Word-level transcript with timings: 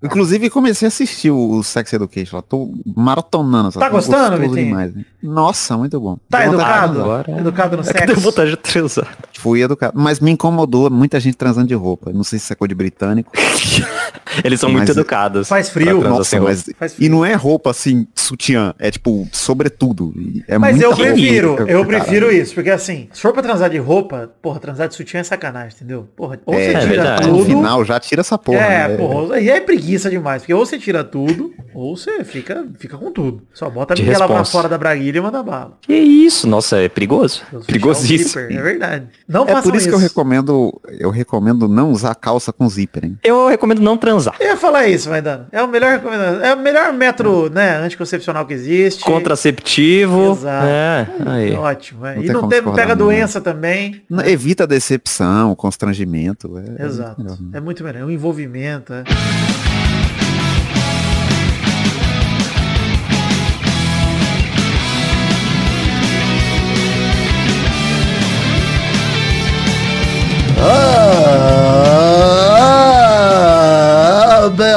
Inclusive 0.00 0.48
comecei 0.48 0.86
a 0.86 0.88
assistir 0.88 1.30
o 1.32 1.60
Sex 1.62 1.92
Education 1.92 2.36
lá. 2.36 2.42
Tô 2.42 2.72
maratonando. 2.96 3.72
Tá 3.72 3.88
gostando, 3.88 4.36
Vitinho? 4.36 4.66
demais, 4.66 4.94
né? 4.94 5.04
Nossa, 5.20 5.76
muito 5.76 5.98
bom. 5.98 6.16
Tá 6.30 6.40
Deu 6.42 6.52
educado? 6.54 7.00
agora. 7.00 7.32
Educado 7.40 7.76
no 7.76 7.82
É 7.82 7.86
sexo? 7.86 8.06
deu 8.06 8.16
vontade 8.16 8.50
de 8.50 8.56
transar. 8.58 9.08
Fui 9.34 9.60
educado. 9.60 9.98
Mas 10.00 10.20
me 10.20 10.30
incomodou 10.30 10.88
muita 10.88 11.18
gente 11.18 11.36
transando 11.36 11.66
de 11.66 11.74
roupa. 11.74 12.12
Não 12.12 12.22
sei 12.22 12.38
se 12.38 12.52
é 12.52 12.56
coisa 12.56 12.68
de 12.68 12.74
britânico. 12.76 13.32
Eles 14.44 14.60
são 14.60 14.68
muito 14.70 14.88
Mas- 14.88 14.96
educados. 14.96 15.48
Faz 15.48 15.68
frio. 15.68 16.00
Nossa, 16.02 16.40
mas... 16.40 16.64
Faz 16.78 16.94
frio. 16.94 17.06
E 17.06 17.08
não 17.08 17.24
é 17.24 17.34
roupa 17.34 17.70
assim, 17.70 18.06
sutiã. 18.14 18.74
É 18.78 18.90
tipo, 18.90 19.26
sobretudo. 19.32 20.12
E 20.16 20.42
É 20.46 20.58
Mas 20.58 20.80
eu 20.80 20.88
muita 20.90 21.02
roupa. 21.02 21.12
prefiro, 21.20 21.48
eu 21.50 21.56
Caralho. 21.56 21.86
prefiro 21.86 22.32
isso, 22.32 22.54
porque 22.54 22.70
assim, 22.70 23.08
se 23.12 23.20
for 23.20 23.32
pra 23.32 23.42
transar 23.42 23.70
de 23.70 23.78
roupa, 23.78 24.30
porra, 24.42 24.60
transar 24.60 24.88
de 24.88 24.94
sutiã 24.94 25.20
é 25.20 25.22
sacanagem, 25.24 25.74
entendeu? 25.76 26.08
Porra, 26.16 26.38
ou 26.46 26.54
É, 26.54 26.72
você 26.80 26.88
tira. 26.88 27.16
No 27.20 27.38
tudo. 27.38 27.44
final 27.46 27.84
já 27.84 27.98
tira 28.00 28.20
essa 28.20 28.38
porra. 28.38 28.58
é, 28.58 28.88
né? 28.88 28.96
porra, 28.96 29.34
aí 29.36 29.48
é 29.48 29.60
preguiça 29.60 30.08
demais, 30.10 30.42
porque 30.42 30.54
ou 30.54 30.64
você 30.64 30.78
tira 30.78 31.02
tudo, 31.04 31.52
ou 31.74 31.96
você 31.96 32.22
fica, 32.24 32.66
fica 32.78 32.96
com 32.96 33.10
tudo. 33.10 33.42
Só 33.52 33.68
bota 33.70 33.94
a 33.94 33.96
De 33.96 34.02
Miguela 34.02 34.26
pra 34.26 34.44
fora 34.44 34.68
da 34.68 34.78
braguilha 34.78 35.18
e 35.18 35.20
manda 35.20 35.42
bala. 35.42 35.78
Que 35.82 35.94
isso? 35.94 36.46
Nossa, 36.48 36.78
é 36.78 36.88
perigoso. 36.88 37.42
Deus, 37.50 37.66
Perigosíssimo. 37.66 38.42
É 38.42 38.62
verdade. 38.62 39.06
Não 39.26 39.44
É 39.44 39.52
façam 39.52 39.70
por 39.70 39.76
isso 39.76 39.88
que 39.88 39.94
eu 39.94 39.98
recomendo, 39.98 40.80
eu 40.98 41.10
recomendo 41.10 41.68
não 41.68 41.90
usar 41.90 42.14
calça 42.14 42.52
com 42.52 42.68
zíper, 42.68 43.04
hein? 43.04 43.18
Eu 43.24 43.48
recomendo 43.48 43.80
não 43.80 43.96
transar. 43.96 44.27
Eu 44.40 44.46
ia 44.48 44.56
falar 44.56 44.86
isso, 44.86 45.08
vai 45.08 45.20
dando. 45.22 45.46
É 45.52 45.62
o 45.62 45.68
melhor 45.68 45.92
recomendação. 45.92 46.44
É 46.44 46.54
o 46.54 46.58
melhor 46.58 46.92
método, 46.92 47.50
né, 47.54 47.76
anticoncepcional 47.78 48.46
que 48.46 48.54
existe. 48.54 49.02
Contraceptivo. 49.04 50.32
Exato. 50.32 50.66
É, 50.66 51.06
aí. 51.26 51.52
Ótimo. 51.54 52.06
é. 52.06 52.14
Não 52.16 52.22
E 52.22 52.24
tem 52.26 52.32
não, 52.34 52.48
tem, 52.48 52.62
não 52.62 52.74
pega 52.74 52.94
não, 52.94 53.06
doença 53.06 53.40
também. 53.40 54.02
Não- 54.08 54.24
Evita 54.24 54.64
a 54.64 54.66
decepção, 54.66 55.54
constrangimento. 55.54 56.58
É, 56.78 56.82
é 56.82 56.86
Exato. 56.86 57.20
muito 57.20 57.22
melhor, 57.22 57.50
né? 57.52 57.58
É 57.58 57.60
muito 57.60 57.84
melhor. 57.84 58.00
É 58.02 58.04
um 58.04 58.10
envolvimento. 58.10 58.92
É. 58.92 59.04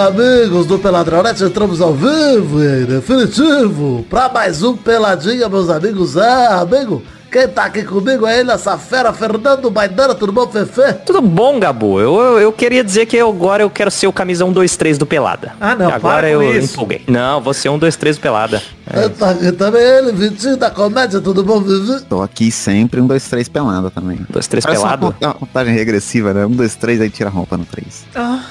amigos 0.02 0.66
do 0.66 0.80
Peladronete, 0.80 1.44
entramos 1.44 1.80
ao 1.80 1.94
vivo 1.94 2.64
e 2.64 2.86
definitivo 2.86 4.04
para 4.10 4.30
mais 4.30 4.64
um 4.64 4.76
Peladinha, 4.76 5.48
meus 5.48 5.70
amigos. 5.70 6.18
Ah, 6.18 6.62
amigo, 6.62 7.04
quem 7.32 7.48
tá 7.48 7.64
aqui 7.66 7.84
comigo 7.84 8.28
é 8.28 8.40
ele, 8.40 8.52
essa 8.52 8.78
fera, 8.78 9.14
Fernando 9.14 9.72
Maidana, 9.72 10.14
tudo 10.14 10.32
bom, 10.34 10.46
Fefe? 10.48 10.94
Tudo 11.06 11.22
bom, 11.22 11.60
Gabu? 11.60 12.00
Eu, 12.00 12.20
eu, 12.20 12.40
eu 12.40 12.52
queria 12.52 12.84
dizer 12.84 13.06
que 13.06 13.16
eu 13.16 13.30
agora 13.30 13.64
eu 13.64 13.70
quero 13.70 13.90
ser 13.90 14.08
o 14.08 14.14
camisa 14.14 14.44
1, 14.44 14.52
2, 14.52 14.76
3 14.76 14.98
do 14.98 15.06
Pelada. 15.06 15.54
Ah, 15.60 15.74
não, 15.76 15.88
Agora 15.90 16.18
para 16.18 16.30
eu 16.30 16.44
isso. 16.58 16.74
empolguei. 16.74 17.04
Não, 17.08 17.40
vou 17.42 17.54
ser 17.54 17.70
1, 17.70 17.78
2, 17.80 17.96
3 17.96 18.18
do 18.18 18.22
Pelada. 18.22 18.62
É. 18.94 19.08
Tá 19.08 19.30
aqui 19.32 19.52
também 19.54 19.82
ele, 19.82 20.12
Vitinho 20.12 20.58
da 20.58 20.70
comédia, 20.70 21.22
tudo 21.22 21.44
bom, 21.44 21.62
Vivi? 21.62 22.02
Tô 22.10 22.22
aqui 22.22 22.52
sempre, 22.52 23.00
um, 23.00 23.08
dois, 23.08 23.26
três 23.30 23.48
pelada 23.48 23.90
também. 23.90 24.20
Dois, 24.30 24.48
três 24.48 24.66
Parece 24.66 24.82
uma 24.84 24.98
pelado. 24.98 25.14
cont- 25.18 25.24
uma 25.24 25.34
contagem 25.34 25.74
regressiva, 25.74 26.34
né? 26.34 26.46
Um, 26.46 26.52
dois, 26.52 26.76
três, 26.76 27.00
aí 27.00 27.10
tira 27.10 27.30
a 27.30 27.32
roupa 27.32 27.56
no 27.56 27.64
três. 27.64 28.04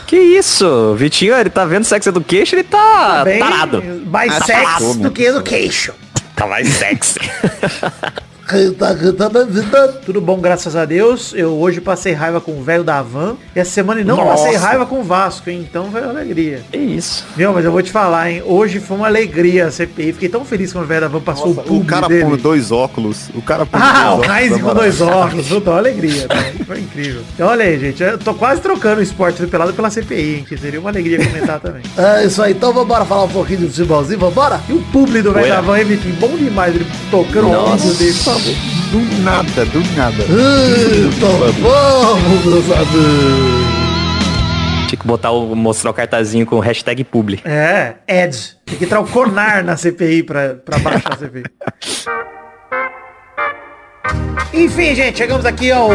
Que 0.06 0.16
isso? 0.16 0.94
Vitinho, 0.96 1.34
ele 1.34 1.50
tá 1.50 1.66
vendo 1.66 1.84
Sex 1.84 2.06
Education, 2.06 2.56
ele 2.56 2.64
tá 2.64 3.22
Bem, 3.24 3.38
tarado. 3.38 3.82
Mais 4.06 4.32
Ah, 4.32 4.44
sex 4.46 4.62
tarado, 4.62 4.94
do 4.94 5.10
que 5.10 5.24
education. 5.24 5.92
Tá 6.34 6.46
mais 6.46 6.66
sexy. 6.68 7.18
Tudo 10.04 10.20
bom, 10.20 10.38
graças 10.40 10.74
a 10.76 10.84
Deus. 10.84 11.32
Eu 11.34 11.50
hoje 11.58 11.80
passei 11.80 12.12
raiva 12.12 12.40
com 12.40 12.52
o 12.58 12.62
velho 12.62 12.82
da 12.84 13.00
van. 13.02 13.36
E 13.54 13.60
essa 13.60 13.70
semana 13.70 14.02
não 14.04 14.16
Nossa. 14.16 14.44
passei 14.44 14.56
raiva 14.56 14.86
com 14.86 15.00
o 15.00 15.02
Vasco, 15.04 15.48
hein? 15.50 15.66
Então 15.68 15.90
veio 15.90 16.08
alegria. 16.08 16.62
que 16.70 16.76
isso? 16.78 17.24
Viu, 17.36 17.52
mas 17.52 17.64
eu 17.64 17.72
vou 17.72 17.82
te 17.82 17.90
falar, 17.92 18.30
hein? 18.30 18.42
Hoje 18.44 18.80
foi 18.80 18.96
uma 18.96 19.06
alegria 19.06 19.66
a 19.66 19.70
CPI. 19.70 20.12
Fiquei 20.14 20.28
tão 20.28 20.44
feliz 20.44 20.72
quando 20.72 20.84
o 20.84 20.88
velho 20.88 21.02
da 21.02 21.08
van 21.08 21.20
passou 21.20 21.48
o 21.48 21.50
o 21.50 21.54
público 21.54 21.86
cara 21.86 22.08
dele. 22.08 22.24
põe 22.24 22.36
dois 22.38 22.72
óculos. 22.72 23.28
O 23.34 23.42
cara 23.42 23.64
põe 23.66 23.80
Ah, 23.80 24.14
o 24.14 24.16
dois 24.18 24.30
Heinz 24.30 24.52
óculos, 24.52 24.62
com 24.62 24.70
é 24.70 24.74
dois 24.74 25.00
óculos, 25.00 25.48
puta, 25.48 25.70
uma 25.70 25.78
alegria, 25.78 26.26
né? 26.28 26.54
Foi 26.66 26.80
incrível. 26.80 27.22
Então 27.34 27.48
olha 27.48 27.64
aí, 27.64 27.78
gente, 27.78 28.02
eu 28.02 28.18
tô 28.18 28.34
quase 28.34 28.60
trocando 28.60 29.00
o 29.00 29.02
esporte 29.02 29.40
do 29.42 29.48
pelado 29.48 29.72
pela 29.72 29.90
CPI, 29.90 30.36
hein? 30.38 30.44
Que 30.48 30.56
seria 30.56 30.80
uma 30.80 30.90
alegria 30.90 31.18
comentar 31.24 31.58
também. 31.60 31.82
É 31.96 32.24
isso 32.24 32.42
aí, 32.42 32.52
então 32.52 32.72
vambora 32.72 33.04
falar 33.04 33.24
um 33.24 33.28
pouquinho 33.28 33.60
de 33.60 33.66
futebolzinho, 33.68 34.18
vambora? 34.18 34.60
E 34.68 34.72
o 34.72 34.82
publi 34.92 35.22
do 35.22 35.32
velho 35.32 35.48
da 35.48 35.60
van, 35.60 35.78
MVP, 35.80 36.08
bom 36.20 36.36
demais, 36.36 36.74
ele 36.74 36.86
tocando 37.10 37.48
Nossa. 37.48 37.74
o 37.86 37.90
vídeo 37.90 37.94
dele. 37.98 38.39
Do 38.90 39.22
nada, 39.22 39.64
do 39.66 39.80
nada. 39.96 40.24
Então 40.24 41.30
vamos, 41.60 42.44
meus 42.44 42.70
amigos. 42.70 43.70
Tinha 44.88 44.98
que 44.98 45.06
botar 45.06 45.30
o, 45.30 45.54
mostrar 45.54 45.90
o 45.90 45.94
cartazinho 45.94 46.44
com 46.46 46.58
hashtag 46.58 47.04
publi. 47.04 47.40
É, 47.44 47.94
Ed. 48.08 48.56
Tem 48.66 48.76
que 48.78 48.84
entrar 48.84 49.00
o 49.00 49.06
Conar 49.06 49.62
na 49.62 49.76
CPI 49.76 50.22
pra, 50.24 50.54
pra 50.54 50.78
baixar 50.78 51.12
a 51.12 51.16
CPI. 51.16 51.44
Enfim, 54.52 54.94
gente, 54.96 55.16
chegamos 55.18 55.46
aqui 55.46 55.70
ao 55.70 55.90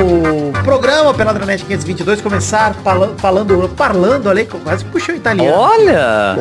programa 0.63 1.13
Peladranet 1.13 1.63
522, 1.65 2.21
começar 2.21 2.73
fala- 2.75 3.13
falando, 3.17 3.67
parlando 3.75 4.29
ali, 4.29 4.45
quase 4.45 4.85
que 4.85 4.91
puxou 4.91 5.13
o 5.13 5.17
italiano. 5.17 5.51
Olha! 5.53 6.37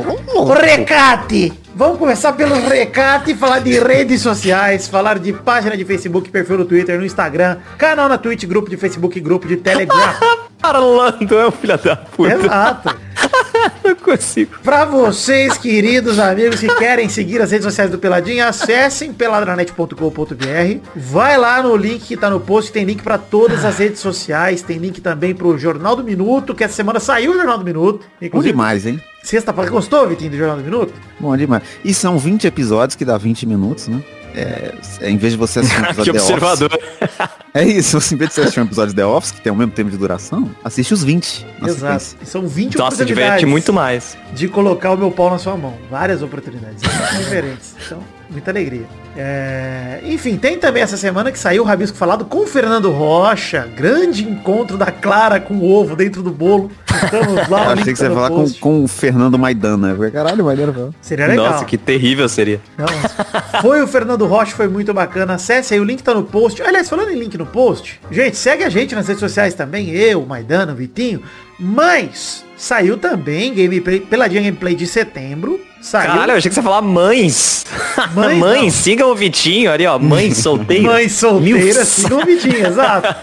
Recate! 0.61 1.53
Vamos 1.77 1.99
começar 1.99 2.33
pelo 2.35 2.55
recate 2.55 3.33
e 3.33 3.35
falar 3.35 3.59
de 3.59 3.77
redes 3.81 4.23
sociais, 4.23 4.87
falar 4.87 5.19
de 5.19 5.33
página 5.33 5.77
de 5.77 5.85
Facebook, 5.85 6.31
perfil 6.31 6.59
no 6.59 6.65
Twitter, 6.65 6.97
no 6.97 7.05
Instagram, 7.05 7.59
canal 7.77 8.09
na 8.09 8.17
Twitch, 8.17 8.45
grupo 8.45 8.71
de 8.71 8.77
Facebook, 8.77 9.19
grupo 9.19 9.49
de 9.49 9.57
Telegram. 9.57 10.15
Parlando, 10.63 11.37
é 11.37 11.47
o 11.47 11.51
filho 11.51 11.77
da 11.77 11.97
puta. 11.97 12.33
Exato. 12.33 12.97
Não 13.85 13.97
consigo. 13.97 14.53
Pra 14.63 14.85
vocês, 14.85 15.59
queridos 15.59 16.21
amigos 16.21 16.61
que 16.61 16.73
querem 16.77 17.09
seguir 17.09 17.43
as 17.43 17.51
redes 17.51 17.65
sociais 17.65 17.91
do 17.91 17.99
Peladinha, 17.99 18.47
acessem 18.47 19.13
peladranet.com.br. 19.13 20.79
Vai 20.95 21.37
lá 21.37 21.61
no 21.61 21.77
link 21.77 22.07
que 22.07 22.17
tá 22.17 22.31
no 22.31 22.39
post, 22.39 22.71
tem 22.71 22.85
link 22.85 23.03
pra 23.03 23.19
todas 23.19 23.65
as 23.65 23.79
redes 23.79 23.99
sociais, 23.99 24.63
tem 24.63 24.79
link 24.79 25.01
também 25.01 25.35
pro 25.35 25.59
Jornal 25.59 25.97
do 25.97 26.05
Minuto, 26.05 26.55
que 26.55 26.63
essa 26.63 26.75
semana 26.75 27.01
saiu 27.01 27.33
o 27.33 27.35
Jornal 27.35 27.59
do 27.59 27.65
Minuto. 27.65 28.07
Bom 28.21 28.27
Inclusive, 28.27 28.53
demais, 28.53 28.87
hein? 28.87 29.03
Sexta 29.25 29.53
gostou, 29.71 30.07
Vitinho, 30.09 30.31
do 30.31 30.37
Jornal 30.37 30.57
do 30.59 30.63
Minuto? 30.65 30.93
Bom 31.19 31.37
demais. 31.37 31.63
E 31.85 31.93
são 31.95 32.19
20 32.19 32.47
episódios 32.47 32.95
que 32.97 33.05
dá 33.05 33.17
20 33.19 33.47
minutos, 33.47 33.89
né? 33.89 34.03
É, 34.37 34.75
é, 35.01 35.11
em 35.11 35.17
vez 35.17 35.33
de 35.33 35.39
você 35.39 35.61
assistir 35.61 35.79
um 35.81 35.85
que 35.95 36.11
episódio 36.11 36.13
The 36.13 36.21
observador. 36.21 36.71
Office, 36.75 37.31
é 37.55 37.65
isso, 37.65 37.97
em 38.15 38.17
vez 38.17 38.31
de 38.31 38.35
você 38.35 38.41
assistir 38.43 38.61
um 38.61 38.65
episódio 38.65 38.93
The 38.95 39.07
Office, 39.07 39.31
que 39.31 39.41
tem 39.41 39.53
o 39.53 39.57
mesmo 39.57 39.73
tempo 39.73 39.91
de 39.91 39.97
duração, 39.97 40.51
assiste 40.65 40.93
os 40.93 41.05
20. 41.05 41.47
na 41.61 41.69
Exato. 41.69 42.17
E 42.21 42.27
São 42.27 42.47
20 42.49 42.75
Então, 42.75 42.91
se 42.91 42.97
diverte 43.05 43.13
oportunidades 43.45 43.49
muito 43.51 43.73
mais. 43.73 44.17
de 44.35 44.49
colocar 44.49 44.91
o 44.91 44.97
meu 44.97 45.11
pau 45.13 45.31
na 45.31 45.39
sua 45.39 45.57
mão. 45.57 45.75
Várias 45.89 46.21
oportunidades 46.21 46.83
diferentes. 47.17 47.75
Então, 47.87 48.01
muita 48.29 48.51
alegria. 48.51 48.87
É, 49.17 50.01
Enfim, 50.05 50.37
tem 50.37 50.59
também 50.59 50.83
essa 50.83 50.97
semana 50.97 51.31
que 51.31 51.39
saiu 51.39 51.63
o 51.63 51.67
Rabisco 51.67 51.97
falado 51.97 52.25
com 52.25 52.39
o 52.39 52.47
Fernando 52.47 52.91
Rocha. 52.91 53.69
Grande 53.77 54.25
encontro 54.25 54.77
da 54.77 54.87
Clara 54.87 55.41
com 55.41 55.55
o 55.55 55.71
ovo 55.71 55.95
dentro 55.95 56.23
do 56.23 56.31
bolo. 56.31 56.71
Estamos 57.05 57.49
lá. 57.49 57.67
Eu 57.67 57.71
achei 57.73 57.93
que 57.93 57.99
você 57.99 58.05
ia 58.05 58.11
falar 58.11 58.31
com, 58.31 58.51
com 58.55 58.85
o 58.85 58.89
Fernando 58.89 59.39
Maidana. 59.39 59.97
Caralho, 60.11 60.45
Maidana. 60.45 60.91
Seria 61.01 61.27
legal. 61.27 61.53
Nossa, 61.53 61.65
que 61.65 61.79
terrível 61.79 62.29
seria. 62.29 62.61
Não, 62.77 63.61
foi 63.61 63.83
o 63.83 63.87
Fernando 63.87 64.27
Rocha, 64.27 64.55
foi 64.55 64.69
muito 64.69 64.93
bacana. 64.93 65.35
Acesse 65.35 65.75
aí, 65.75 65.81
o 65.81 65.85
link 65.85 66.03
tá 66.03 66.15
no 66.15 66.25
post. 66.25 66.63
Aliás, 66.63 66.89
falando 66.89 67.11
em 67.11 67.19
link 67.19 67.37
no 67.39 67.47
post, 67.47 68.01
gente, 68.11 68.37
segue 68.37 68.65
a 68.65 68.69
gente 68.69 68.95
nas 68.95 69.07
redes 69.07 69.21
sociais 69.21 69.55
também, 69.55 69.91
eu, 69.91 70.25
Maidana, 70.27 70.73
o 70.73 70.77
Vitinho. 70.77 71.23
Mas 71.59 72.45
saiu 72.57 72.97
também 72.97 73.55
gameplay, 73.55 74.01
peladinha 74.01 74.43
gameplay 74.43 74.75
de 74.75 74.87
setembro. 74.87 75.61
Saiu. 75.85 76.07
Caralho, 76.13 76.33
eu 76.33 76.37
achei 76.39 76.49
que 76.49 76.55
você 76.55 76.61
ia 76.61 76.65
falar 76.65 76.81
mães. 76.81 77.67
Mães, 78.15 78.39
Mãe, 78.39 78.63
não. 78.65 78.71
sigam 78.71 79.11
o 79.11 79.15
Vitinho 79.15 79.71
ali, 79.71 79.87
ó. 79.87 79.99
Mãe 79.99 80.33
solteira. 80.35 80.83
Mãe 80.83 81.09
solteira, 81.09 81.59
Milfs. 81.59 81.89
sigam 81.89 82.21
o 82.21 82.25
Vitinho, 82.25 82.57
exato. 82.67 83.15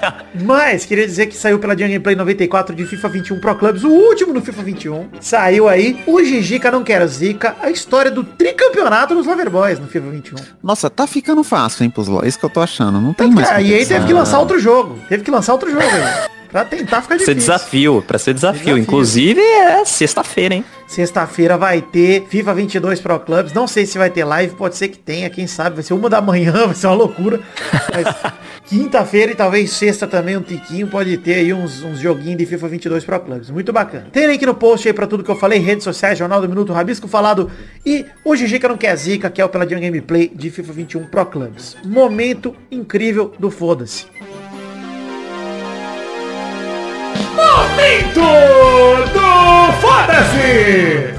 Mas, 0.44 0.85
queria 0.85 1.05
dizer 1.07 1.25
que 1.25 1.35
saiu 1.35 1.57
pela 1.57 1.73
Gameplay 1.73 2.16
94 2.16 2.75
de 2.75 2.85
FIFA 2.85 3.09
21 3.09 3.39
Pro 3.39 3.55
Clubs, 3.55 3.83
o 3.83 3.89
último 3.89 4.31
no 4.33 4.41
FIFA 4.41 4.61
21. 4.63 5.07
Saiu 5.19 5.67
aí, 5.67 6.01
o 6.05 6.23
Gigica 6.23 6.69
não 6.69 6.83
quer 6.83 7.05
zica, 7.08 7.55
a 7.61 7.69
história 7.72 8.11
do 8.11 8.23
tricampeonato 8.23 9.16
dos 9.16 9.25
Loverboys 9.25 9.79
no 9.79 9.87
FIFA 9.87 10.09
21. 10.11 10.35
Nossa, 10.64 10.90
tá 10.90 11.07
ficando 11.07 11.43
fácil, 11.43 11.84
hein, 11.84 11.90
pros 11.90 12.07
lo- 12.07 12.23
Isso 12.25 12.37
que 12.37 12.46
eu 12.46 12.49
tô 12.49 12.61
achando. 12.61 13.02
Não 13.02 13.14
tem 13.14 13.31
mais. 13.31 13.49
Aí 13.49 13.55
aí 13.55 13.64
competição. 13.72 13.96
teve 13.97 14.07
que 14.07 14.14
lançar 14.14 14.40
outro 14.40 14.59
jogo. 14.59 14.99
Teve 15.09 15.23
que 15.23 15.31
lançar 15.31 15.53
outro 15.53 15.69
jogo 15.72 15.81
aí. 15.84 16.29
Pra 16.52 16.66
tentar 16.66 17.02
ficar 17.02 17.16
Pra 17.16 17.26
ser 17.26 17.34
difícil. 17.34 17.53
desafio, 17.56 18.03
pra 18.06 18.20
ser 18.20 18.34
desafio. 18.34 18.59
Desafio. 18.59 18.78
Inclusive, 18.78 19.40
é 19.40 19.86
sexta-feira, 19.86 20.56
hein? 20.56 20.66
Sexta-feira 20.86 21.58
vai 21.58 21.82
ter 21.82 22.26
FIFA 22.28 22.53
22 22.53 23.00
Pro 23.00 23.18
Clubs. 23.22 23.53
Não 23.53 23.66
sei 23.66 23.86
se 23.86 23.98
vai 23.98 24.09
ter 24.09 24.26
live, 24.26 24.53
pode 24.56 24.76
ser 24.76 24.90
que 24.90 24.98
tenha, 25.00 25.30
quem 25.30 25.48
sabe. 25.48 25.76
Vai 25.78 25.84
ser 25.84 25.94
uma 25.94 26.09
da 26.09 26.20
manhã, 26.22 26.52
vai 26.68 26.76
ser 26.76 26.88
uma 26.88 26.96
loucura. 26.98 27.40
Mas 27.94 28.34
quinta-feira 28.68 29.32
e 29.32 29.36
talvez 29.36 29.72
sexta 29.72 30.06
também, 30.06 30.36
um 30.36 30.42
tiquinho, 30.42 30.88
pode 30.88 31.18
ter 31.20 31.36
aí 31.36 31.53
uns, 31.53 31.82
uns 31.84 32.00
joguinhos 32.00 32.38
de 32.38 32.46
FIFA 32.46 32.68
22 32.68 33.06
Pro 33.06 33.20
Clubs. 33.22 33.50
Muito 33.50 33.72
bacana. 33.72 34.08
Tem 34.12 34.28
link 34.28 34.46
no 34.46 34.53
post 34.53 34.86
aí 34.88 34.94
pra 34.94 35.08
tudo 35.08 35.24
que 35.24 35.32
eu 35.32 35.38
falei, 35.38 35.59
redes 35.59 35.86
sociais, 35.86 36.20
Jornal 36.20 36.42
do 36.42 36.50
Minuto, 36.50 36.74
Rabisco 36.74 37.08
Falado 37.08 37.50
e 37.86 38.06
o 38.26 38.36
Gigica 38.36 38.68
Não 38.68 38.76
Quer 38.78 38.96
Zica, 38.98 39.30
que 39.30 39.40
é 39.42 39.46
o 39.46 39.50
Peladinha 39.50 39.80
Gameplay 39.80 40.30
de 40.36 40.50
FIFA 40.52 40.74
21 40.74 41.03
Pro 41.06 41.26
Clubs. 41.26 41.78
Momento 41.86 42.53
incrível 42.70 43.34
do 43.40 43.50
Foda-se. 43.50 44.08
Momento 47.56 48.22
do 49.12 49.74
Foda-se! 49.82 51.14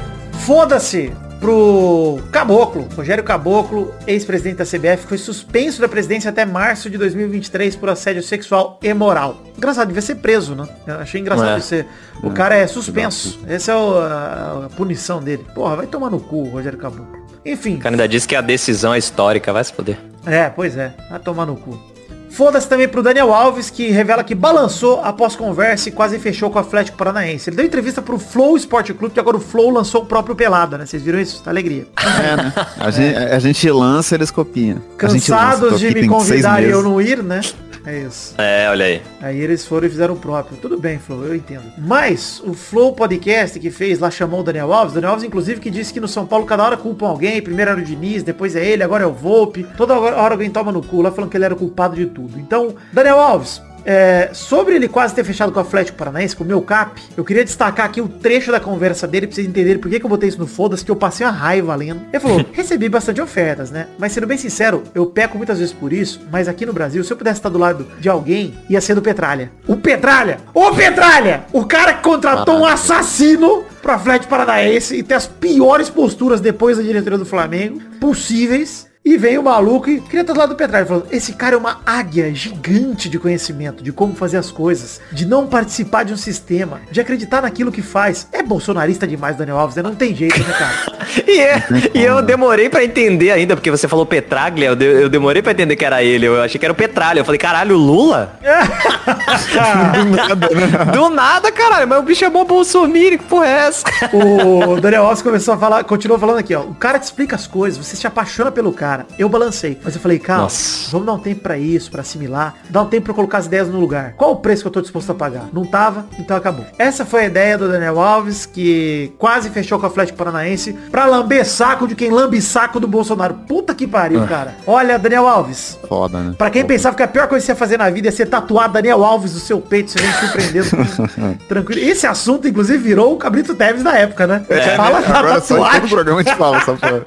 Foda-se 0.46 1.12
pro 1.38 2.20
Caboclo, 2.32 2.88
Rogério 2.96 3.22
Caboclo, 3.22 3.92
ex-presidente 4.06 4.56
da 4.56 4.64
CBF, 4.64 5.02
que 5.02 5.08
foi 5.08 5.18
suspenso 5.18 5.80
da 5.80 5.88
presidência 5.88 6.30
até 6.30 6.44
março 6.46 6.88
de 6.88 6.96
2023 6.96 7.76
por 7.76 7.90
assédio 7.90 8.22
sexual 8.22 8.78
e 8.82 8.94
moral. 8.94 9.42
Engraçado, 9.58 9.88
devia 9.88 10.00
ser 10.02 10.16
preso, 10.16 10.54
né? 10.54 10.66
Eu 10.86 10.94
achei 11.00 11.20
engraçado 11.20 11.56
É. 11.56 11.58
isso. 11.58 11.84
O 12.22 12.30
cara 12.30 12.54
é 12.56 12.66
suspenso. 12.66 13.40
Essa 13.46 13.72
é 13.72 13.76
o- 13.76 13.98
a, 13.98 14.66
a 14.66 14.68
punição 14.76 15.20
dele. 15.22 15.44
Porra, 15.54 15.76
vai 15.76 15.86
tomar 15.86 16.10
no 16.10 16.18
cu, 16.20 16.44
Rogério 16.44 16.78
Caboclo. 16.78 17.20
Enfim, 17.44 17.74
O 17.76 17.78
cara 17.80 17.94
ainda 17.94 18.08
disse 18.08 18.26
que 18.26 18.36
a 18.36 18.40
decisão 18.40 18.94
é 18.94 18.98
histórica, 18.98 19.52
vai 19.52 19.64
se 19.64 19.72
poder. 19.72 19.98
é, 20.24 20.48
pois 20.48 20.76
é. 20.78 20.94
Vai 21.10 21.18
tomar 21.18 21.44
no 21.44 21.56
cu. 21.56 21.91
Foda-se 22.32 22.66
também 22.66 22.88
pro 22.88 23.02
Daniel 23.02 23.32
Alves, 23.32 23.68
que 23.68 23.90
revela 23.90 24.24
que 24.24 24.34
balançou 24.34 25.00
após 25.04 25.36
conversa 25.36 25.90
e 25.90 25.92
quase 25.92 26.18
fechou 26.18 26.50
com 26.50 26.58
o 26.58 26.62
Atlético 26.62 26.96
Paranaense. 26.96 27.50
Ele 27.50 27.56
deu 27.56 27.66
entrevista 27.66 28.00
pro 28.00 28.18
Flow 28.18 28.56
Esporte 28.56 28.94
Clube, 28.94 29.12
que 29.12 29.20
agora 29.20 29.36
o 29.36 29.40
Flow 29.40 29.68
lançou 29.68 30.02
o 30.02 30.06
próprio 30.06 30.34
Pelada, 30.34 30.78
né? 30.78 30.86
Vocês 30.86 31.02
viram 31.02 31.20
isso? 31.20 31.42
Tá 31.42 31.50
alegria. 31.50 31.86
É, 31.96 32.36
né? 32.36 32.52
A, 32.80 32.90
gente, 32.90 33.16
a 33.16 33.38
gente 33.38 33.70
lança, 33.70 34.14
eles 34.14 34.30
copiam. 34.30 34.78
Lança, 35.00 35.14
Cansados 35.14 35.70
tô 35.72 35.76
de 35.76 35.94
me 35.94 36.08
convidar 36.08 36.62
e 36.62 36.70
eu 36.70 36.82
não 36.82 37.00
ir, 37.02 37.22
né? 37.22 37.42
É 37.84 37.98
isso. 37.98 38.34
É, 38.38 38.68
olha 38.70 38.84
aí. 38.84 39.02
Aí 39.20 39.40
eles 39.40 39.66
foram 39.66 39.86
e 39.86 39.90
fizeram 39.90 40.14
o 40.14 40.16
próprio. 40.16 40.56
Tudo 40.58 40.78
bem, 40.78 40.98
Flow, 40.98 41.24
eu 41.24 41.34
entendo. 41.34 41.64
Mas 41.78 42.40
o 42.44 42.54
Flow 42.54 42.92
Podcast 42.92 43.58
que 43.58 43.70
fez 43.70 43.98
lá 43.98 44.10
chamou 44.10 44.40
o 44.40 44.42
Daniel 44.42 44.72
Alves. 44.72 44.94
Daniel 44.94 45.10
Alves, 45.12 45.26
inclusive, 45.26 45.60
que 45.60 45.70
disse 45.70 45.92
que 45.92 46.00
no 46.00 46.08
São 46.08 46.26
Paulo 46.26 46.46
cada 46.46 46.64
hora 46.64 46.76
culpam 46.76 47.08
alguém. 47.08 47.42
Primeiro 47.42 47.72
era 47.72 47.80
o 47.80 47.84
Diniz, 47.84 48.22
depois 48.22 48.54
é 48.54 48.64
ele, 48.64 48.82
agora 48.82 49.04
é 49.04 49.06
o 49.06 49.12
Volpe. 49.12 49.66
Toda 49.76 49.98
hora 49.98 50.34
alguém 50.34 50.50
toma 50.50 50.70
no 50.70 50.82
cu 50.82 51.02
lá 51.02 51.10
falando 51.10 51.30
que 51.30 51.36
ele 51.36 51.44
era 51.44 51.54
o 51.54 51.58
culpado 51.58 51.96
de 51.96 52.06
tudo. 52.06 52.38
Então, 52.38 52.74
Daniel 52.92 53.18
Alves, 53.18 53.60
é, 53.84 54.30
sobre 54.32 54.74
ele 54.74 54.88
quase 54.88 55.14
ter 55.14 55.24
fechado 55.24 55.52
com 55.52 55.58
o 55.58 55.62
Atlético 55.62 55.98
Paranaense, 55.98 56.36
com 56.36 56.44
o 56.44 56.46
meu 56.46 56.62
cap, 56.62 57.00
eu 57.16 57.24
queria 57.24 57.44
destacar 57.44 57.86
aqui 57.86 58.00
o 58.00 58.08
trecho 58.08 58.50
da 58.50 58.60
conversa 58.60 59.06
dele 59.06 59.26
pra 59.26 59.34
vocês 59.34 59.46
entenderem 59.46 59.78
por 59.78 59.90
que, 59.90 59.98
que 59.98 60.06
eu 60.06 60.10
botei 60.10 60.28
isso 60.28 60.38
no 60.38 60.46
foda-se, 60.46 60.84
que 60.84 60.90
eu 60.90 60.96
passei 60.96 61.26
uma 61.26 61.32
raiva 61.32 61.74
lendo. 61.74 62.02
Ele 62.12 62.20
falou, 62.20 62.44
recebi 62.52 62.88
bastante 62.88 63.20
ofertas, 63.20 63.70
né? 63.70 63.88
Mas 63.98 64.12
sendo 64.12 64.26
bem 64.26 64.38
sincero, 64.38 64.82
eu 64.94 65.06
peco 65.06 65.36
muitas 65.36 65.58
vezes 65.58 65.72
por 65.72 65.92
isso, 65.92 66.20
mas 66.30 66.48
aqui 66.48 66.66
no 66.66 66.72
Brasil, 66.72 67.02
se 67.02 67.12
eu 67.12 67.16
pudesse 67.16 67.38
estar 67.38 67.48
do 67.48 67.58
lado 67.58 67.86
de 67.98 68.08
alguém, 68.08 68.54
ia 68.68 68.80
ser 68.80 68.94
do 68.94 69.02
Petralha. 69.02 69.50
O 69.66 69.76
Petralha! 69.76 70.38
O 70.54 70.72
Petralha! 70.72 71.44
O 71.52 71.64
cara 71.64 71.94
que 71.94 72.02
contratou 72.02 72.60
um 72.60 72.66
assassino 72.66 73.64
pro 73.80 73.92
Atlético 73.92 74.30
Paranaense 74.30 74.96
e 74.96 75.02
tem 75.02 75.16
as 75.16 75.26
piores 75.26 75.90
posturas 75.90 76.40
depois 76.40 76.76
da 76.76 76.82
diretoria 76.82 77.18
do 77.18 77.26
Flamengo 77.26 77.80
possíveis. 78.00 78.91
E 79.04 79.16
vem 79.18 79.36
o 79.36 79.42
maluco 79.42 79.90
e 79.90 80.00
queria 80.00 80.20
estar 80.20 80.32
do 80.32 80.38
lado 80.38 80.50
do 80.50 80.54
Petralha 80.54 80.86
falando, 80.86 81.06
esse 81.10 81.32
cara 81.32 81.56
é 81.56 81.58
uma 81.58 81.80
águia 81.84 82.32
gigante 82.32 83.08
de 83.08 83.18
conhecimento, 83.18 83.82
de 83.82 83.90
como 83.90 84.14
fazer 84.14 84.36
as 84.36 84.52
coisas, 84.52 85.00
de 85.10 85.26
não 85.26 85.48
participar 85.48 86.04
de 86.04 86.12
um 86.12 86.16
sistema, 86.16 86.80
de 86.88 87.00
acreditar 87.00 87.42
naquilo 87.42 87.72
que 87.72 87.82
faz. 87.82 88.28
É 88.30 88.44
bolsonarista 88.44 89.04
demais, 89.04 89.36
Daniel 89.36 89.58
Alves, 89.58 89.74
né? 89.74 89.82
Não 89.82 89.96
tem 89.96 90.14
jeito, 90.14 90.38
né, 90.38 90.54
cara? 90.56 91.02
E, 91.26 91.40
é- 91.40 91.62
e 91.94 92.02
eu 92.02 92.22
demorei 92.22 92.70
pra 92.70 92.82
entender 92.84 93.30
ainda, 93.32 93.54
porque 93.54 93.70
você 93.70 93.86
falou 93.86 94.06
Petraglia, 94.06 94.68
eu, 94.68 94.76
de- 94.76 95.02
eu 95.02 95.08
demorei 95.10 95.42
pra 95.42 95.52
entender 95.52 95.76
que 95.76 95.84
era 95.84 96.02
ele. 96.02 96.26
Eu 96.26 96.40
achei 96.40 96.58
que 96.58 96.64
era 96.64 96.72
o 96.72 96.76
Petralha. 96.76 97.20
Eu 97.20 97.24
falei, 97.24 97.38
caralho, 97.38 97.74
o 97.76 97.78
Lula? 97.78 98.38
Do 100.92 101.10
nada, 101.10 101.52
caralho, 101.52 101.86
mas 101.86 101.98
o 101.98 102.02
bicho 102.02 102.24
é 102.24 102.30
bom 102.30 102.44
Bolsonaro, 102.44 103.18
que 103.18 103.24
porra 103.24 103.46
é 103.46 103.66
essa? 103.66 103.84
o 104.12 104.80
Daniel 104.80 105.04
Alves 105.04 105.22
começou 105.22 105.54
a 105.54 105.58
falar, 105.58 105.84
continuou 105.84 106.18
falando 106.18 106.38
aqui, 106.38 106.54
ó. 106.54 106.60
O 106.62 106.74
cara 106.74 106.98
te 106.98 107.04
explica 107.04 107.36
as 107.36 107.46
coisas, 107.46 107.84
você 107.84 107.96
se 107.96 108.06
apaixona 108.06 108.50
pelo 108.50 108.72
cara. 108.72 108.91
Eu 109.18 109.28
balancei. 109.28 109.78
Mas 109.82 109.94
eu 109.94 110.00
falei, 110.00 110.18
calma, 110.18 110.42
Nossa. 110.44 110.90
vamos 110.90 111.06
dar 111.06 111.12
um 111.14 111.18
tempo 111.18 111.40
pra 111.40 111.58
isso, 111.58 111.90
pra 111.90 112.00
assimilar. 112.02 112.54
Dar 112.68 112.82
um 112.82 112.86
tempo 112.86 113.06
pra 113.06 113.14
colocar 113.14 113.38
as 113.38 113.46
ideias 113.46 113.68
no 113.68 113.78
lugar. 113.80 114.14
Qual 114.16 114.32
o 114.32 114.36
preço 114.36 114.62
que 114.62 114.68
eu 114.68 114.72
tô 114.72 114.80
disposto 114.80 115.10
a 115.10 115.14
pagar? 115.14 115.46
Não 115.52 115.64
tava, 115.64 116.06
então 116.18 116.36
acabou. 116.36 116.64
Essa 116.78 117.04
foi 117.04 117.22
a 117.22 117.26
ideia 117.26 117.56
do 117.58 117.70
Daniel 117.70 118.00
Alves, 118.00 118.46
que 118.46 119.12
quase 119.18 119.50
fechou 119.50 119.78
com 119.78 119.86
o 119.86 119.88
Atlético 119.88 120.18
Paranaense 120.18 120.72
pra 120.90 121.06
lamber 121.06 121.44
saco 121.46 121.86
de 121.86 121.94
quem 121.94 122.10
lambe 122.10 122.40
saco 122.40 122.78
do 122.80 122.86
Bolsonaro. 122.86 123.34
Puta 123.46 123.74
que 123.74 123.86
pariu, 123.86 124.26
cara. 124.26 124.54
Olha, 124.66 124.98
Daniel 124.98 125.26
Alves, 125.26 125.78
Foda, 125.88 126.18
né? 126.18 126.34
Pra 126.36 126.50
quem 126.50 126.64
pensava 126.64 126.96
que 126.96 127.02
a 127.02 127.08
pior 127.08 127.26
coisa 127.28 127.42
que 127.42 127.46
você 127.46 127.52
ia 127.52 127.56
fazer 127.56 127.76
na 127.78 127.90
vida 127.90 128.08
é 128.08 128.10
ser 128.10 128.26
tatuado 128.26 128.72
Daniel 128.74 129.04
Alves 129.04 129.34
no 129.34 129.40
seu 129.40 129.60
peito, 129.60 129.90
você 129.90 129.98
vem 130.00 130.12
surpreendendo. 130.12 131.38
Tranquilo. 131.48 131.80
Esse 131.80 132.06
assunto, 132.06 132.48
inclusive, 132.48 132.78
virou 132.78 133.14
o 133.14 133.16
Cabrito 133.16 133.54
Teves 133.54 133.82
da 133.82 133.92
época, 133.96 134.26
né? 134.26 134.44
Fala 134.76 135.00
da 135.00 135.18
Agora 135.18 135.40
só 135.40 135.54
em 135.54 135.58
todo 135.58 135.64
tatuagem. 135.64 135.88
programa 135.88 136.22
gente 136.22 136.36
fala, 136.36 136.60
só 136.64 136.74
pra... 136.76 137.02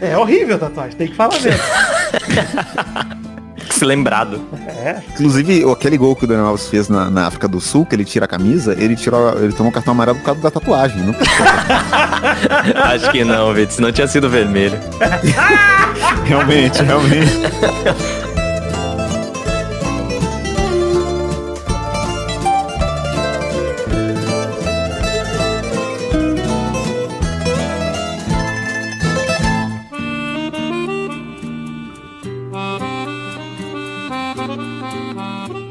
É 0.00 0.16
horrível 0.16 0.58
tatuagem, 0.58 0.96
tem 0.96 1.08
que 1.08 1.14
falar 1.16 1.23
mesmo. 1.32 1.60
Se 3.70 3.84
lembrado. 3.84 4.40
É. 4.68 5.02
Inclusive, 5.14 5.64
aquele 5.70 5.96
gol 5.96 6.14
que 6.14 6.24
o 6.24 6.28
Daniel 6.28 6.46
Alves 6.46 6.68
fez 6.68 6.88
na, 6.88 7.10
na 7.10 7.26
África 7.26 7.48
do 7.48 7.60
Sul, 7.60 7.84
que 7.84 7.94
ele 7.94 8.04
tira 8.04 8.24
a 8.24 8.28
camisa, 8.28 8.74
ele 8.78 8.94
tirou, 8.94 9.36
ele 9.42 9.52
tomou 9.52 9.70
o 9.70 9.74
cartão 9.74 9.92
amarelo 9.92 10.18
por 10.18 10.24
causa 10.24 10.40
da 10.40 10.50
tatuagem. 10.50 11.02
Não? 11.02 11.14
Acho 12.84 13.10
que 13.10 13.24
não, 13.24 13.52
Vitor. 13.52 13.74
Senão 13.74 13.90
tinha 13.90 14.06
sido 14.06 14.28
vermelho. 14.28 14.78
realmente, 16.24 16.82
realmente. 16.82 17.32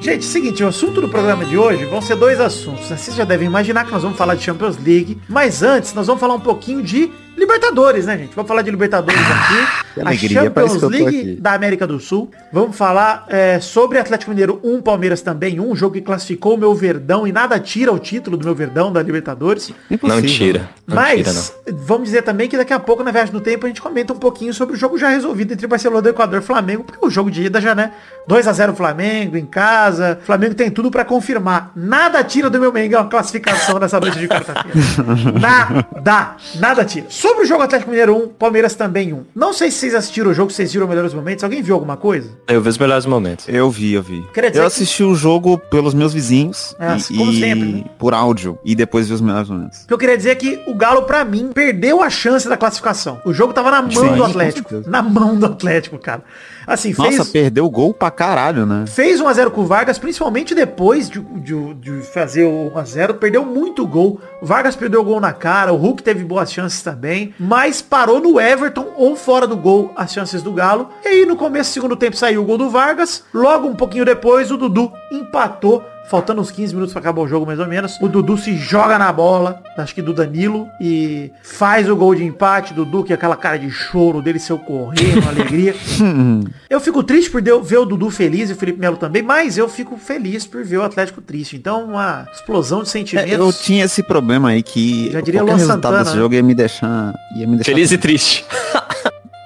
Gente, 0.04 0.26
seguinte, 0.26 0.62
o 0.62 0.68
assunto 0.68 1.00
do 1.00 1.08
programa 1.08 1.46
de 1.46 1.58
hoje 1.58 1.86
vão 1.86 2.02
ser 2.02 2.18
dois 2.18 2.38
assuntos. 2.38 2.90
né? 2.90 2.98
Vocês 2.98 3.16
já 3.16 3.24
devem 3.24 3.48
imaginar 3.48 3.86
que 3.86 3.92
nós 3.94 4.04
vamos 4.04 4.18
falar 4.18 4.36
de 4.36 4.44
Champions 4.44 4.76
League, 4.78 5.18
mas 5.30 5.64
antes 5.64 5.94
nós 5.94 6.06
vamos 6.08 6.20
falar 6.20 6.34
um 6.34 6.42
pouquinho 6.42 6.84
de 6.84 7.10
Libertadores, 7.38 8.06
né, 8.06 8.18
gente? 8.18 8.36
Vamos 8.36 8.50
falar 8.50 8.64
de 8.64 8.70
Libertadores 8.70 9.18
aqui. 9.22 9.93
Que 9.94 10.02
a 10.02 10.08
alegria, 10.08 10.44
Champions 10.44 10.72
que 10.72 10.78
eu 10.78 10.82
tô 10.82 10.88
League 10.88 11.36
da 11.40 11.54
América 11.54 11.86
do 11.86 12.00
Sul. 12.00 12.32
Vamos 12.52 12.76
falar 12.76 13.26
é, 13.30 13.60
sobre 13.60 14.00
Atlético 14.00 14.32
Mineiro 14.32 14.60
1, 14.64 14.82
Palmeiras 14.82 15.22
também 15.22 15.60
1, 15.60 15.76
jogo 15.76 15.96
que 15.96 16.02
classificou 16.02 16.56
o 16.56 16.58
meu 16.58 16.74
Verdão 16.74 17.28
e 17.28 17.32
nada 17.32 17.60
tira 17.60 17.92
o 17.92 18.00
título 18.00 18.38
do 18.38 18.46
meu 18.46 18.56
Verdão 18.56 18.92
da 18.92 19.02
Libertadores. 19.02 19.72
Não 20.02 20.22
tira. 20.22 20.70
Não 20.88 20.96
Mas 20.96 21.20
tira, 21.20 21.34
não. 21.34 21.78
vamos 21.86 22.06
dizer 22.06 22.24
também 22.24 22.50
que 22.50 22.58
daqui 22.58 22.74
a 22.74 22.80
pouco 22.80 23.04
na 23.04 23.12
viagem 23.12 23.34
no 23.34 23.42
tempo 23.42 23.66
a 23.66 23.70
gente 23.70 23.82
comenta 23.82 24.14
um 24.14 24.18
pouquinho 24.18 24.54
sobre 24.54 24.76
o 24.76 24.78
jogo 24.78 24.98
já 24.98 25.10
resolvido 25.10 25.54
entre 25.54 25.68
Barcelona 25.68 26.02
do 26.02 26.10
Equador 26.10 26.40
e 26.40 26.44
Flamengo, 26.44 26.84
porque 26.84 27.06
o 27.06 27.10
jogo 27.10 27.30
de 27.30 27.44
ida 27.44 27.62
já, 27.62 27.76
né? 27.76 27.92
2 28.28 28.48
a 28.48 28.54
0 28.54 28.76
Flamengo 28.76 29.38
em 29.38 29.46
casa. 29.46 30.20
Flamengo 30.24 30.56
tem 30.56 30.70
tudo 30.70 30.90
pra 30.90 31.06
confirmar. 31.06 31.72
Nada 31.76 32.24
tira 32.24 32.50
do 32.50 32.60
meu 32.60 32.72
Mengão 32.74 33.02
a 33.02 33.06
classificação 33.06 33.80
nessa 33.80 34.00
noite 34.00 34.20
de 34.20 34.28
quarta-feira. 34.28 34.74
Nada, 35.40 36.36
nada 36.56 36.86
tira. 36.86 37.06
Sobre 37.10 37.44
o 37.44 37.46
jogo 37.46 37.62
Atlético 37.64 37.90
Mineiro 37.90 38.16
1, 38.16 38.30
Palmeiras 38.30 38.76
também 38.76 39.14
1. 39.14 39.26
Não 39.36 39.54
sei 39.54 39.70
se 39.72 39.83
vocês 39.84 39.96
assistiram 39.96 40.32
o 40.32 40.34
jogo, 40.34 40.52
vocês 40.52 40.72
viram 40.72 40.88
melhores 40.88 41.14
momentos. 41.14 41.44
Alguém 41.44 41.62
viu 41.62 41.76
alguma 41.76 41.98
coisa? 41.98 42.30
Eu 42.48 42.62
vi 42.62 42.70
os 42.70 42.78
melhores 42.78 43.06
momentos. 43.06 43.48
Eu 43.50 43.70
vi, 43.70 43.94
eu 43.94 44.02
vi. 44.02 44.24
Eu 44.36 44.52
que- 44.52 44.60
assisti 44.60 45.04
o 45.04 45.14
jogo 45.14 45.58
pelos 45.58 45.94
meus 45.94 46.14
vizinhos 46.14 46.74
Ah, 46.80 46.96
e, 46.98 47.18
como 47.18 47.32
e 47.32 47.40
sempre, 47.40 47.66
né? 47.74 47.84
por 48.00 48.14
áudio. 48.14 48.58
E 48.64 48.76
depois 48.76 49.08
vi 49.10 49.14
os 49.14 49.22
melhores 49.22 49.50
momentos. 49.50 49.84
O 49.84 49.88
que 49.88 49.94
eu 49.94 49.98
queria 49.98 50.16
dizer 50.18 50.30
é 50.30 50.36
que 50.36 50.62
o 50.68 50.74
Galo, 50.74 51.04
pra 51.04 51.26
mim, 51.26 51.52
perdeu 51.54 52.02
a 52.02 52.10
chance 52.10 52.48
da 52.48 52.56
classificação. 52.56 53.20
O 53.26 53.34
jogo 53.34 53.52
tava 53.54 53.70
na 53.72 53.82
mão 53.82 53.92
Sim, 53.92 54.16
do 54.16 54.24
Atlético. 54.24 54.84
Na 54.88 55.02
mão 55.02 55.38
do 55.38 55.46
Atlético, 55.48 55.98
cara. 56.00 56.24
Assim, 56.66 56.94
fez... 56.94 57.18
Nossa, 57.18 57.32
perdeu 57.32 57.66
o 57.66 57.70
gol 57.70 57.94
pra 57.94 58.10
caralho, 58.12 58.66
né? 58.66 58.86
Fez 58.88 59.22
1x0 59.22 59.50
com 59.52 59.62
o 59.62 59.66
Vargas, 59.66 59.98
principalmente 59.98 60.56
depois 60.56 61.10
de, 61.10 61.20
de- 61.20 61.74
de 61.76 62.02
fazer 62.02 62.44
o 62.46 62.72
1x0. 62.76 63.14
Perdeu 63.16 63.46
muito 63.46 63.86
gol. 63.86 64.20
O 64.42 64.46
Vargas 64.46 64.76
perdeu 64.76 65.02
o 65.02 65.04
gol 65.04 65.20
na 65.20 65.34
cara. 65.34 65.74
O 65.74 65.78
Hulk 65.78 66.02
teve 66.04 66.24
boas 66.24 66.52
chances 66.52 66.82
também. 66.82 67.34
Mas 67.40 67.82
parou 67.82 68.20
no 68.22 68.40
Everton 68.40 68.94
ou 68.96 69.16
fora 69.16 69.46
do 69.48 69.58
gol 69.58 69.92
as 69.96 70.14
chances 70.14 70.42
do 70.42 70.54
Galo. 70.54 70.90
E 71.04 71.08
aí 71.08 71.26
no 71.26 71.36
começo 71.36 71.72
do 71.72 71.74
segundo 71.74 71.96
tempo 71.96 72.16
saiu 72.16 72.42
o 72.42 72.46
gol 72.46 72.58
do 72.58 72.70
Vargas. 72.70 73.24
Logo 73.34 73.68
um 73.68 73.76
pouquinho 73.76 74.06
depois 74.06 74.52
o 74.52 74.58
Dudu 74.58 74.92
empatou. 75.12 75.84
Faltando 76.10 76.42
uns 76.42 76.52
15 76.52 76.74
minutos 76.74 76.94
pra 76.94 77.00
acabar 77.00 77.22
o 77.22 77.28
jogo, 77.28 77.46
mais 77.46 77.60
ou 77.60 77.68
menos. 77.68 77.98
O 78.02 78.08
Dudu 78.08 78.38
se 78.38 78.56
joga 78.58 79.00
na 79.00 79.12
bola, 79.12 79.62
acho 79.78 79.96
que 79.96 80.02
do 80.02 80.14
Danilo, 80.14 80.68
e 80.80 81.32
faz 81.42 81.90
o 81.90 81.96
gol 81.96 82.14
de 82.14 82.24
empate. 82.24 82.74
Dudu, 82.74 83.04
que 83.04 83.12
é 83.14 83.16
aquela 83.16 83.36
cara 83.36 83.58
de 83.58 83.72
choro 83.72 84.22
dele, 84.22 84.38
seu 84.40 84.60
correr, 84.60 85.18
uma 85.20 85.30
alegria. 85.32 85.74
Eu 86.70 86.80
fico 86.80 87.04
triste 87.04 87.30
por 87.32 87.42
ver 87.42 87.78
o 87.78 87.86
Dudu 87.86 88.10
feliz 88.10 88.50
e 88.50 88.54
o 88.54 88.56
Felipe 88.56 88.80
Melo 88.80 88.98
também, 88.98 89.22
mas 89.22 89.58
eu 89.58 89.70
fico 89.70 89.96
feliz 89.96 90.46
por 90.46 90.64
ver 90.64 90.78
o 90.78 90.84
Atlético 90.84 91.22
triste. 91.22 91.56
Então, 91.56 91.86
uma 91.86 92.28
explosão 92.34 92.80
de 92.82 92.90
É, 92.90 92.92
sentimentos. 92.92 93.32
eu 93.32 93.54
tinha 93.54 93.86
esse 93.86 94.02
problema 94.02 94.50
aí 94.50 94.64
que 94.64 95.12
Já 95.12 95.22
diria 95.22 95.42
qualquer 95.42 95.52
Luan 95.54 95.58
resultado 95.58 95.82
Santana, 95.84 96.04
desse 96.04 96.16
né? 96.16 96.22
jogo 96.22 96.34
ia 96.36 96.44
me 96.44 96.56
deixar. 96.56 97.14
Ia 97.38 97.48
me 97.48 97.58
deixar 97.58 97.72
Feliz 97.72 97.92
e 97.92 97.98
triste. 97.98 98.44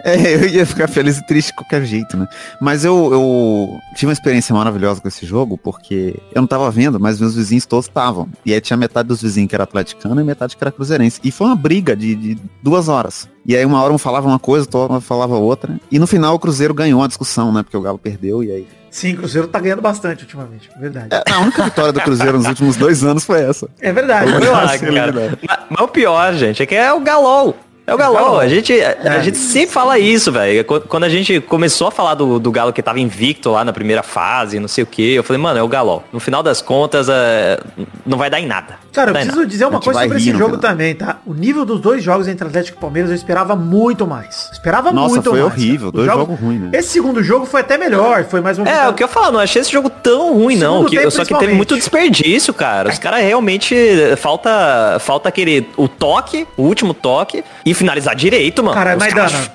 É, 0.07 0.35
eu 0.35 0.47
ia 0.47 0.65
ficar 0.65 0.87
feliz 0.87 1.17
e 1.17 1.25
triste 1.27 1.49
de 1.49 1.55
qualquer 1.55 1.83
jeito, 1.83 2.15
né? 2.15 2.27
Mas 2.61 2.85
eu, 2.85 3.09
eu 3.11 3.79
tive 3.95 4.07
uma 4.07 4.13
experiência 4.13 4.55
maravilhosa 4.55 5.01
com 5.01 5.07
esse 5.07 5.25
jogo, 5.25 5.57
porque 5.57 6.15
eu 6.33 6.41
não 6.41 6.47
tava 6.47 6.69
vendo, 6.71 6.99
mas 6.99 7.19
meus 7.19 7.35
vizinhos 7.35 7.65
todos 7.65 7.85
estavam. 7.87 8.27
E 8.45 8.53
aí 8.53 8.61
tinha 8.61 8.77
metade 8.77 9.07
dos 9.07 9.21
vizinhos 9.21 9.49
que 9.49 9.55
era 9.55 9.63
atleticano 9.65 10.19
e 10.21 10.23
metade 10.23 10.55
que 10.55 10.63
era 10.63 10.71
cruzeirense. 10.71 11.19
E 11.23 11.31
foi 11.31 11.47
uma 11.47 11.55
briga 11.55 11.95
de, 11.95 12.15
de 12.15 12.37
duas 12.63 12.87
horas. 12.87 13.27
E 13.45 13.55
aí 13.55 13.65
uma 13.65 13.81
hora 13.81 13.93
um 13.93 13.97
falava 13.97 14.27
uma 14.27 14.39
coisa, 14.39 14.65
outra 14.65 14.93
hora 14.93 15.01
falava 15.01 15.35
outra. 15.35 15.79
E 15.91 15.99
no 15.99 16.07
final 16.07 16.35
o 16.35 16.39
Cruzeiro 16.39 16.73
ganhou 16.73 17.03
a 17.03 17.07
discussão, 17.07 17.51
né? 17.51 17.63
Porque 17.63 17.77
o 17.77 17.81
Galo 17.81 17.97
perdeu 17.97 18.43
e 18.43 18.51
aí... 18.51 18.67
Sim, 18.89 19.13
o 19.13 19.17
Cruzeiro 19.17 19.47
tá 19.47 19.59
ganhando 19.59 19.81
bastante 19.81 20.23
ultimamente, 20.23 20.69
verdade. 20.79 21.09
É, 21.11 21.31
a 21.31 21.39
única 21.39 21.61
vitória 21.63 21.91
do 21.93 22.01
Cruzeiro 22.01 22.37
nos 22.37 22.47
últimos 22.47 22.75
dois 22.77 23.03
anos 23.03 23.25
foi 23.25 23.41
essa. 23.43 23.69
É 23.79 23.91
verdade, 23.91 24.31
eu 24.43 24.55
Ah, 24.55 24.61
acho. 24.63 24.79
cara. 24.79 25.37
Mas, 25.47 25.59
mas 25.69 25.81
o 25.81 25.87
pior, 25.87 26.33
gente, 26.33 26.63
é 26.63 26.65
que 26.65 26.73
é 26.73 26.91
o 26.91 26.99
Galol. 27.01 27.55
É 27.87 27.93
o 27.93 27.97
Galol. 27.97 28.37
A 28.37 28.47
gente, 28.49 28.73
a, 28.81 29.13
a 29.13 29.19
gente 29.19 29.37
sempre 29.37 29.71
fala 29.71 29.97
isso, 29.97 30.29
velho. 30.29 30.65
Qu- 30.65 30.81
Quando 30.81 31.05
a 31.05 31.09
gente 31.09 31.39
começou 31.39 31.87
a 31.87 31.91
falar 31.91 32.15
do, 32.15 32.37
do 32.37 32.51
Galo 32.51 32.73
que 32.73 32.83
tava 32.83 32.99
invicto 32.99 33.49
lá 33.49 33.63
na 33.63 33.71
primeira 33.71 34.03
fase, 34.03 34.59
não 34.59 34.67
sei 34.67 34.83
o 34.83 34.87
que, 34.87 35.13
eu 35.13 35.23
falei, 35.23 35.41
mano, 35.41 35.57
é 35.57 35.63
o 35.63 35.67
Galol. 35.69 36.03
No 36.11 36.19
final 36.19 36.43
das 36.43 36.61
contas, 36.61 37.07
é, 37.09 37.57
não 38.05 38.17
vai 38.17 38.29
dar 38.29 38.41
em 38.41 38.45
nada. 38.45 38.75
Cara, 38.91 39.11
eu 39.11 39.13
preciso 39.15 39.45
dizer 39.45 39.63
A 39.63 39.67
uma 39.69 39.79
coisa 39.79 40.01
sobre 40.01 40.17
esse 40.17 40.31
jogo 40.31 40.55
final. 40.55 40.57
também, 40.59 40.95
tá? 40.95 41.19
O 41.25 41.33
nível 41.33 41.63
dos 41.63 41.79
dois 41.79 42.03
jogos 42.03 42.27
entre 42.27 42.45
Atlético 42.45 42.77
e 42.77 42.81
Palmeiras 42.81 43.09
eu 43.09 43.15
esperava 43.15 43.55
muito 43.55 44.05
mais. 44.05 44.49
Esperava 44.51 44.91
Nossa, 44.91 45.09
muito 45.15 45.29
foi 45.29 45.39
mais. 45.41 45.53
horrível, 45.53 45.91
cara. 45.93 46.03
O 46.03 46.05
dois 46.05 46.19
jogos 46.19 46.39
ruins, 46.41 46.61
né? 46.63 46.69
Esse 46.73 46.89
segundo 46.89 47.23
jogo 47.23 47.45
foi 47.45 47.61
até 47.61 47.77
melhor, 47.77 48.25
foi 48.25 48.41
mais 48.41 48.59
um 48.59 48.65
É, 48.65 48.89
o 48.89 48.93
que 48.93 49.03
eu 49.03 49.07
falo, 49.07 49.31
não 49.31 49.39
achei 49.39 49.61
esse 49.61 49.71
jogo 49.71 49.89
tão 49.89 50.33
ruim, 50.33 50.57
não. 50.57 50.83
Que, 50.83 50.97
tempo, 50.97 51.11
só 51.11 51.23
que 51.23 51.33
teve 51.37 51.53
muito 51.53 51.75
desperdício, 51.75 52.53
cara. 52.53 52.89
Os 52.89 52.99
caras 52.99 53.21
realmente 53.21 53.75
falta 54.17 54.97
falta 54.99 55.29
aquele 55.29 55.69
o 55.77 55.87
toque, 55.87 56.45
o 56.57 56.63
último 56.63 56.93
toque 56.93 57.43
e 57.65 57.73
finalizar 57.77 58.15
direito, 58.15 58.63
mano. 58.63 58.75
Cara, 58.75 58.93
Os 58.93 58.99
mas, 58.99 59.13
Dana, 59.13 59.47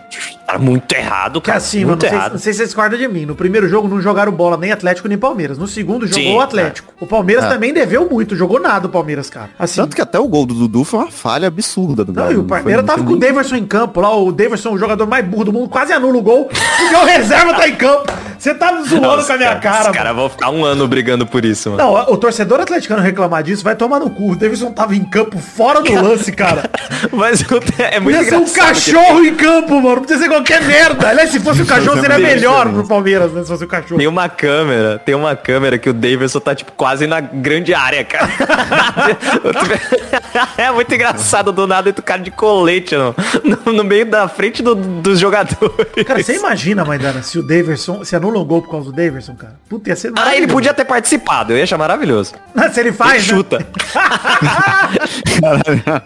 Tá 0.52 0.58
muito 0.58 0.92
errado, 0.94 1.40
Que 1.40 1.46
cara. 1.46 1.58
assim, 1.58 1.78
mano, 1.78 1.88
muito 1.88 2.02
não 2.02 2.08
sei, 2.10 2.18
errado. 2.18 2.32
não 2.32 2.38
sei 2.38 2.52
se 2.52 2.56
vocês 2.58 2.68
discordam 2.68 2.98
de 2.98 3.08
mim. 3.08 3.24
No 3.26 3.34
primeiro 3.34 3.68
jogo 3.68 3.88
não 3.88 4.00
jogaram 4.00 4.30
bola 4.32 4.56
nem 4.56 4.70
Atlético 4.72 5.08
nem 5.08 5.16
Palmeiras. 5.16 5.56
No 5.58 5.66
segundo 5.66 6.06
jogou 6.06 6.22
Sim, 6.22 6.34
o 6.36 6.40
Atlético. 6.40 6.92
O 7.00 7.06
Palmeiras 7.06 7.44
É. 7.44 7.48
também 7.48 7.72
deveu 7.72 8.08
muito, 8.10 8.36
jogou 8.36 8.60
nada 8.60 8.86
o 8.86 8.90
Palmeiras, 8.90 9.30
cara. 9.30 9.50
Assim, 9.58 9.80
Tanto 9.80 9.96
que 9.96 10.02
até 10.02 10.18
o 10.18 10.28
gol 10.28 10.44
do 10.46 10.54
Dudu 10.54 10.84
foi 10.84 11.00
uma 11.00 11.10
falha 11.10 11.48
absurda 11.48 12.04
do 12.04 12.12
Não, 12.12 12.22
Galo. 12.22 12.32
e 12.34 12.36
o 12.36 12.44
Palmeiras 12.44 12.84
tava 12.84 13.02
com 13.02 13.12
o 13.12 13.18
Daverson 13.18 13.56
em 13.56 13.66
campo 13.66 14.00
lá, 14.00 14.14
o 14.14 14.30
Daverson, 14.32 14.70
o 14.72 14.78
jogador 14.78 15.06
mais 15.06 15.24
burro 15.24 15.44
do 15.44 15.52
mundo, 15.52 15.68
quase 15.68 15.92
anula 15.92 16.18
o 16.18 16.22
gol, 16.22 16.44
porque 16.48 16.94
o 16.96 17.04
reserva 17.04 17.54
tá 17.54 17.68
em 17.68 17.74
campo. 17.74 18.12
Você 18.38 18.52
tá 18.54 18.76
zoando 18.88 19.24
com 19.24 19.32
a 19.32 19.36
minha 19.36 19.56
cara, 19.56 19.78
Os 19.78 19.82
mano. 19.86 19.94
caras 19.96 20.16
vão 20.16 20.28
ficar 20.28 20.50
um 20.50 20.64
ano 20.64 20.86
brigando 20.88 21.24
por 21.26 21.44
isso, 21.44 21.70
mano. 21.70 21.82
Não, 21.82 21.94
o 22.12 22.16
torcedor 22.16 22.60
atleticano 22.60 23.00
reclamar 23.00 23.42
disso 23.42 23.62
vai 23.62 23.76
tomar 23.76 24.00
no 24.00 24.10
cu. 24.10 24.32
O 24.32 24.36
Davidson 24.36 24.72
tava 24.72 24.96
em 24.96 25.04
campo 25.04 25.38
fora 25.38 25.80
do 25.80 25.92
lance, 25.94 26.32
cara. 26.32 26.68
Mas 27.12 27.44
é 27.78 28.00
muito 28.00 28.16
Podia 28.18 28.28
ser 28.30 28.36
um 28.36 28.40
engraçado 28.42 28.52
que- 28.52 28.60
cachorro 28.60 29.24
em 29.24 29.34
campo, 29.36 29.80
mano. 29.80 30.00
Podia 30.00 30.18
ser 30.18 30.28
qualquer 30.28 30.41
merda. 30.60 31.08
Aliás, 31.08 31.30
se 31.30 31.40
fosse 31.40 31.62
o 31.62 31.66
cachorro, 31.66 32.00
seria 32.00 32.18
melhor 32.18 32.70
pro 32.72 32.86
Palmeiras, 32.86 33.32
né? 33.32 33.42
Se 33.42 33.48
fosse 33.48 33.64
o 33.64 33.68
cachorro. 33.68 33.98
Tem 33.98 34.06
uma 34.06 34.28
câmera, 34.28 34.98
tem 34.98 35.14
uma 35.14 35.34
câmera 35.36 35.78
que 35.78 35.88
o 35.88 35.92
Davidson 35.92 36.40
tá, 36.40 36.54
tipo, 36.54 36.72
quase 36.72 37.06
na 37.06 37.20
grande 37.20 37.74
área, 37.74 38.04
cara. 38.04 38.28
é 40.56 40.70
muito 40.70 40.94
engraçado 40.94 41.52
do 41.52 41.66
nada 41.66 41.88
entra 41.90 42.00
o 42.00 42.04
cara 42.04 42.20
de 42.22 42.30
colete 42.30 42.94
no, 42.96 43.14
no, 43.44 43.72
no 43.72 43.84
meio 43.84 44.06
da 44.06 44.28
frente 44.28 44.62
do- 44.62 44.74
dos 44.74 45.18
jogadores. 45.18 46.04
Cara, 46.06 46.22
você 46.22 46.36
imagina, 46.36 46.84
Maidana, 46.84 47.22
se 47.22 47.38
o 47.38 47.42
Daverson, 47.42 48.04
se 48.04 48.14
anula 48.16 48.38
um 48.40 48.44
gol 48.44 48.62
por 48.62 48.70
causa 48.70 48.90
do 48.90 48.96
Daverson, 48.96 49.34
cara. 49.34 49.54
Puta, 49.68 49.90
ia 49.90 49.96
ser 49.96 50.12
Ah, 50.16 50.34
ele 50.36 50.46
podia 50.46 50.72
ter 50.74 50.84
participado, 50.84 51.52
eu 51.52 51.56
ia 51.58 51.64
achar 51.64 51.78
maravilhoso. 51.78 52.34
Se 52.72 52.80
ele 52.80 52.92
faz, 52.92 53.22
Ele 53.28 53.32
né? 53.32 53.38
chuta. 53.38 53.58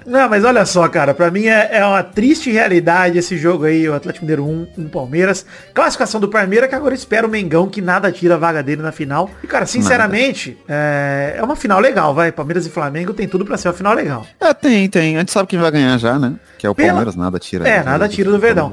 Não, 0.06 0.28
mas 0.28 0.44
olha 0.44 0.64
só, 0.64 0.88
cara, 0.88 1.14
pra 1.14 1.30
mim 1.30 1.46
é, 1.46 1.68
é 1.72 1.84
uma 1.84 2.02
triste 2.02 2.50
realidade 2.50 3.18
esse 3.18 3.36
jogo 3.36 3.64
aí, 3.64 3.88
o 3.88 3.94
Atlético 3.94 4.15
Mineiro 4.22 4.44
1, 4.46 4.68
1 4.78 4.88
Palmeiras. 4.88 5.44
Classificação 5.74 6.20
do 6.20 6.28
Palmeiras 6.28 6.68
que 6.68 6.74
agora 6.74 6.94
espera 6.94 7.26
o 7.26 7.30
Mengão 7.30 7.68
que 7.68 7.80
nada 7.80 8.10
tira 8.12 8.34
a 8.34 8.38
vaga 8.38 8.62
dele 8.62 8.82
na 8.82 8.92
final. 8.92 9.30
E, 9.42 9.46
cara, 9.46 9.66
sinceramente, 9.66 10.56
é, 10.68 11.34
é 11.36 11.42
uma 11.42 11.56
final 11.56 11.80
legal, 11.80 12.14
vai. 12.14 12.30
Palmeiras 12.32 12.66
e 12.66 12.70
Flamengo 12.70 13.12
tem 13.12 13.26
tudo 13.28 13.44
pra 13.44 13.56
ser 13.56 13.68
uma 13.68 13.74
final 13.74 13.94
legal. 13.94 14.26
É, 14.40 14.52
tem, 14.54 14.88
tem. 14.88 15.16
A 15.16 15.20
gente 15.20 15.32
sabe 15.32 15.48
quem 15.48 15.58
vai 15.58 15.70
ganhar 15.70 15.96
já, 15.98 16.18
né? 16.18 16.34
Que 16.58 16.66
é 16.66 16.70
o 16.70 16.74
Pela- 16.74 16.88
Palmeiras, 16.88 17.16
nada 17.16 17.38
tira. 17.38 17.68
É, 17.68 17.82
nada 17.82 18.08
tira 18.08 18.30
do 18.30 18.38
Verdão. 18.38 18.72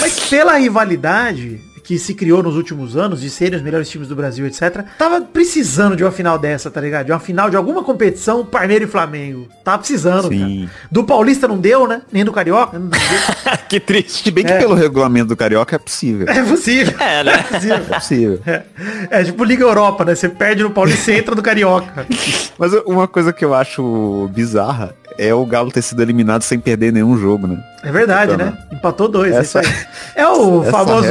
Mas 0.00 0.20
pela 0.28 0.56
rivalidade 0.56 1.60
que 1.82 1.98
se 1.98 2.14
criou 2.14 2.42
nos 2.42 2.56
últimos 2.56 2.96
anos, 2.96 3.20
de 3.20 3.28
serem 3.28 3.56
os 3.58 3.62
melhores 3.64 3.88
times 3.88 4.08
do 4.08 4.14
Brasil, 4.14 4.46
etc. 4.46 4.84
Tava 4.98 5.20
precisando 5.20 5.96
de 5.96 6.04
uma 6.04 6.12
final 6.12 6.38
dessa, 6.38 6.70
tá 6.70 6.80
ligado? 6.80 7.06
De 7.06 7.12
uma 7.12 7.18
final 7.20 7.50
de 7.50 7.56
alguma 7.56 7.82
competição, 7.82 8.44
Palmeiras 8.44 8.88
e 8.88 8.90
Flamengo. 8.92 9.48
Tava 9.64 9.78
precisando, 9.78 10.28
Sim. 10.28 10.66
cara. 10.66 10.72
Do 10.90 11.04
Paulista 11.04 11.48
não 11.48 11.58
deu, 11.58 11.86
né? 11.88 12.02
Nem 12.12 12.24
do 12.24 12.32
Carioca. 12.32 12.80
Que 13.68 13.80
triste. 13.80 14.30
Bem 14.30 14.44
que 14.44 14.52
É. 14.52 14.58
pelo 14.58 14.74
regulamento 14.74 15.28
do 15.28 15.36
Carioca 15.36 15.76
é 15.76 15.78
possível. 15.78 16.28
É 16.28 16.42
possível. 16.42 16.94
É, 17.00 17.24
né? 17.24 17.32
É 17.32 17.42
possível. 17.42 17.76
É 17.76 17.94
possível. 17.94 18.40
É, 18.46 18.62
é 19.10 19.24
tipo 19.24 19.42
Liga 19.44 19.64
Europa, 19.64 20.04
né? 20.04 20.14
Você 20.14 20.28
perde 20.28 20.62
no 20.62 20.70
Paulista 20.70 21.10
e 21.10 21.18
entra 21.18 21.34
no 21.34 21.42
Carioca. 21.42 22.06
Mas 22.58 22.72
uma 22.84 23.08
coisa 23.08 23.32
que 23.32 23.42
eu 23.42 23.54
acho 23.54 24.28
bizarra 24.34 24.94
é 25.18 25.34
o 25.34 25.44
Galo 25.46 25.70
ter 25.70 25.82
sido 25.82 26.00
eliminado 26.02 26.42
sem 26.42 26.58
perder 26.58 26.92
nenhum 26.92 27.16
jogo, 27.16 27.46
né? 27.46 27.58
É 27.82 27.90
verdade, 27.92 28.32
Então, 28.34 28.46
né? 28.46 28.58
Empatou 28.72 29.08
dois. 29.08 29.32
essa- 29.34 29.58
é, 29.60 29.62
isso 29.62 29.70
aí. 29.72 29.86
é 30.16 30.28
o 30.28 30.62
famoso 30.64 31.08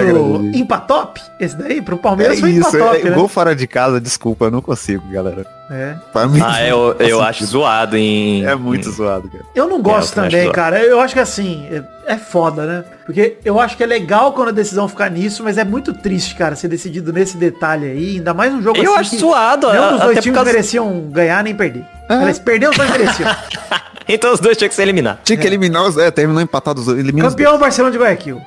empatop. 0.54 1.22
Esse 1.40 1.56
daí, 1.56 1.82
pro 1.82 1.96
É 1.96 2.00
Palmeiras 2.00 2.40
foi 2.40 2.52
isso, 2.52 2.70
empatop, 2.78 3.02
é, 3.02 3.10
né? 3.10 3.16
gol 3.16 3.28
fora 3.28 3.56
de 3.56 3.68
casa, 3.68 4.00
desculpa, 4.00 4.46
eu 4.46 4.52
não 4.52 4.62
consigo, 4.62 5.04
galera. 5.12 5.46
É. 5.72 5.96
Pra 6.12 6.28
mim, 6.28 6.42
Ah, 6.44 6.62
eu, 6.68 6.96
eu 7.00 7.22
acho 7.22 7.46
zoado 7.46 7.96
em... 7.96 8.44
É 8.46 8.56
muito 8.56 8.92
zoado, 8.92 9.30
cara. 9.30 9.46
Eu 9.56 9.68
não 9.70 9.82
gosto 9.82 10.20
É, 10.20 10.24
eu 10.26 10.30
também 10.30 10.42
acho 10.44 10.52
cara. 10.52 10.80
Eu 10.80 11.00
acho 11.00 11.14
que 11.14 11.20
assim, 11.20 11.66
é, 11.72 12.14
é 12.14 12.18
foda, 12.18 12.66
né? 12.66 12.84
Porque 13.06 13.38
eu 13.46 13.58
acho 13.60 13.78
que 13.78 13.84
é 13.84 13.86
legal 13.86 14.34
quando 14.34 14.50
a 14.50 14.52
decisão 14.52 14.88
ficar 14.88 15.10
nisso, 15.10 15.44
mas 15.44 15.58
é 15.58 15.64
muito 15.64 15.94
triste, 15.94 16.36
cara, 16.36 16.56
ser 16.58 16.68
decidido 16.68 17.14
nesse 17.14 17.38
detalhe 17.38 17.86
aí. 17.86 18.16
Ainda 18.18 18.34
mais 18.34 18.54
um 18.54 18.62
jogo 18.62 18.78
Eu 18.78 18.92
assim 18.92 19.00
acho 19.00 19.10
que 19.12 19.18
zoado, 19.20 19.70
Nenhum 19.72 19.82
dos 19.84 19.96
até 19.96 20.06
dois 20.06 20.20
times 20.20 20.36
causa- 20.36 20.52
mereciam 20.52 21.00
ganhar 21.10 21.44
nem 21.44 21.56
perder. 21.56 21.86
Eles 22.10 22.40
perderam, 22.40 22.72
os 22.72 22.78
dois 22.78 22.92
mereciam. 22.92 23.30
Então 24.14 24.34
os 24.34 24.42
dois 24.42 24.58
tinham 24.58 24.68
que 24.68 24.76
se 24.76 24.82
eliminar. 24.82 25.22
Tinha 25.24 25.38
que 25.38 25.48
eliminar 25.48 25.84
os. 25.84 25.96
É, 25.96 26.12
terminou 26.12 26.42
empatado 26.42 26.82
os 26.82 26.88
elimina 26.90 27.28
os 27.28 27.34
Campeão 27.34 27.58
Barcelona 27.58 27.92
de 27.94 27.98
Guayaquil. 27.98 28.42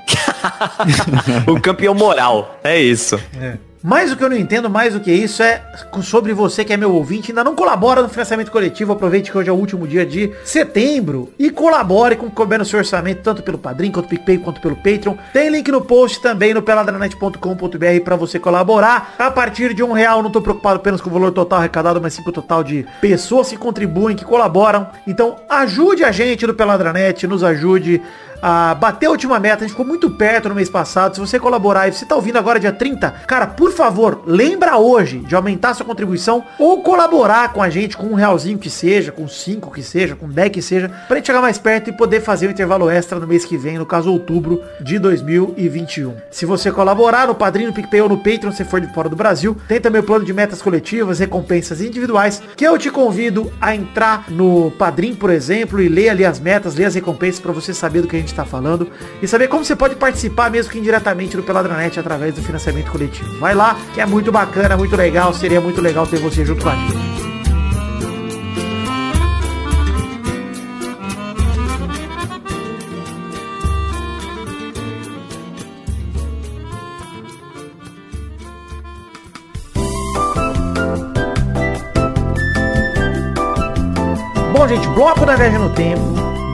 o 1.47 1.61
campeão 1.61 1.95
moral. 1.95 2.59
É 2.63 2.79
isso. 2.79 3.19
Mais 3.87 4.11
o 4.11 4.17
que 4.17 4.25
eu 4.25 4.31
não 4.31 4.37
entendo, 4.39 4.71
mais 4.71 4.95
do 4.95 5.01
que 5.01 5.13
isso, 5.13 5.43
é 5.43 5.63
sobre 6.03 6.33
você 6.33 6.65
que 6.65 6.73
é 6.73 6.77
meu 6.77 6.95
ouvinte, 6.95 7.33
ainda 7.33 7.45
não 7.45 7.55
colabora 7.55 8.01
no 8.01 8.09
financiamento 8.09 8.51
coletivo, 8.51 8.95
aproveite 8.95 9.31
que 9.31 9.37
hoje 9.37 9.51
é 9.51 9.53
o 9.53 9.57
último 9.57 9.87
dia 9.87 10.07
de 10.07 10.33
setembro 10.43 11.31
e 11.39 11.51
colabore 11.51 12.17
com 12.17 12.29
o 12.29 12.65
seu 12.65 12.79
orçamento, 12.79 13.21
tanto 13.21 13.43
pelo 13.43 13.59
Padrim, 13.59 13.91
quanto 13.91 14.09
pelo 14.09 14.23
PicPay, 14.23 14.39
quanto 14.39 14.59
pelo 14.63 14.75
Patreon. 14.77 15.17
Tem 15.35 15.51
link 15.51 15.71
no 15.71 15.83
post 15.83 16.23
também 16.23 16.55
no 16.55 16.63
peladranet.com.br 16.63 18.01
para 18.03 18.17
você 18.17 18.39
colaborar. 18.39 19.17
A 19.19 19.31
partir 19.31 19.75
de 19.75 19.83
um 19.83 19.93
real, 19.93 20.23
não 20.23 20.31
tô 20.31 20.41
preocupado 20.41 20.77
apenas 20.77 21.03
com 21.03 21.11
o 21.11 21.13
valor 21.13 21.31
total 21.33 21.59
arrecadado, 21.59 22.01
mas 22.01 22.15
sim 22.15 22.23
com 22.23 22.31
o 22.31 22.33
total 22.33 22.65
de 22.65 22.87
pessoas 23.03 23.51
que 23.51 23.57
contribuem, 23.59 24.17
que 24.17 24.25
colaboram. 24.25 24.89
Então 25.07 25.37
ajude 25.47 26.05
a 26.05 26.11
gente 26.11 26.47
no 26.47 26.55
Peladranet, 26.55 27.27
nos 27.27 27.45
ajude 27.45 28.01
a 28.47 28.75
bater 28.75 29.07
a 29.07 29.11
última 29.11 29.41
meta. 29.41 29.65
A 29.65 29.67
gente 29.67 29.71
ficou 29.71 29.87
muito 29.87 30.11
perto 30.11 30.51
no 30.51 30.55
mês 30.55 30.69
passado. 30.69 31.15
Se 31.15 31.21
você 31.21 31.41
colaborar 31.41 31.89
e 31.89 31.93
você 31.93 32.05
tá 32.05 32.15
ouvindo 32.15 32.37
agora 32.37 32.61
dia 32.61 32.73
30, 32.73 33.11
cara, 33.27 33.47
por 33.47 33.73
favor, 33.73 34.23
lembra 34.27 34.77
hoje 34.77 35.21
de 35.21 35.35
aumentar 35.35 35.73
sua 35.73 35.87
contribuição 35.87 36.45
ou 36.59 36.83
colaborar 36.83 37.55
com 37.55 37.63
a 37.63 37.71
gente 37.71 37.97
com 37.97 38.09
um 38.09 38.15
realzinho 38.15 38.59
que 38.59 38.69
seja, 38.69 39.11
com 39.11 39.27
cinco 39.27 39.71
que 39.71 39.83
seja, 39.83 40.15
com 40.15 40.29
10 40.29 40.51
que 40.51 40.61
seja, 40.61 40.91
pra 41.09 41.17
gente 41.17 41.27
chegar 41.27 41.41
mais 41.41 41.57
perto 41.57 41.89
e 41.89 41.93
poder 41.95 42.21
fazer 42.21 42.47
o 42.47 42.51
intervalo 42.51 42.91
extra 42.91 43.19
no 43.19 43.27
mês 43.27 43.47
que 43.47 43.57
vem, 43.57 43.79
no 43.79 43.87
caso 43.87 44.13
outubro 44.13 44.63
de 44.79 44.99
2021. 44.99 46.15
Se 46.31 46.45
você 46.45 46.71
colaborar 46.71 47.29
no 47.29 47.35
Padrinho, 47.35 47.69
no 47.69 47.75
PicPay 47.75 48.03
ou 48.03 48.11
no 48.11 48.19
Patreon, 48.19 48.53
se 48.53 48.65
for 48.65 48.79
de 48.79 48.93
fora 48.93 49.09
do 49.09 49.17
Brasil, 49.17 49.57
tem 49.67 49.81
também 49.81 50.03
o 50.03 50.05
plano 50.05 50.23
de 50.23 50.35
metas 50.35 50.61
coletivas, 50.61 51.19
recompensas 51.19 51.81
individuais, 51.81 52.43
que 52.55 52.67
eu 52.67 52.77
te 52.77 52.91
convido 52.91 53.51
a 53.59 53.75
entrar 53.75 54.31
no 54.31 54.71
Padrim, 54.73 55.15
por 55.15 55.31
exemplo, 55.31 55.81
e 55.81 55.89
ler 55.89 56.11
ali 56.11 56.27
as 56.27 56.39
metas, 56.39 56.75
ler 56.75 56.85
as 56.85 56.95
recompensas 56.95 57.41
pra 57.41 57.53
você 57.53 57.73
saber 57.73 58.03
do 58.03 58.09
que 58.09 58.17
a 58.17 58.19
gente 58.19 58.34
tá 58.35 58.45
falando 58.45 58.89
e 59.23 59.29
saber 59.29 59.49
como 59.49 59.65
você 59.65 59.77
pode 59.77 59.97
participar 59.97 60.51
mesmo 60.51 60.73
que 60.73 60.79
indiretamente 60.79 61.37
do 61.37 61.43
Peladranet 61.43 61.99
através 61.99 62.35
do 62.35 62.43
financiamento 62.43 62.91
coletivo. 62.91 63.39
Vai 63.39 63.55
lá, 63.55 63.77
que 63.93 64.01
é 64.01 64.07
muito 64.07 64.31
bacana, 64.33 64.77
muito 64.77 64.97
legal, 64.97 65.33
seria 65.33 65.61
muito 65.61 65.81
legal 65.81 66.07
ter 66.07 66.19
você 66.19 66.45
junto 66.45 66.63
com 66.63 66.71
a 66.71 66.77
gente. 66.77 67.25
Bom, 84.53 84.69
gente, 84.69 84.89
bloco 84.89 85.27
da 85.27 85.37
viagem 85.37 85.59
no 85.59 85.71
tempo, 85.71 86.01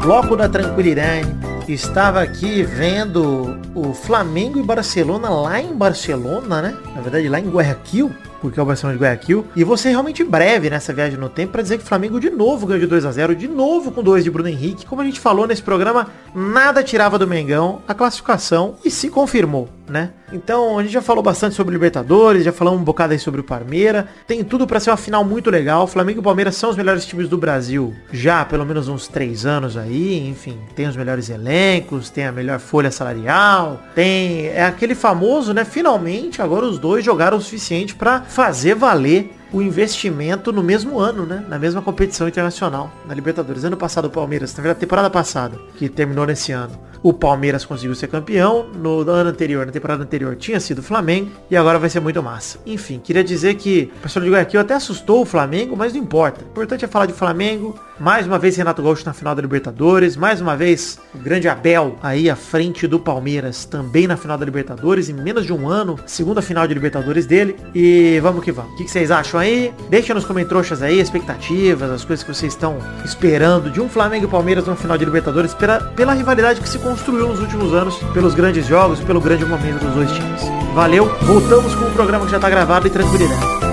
bloco 0.02 0.34
da 0.34 0.48
tranquilidade. 0.48 1.49
Estava 1.68 2.20
aqui 2.20 2.62
vendo 2.62 3.56
o 3.74 3.92
Flamengo 3.94 4.58
e 4.58 4.62
Barcelona 4.62 5.28
lá 5.30 5.60
em 5.60 5.72
Barcelona, 5.74 6.60
né? 6.60 6.76
Na 6.94 7.00
verdade, 7.00 7.28
lá 7.28 7.38
em 7.38 7.48
Guayaquil. 7.48 8.10
porque 8.40 8.58
é 8.58 8.62
o 8.62 8.66
Barcelona 8.66 8.98
de 8.98 9.04
Guayaquil. 9.04 9.46
E 9.54 9.62
você 9.62 9.90
realmente 9.90 10.24
breve 10.24 10.70
nessa 10.70 10.92
viagem 10.92 11.18
no 11.18 11.28
tempo 11.28 11.52
para 11.52 11.62
dizer 11.62 11.78
que 11.78 11.84
o 11.84 11.86
Flamengo 11.86 12.18
de 12.18 12.30
novo 12.30 12.66
ganhou 12.66 12.80
de 12.80 12.86
2 12.86 13.04
a 13.04 13.12
0 13.12 13.36
de 13.36 13.46
novo 13.46 13.92
com 13.92 14.02
dois 14.02 14.24
de 14.24 14.30
Bruno 14.30 14.48
Henrique. 14.48 14.86
Como 14.86 15.02
a 15.02 15.04
gente 15.04 15.20
falou 15.20 15.46
nesse 15.46 15.62
programa, 15.62 16.08
nada 16.34 16.82
tirava 16.82 17.18
do 17.18 17.26
Mengão 17.26 17.82
a 17.86 17.94
classificação 17.94 18.76
e 18.84 18.90
se 18.90 19.10
confirmou, 19.10 19.68
né? 19.88 20.10
Então, 20.32 20.78
a 20.78 20.82
gente 20.82 20.92
já 20.92 21.02
falou 21.02 21.22
bastante 21.22 21.54
sobre 21.54 21.72
Libertadores, 21.72 22.44
já 22.44 22.52
falamos 22.52 22.80
um 22.80 22.84
bocado 22.84 23.12
aí 23.12 23.18
sobre 23.18 23.40
o 23.40 23.44
Palmeiras. 23.44 24.04
Tem 24.26 24.44
tudo 24.44 24.66
para 24.66 24.78
ser 24.78 24.90
uma 24.90 24.96
final 24.96 25.24
muito 25.24 25.50
legal. 25.50 25.86
Flamengo 25.86 26.20
e 26.20 26.22
Palmeiras 26.22 26.56
são 26.56 26.70
os 26.70 26.76
melhores 26.76 27.04
times 27.04 27.28
do 27.28 27.36
Brasil 27.36 27.94
já 28.12 28.42
há 28.42 28.44
pelo 28.44 28.64
menos 28.64 28.88
uns 28.88 29.08
três 29.08 29.44
anos 29.44 29.76
aí. 29.76 30.28
Enfim, 30.28 30.58
tem 30.74 30.86
os 30.86 30.96
melhores 30.96 31.28
elencos, 31.28 32.10
tem 32.10 32.26
a 32.26 32.32
melhor 32.32 32.58
folha 32.58 32.90
salarial, 32.90 33.80
tem... 33.94 34.46
É 34.46 34.64
aquele 34.64 34.94
famoso, 34.94 35.52
né? 35.52 35.64
Finalmente, 35.64 36.40
agora 36.40 36.66
os 36.66 36.78
dois 36.78 37.04
jogaram 37.04 37.36
o 37.36 37.40
suficiente 37.40 37.94
para 37.94 38.22
fazer 38.22 38.74
valer 38.74 39.39
o 39.52 39.62
investimento 39.62 40.52
no 40.52 40.62
mesmo 40.62 40.98
ano, 40.98 41.26
né? 41.26 41.44
Na 41.48 41.58
mesma 41.58 41.82
competição 41.82 42.28
internacional, 42.28 42.90
na 43.06 43.14
Libertadores. 43.14 43.64
Ano 43.64 43.76
passado 43.76 44.06
o 44.06 44.10
Palmeiras, 44.10 44.54
na 44.54 44.62
verdade, 44.62 44.80
temporada 44.80 45.10
passada, 45.10 45.58
que 45.76 45.88
terminou 45.88 46.26
nesse 46.26 46.52
ano. 46.52 46.90
O 47.02 47.12
Palmeiras 47.14 47.64
conseguiu 47.64 47.94
ser 47.94 48.08
campeão. 48.08 48.66
No 48.74 49.00
ano 49.08 49.30
anterior, 49.30 49.64
na 49.64 49.72
temporada 49.72 50.02
anterior, 50.02 50.36
tinha 50.36 50.60
sido 50.60 50.80
o 50.80 50.82
Flamengo. 50.82 51.30
E 51.50 51.56
agora 51.56 51.78
vai 51.78 51.88
ser 51.88 52.00
muito 52.00 52.22
massa. 52.22 52.58
Enfim, 52.66 53.00
queria 53.02 53.24
dizer 53.24 53.54
que 53.54 53.90
o 53.98 54.02
pessoal 54.02 54.24
de 54.24 54.30
Guayaquil 54.30 54.60
até 54.60 54.74
assustou 54.74 55.22
o 55.22 55.24
Flamengo, 55.24 55.76
mas 55.76 55.94
não 55.94 56.00
importa. 56.00 56.44
O 56.44 56.48
importante 56.50 56.84
é 56.84 56.88
falar 56.88 57.06
de 57.06 57.14
Flamengo. 57.14 57.78
Mais 57.98 58.26
uma 58.26 58.38
vez 58.38 58.56
Renato 58.56 58.82
Gaúcho 58.82 59.04
na 59.06 59.12
final 59.12 59.34
da 59.34 59.42
Libertadores. 59.42 60.16
Mais 60.16 60.40
uma 60.40 60.56
vez 60.56 60.98
o 61.14 61.18
grande 61.18 61.48
Abel 61.48 61.96
aí 62.02 62.28
à 62.28 62.36
frente 62.36 62.86
do 62.86 62.98
Palmeiras 62.98 63.64
também 63.64 64.06
na 64.06 64.16
final 64.16 64.36
da 64.36 64.44
Libertadores. 64.44 65.08
Em 65.08 65.14
menos 65.14 65.46
de 65.46 65.52
um 65.52 65.68
ano, 65.68 65.98
segunda 66.06 66.42
final 66.42 66.66
de 66.66 66.74
Libertadores 66.74 67.24
dele. 67.24 67.56
E 67.74 68.18
vamos 68.20 68.44
que 68.44 68.52
vamos. 68.52 68.74
O 68.74 68.76
que, 68.76 68.88
vocês 68.88 69.10
acham 69.10 69.39
aí? 69.40 69.74
Deixa 69.88 70.14
nos 70.14 70.24
comentários 70.24 70.82
aí 70.82 71.00
expectativas, 71.00 71.90
as 71.90 72.04
coisas 72.04 72.24
que 72.24 72.32
vocês 72.32 72.52
estão 72.52 72.78
esperando 73.04 73.70
de 73.70 73.80
um 73.80 73.88
Flamengo 73.88 74.26
e 74.26 74.28
Palmeiras 74.28 74.64
numa 74.66 74.76
final 74.76 74.96
de 74.96 75.04
Libertadores 75.04 75.54
pela, 75.54 75.80
pela 75.80 76.12
rivalidade 76.12 76.60
que 76.60 76.68
se 76.68 76.78
construiu 76.78 77.28
nos 77.28 77.40
últimos 77.40 77.72
anos, 77.74 77.96
pelos 78.12 78.34
grandes 78.34 78.66
jogos 78.66 79.00
e 79.00 79.04
pelo 79.04 79.20
grande 79.20 79.44
momento 79.44 79.84
dos 79.84 79.94
dois 79.94 80.12
times. 80.12 80.42
Valeu, 80.74 81.06
voltamos 81.22 81.74
com 81.74 81.86
o 81.86 81.90
programa 81.90 82.24
que 82.26 82.32
já 82.32 82.38
tá 82.38 82.48
gravado 82.48 82.86
e 82.86 82.90
tranquilidade. 82.90 83.69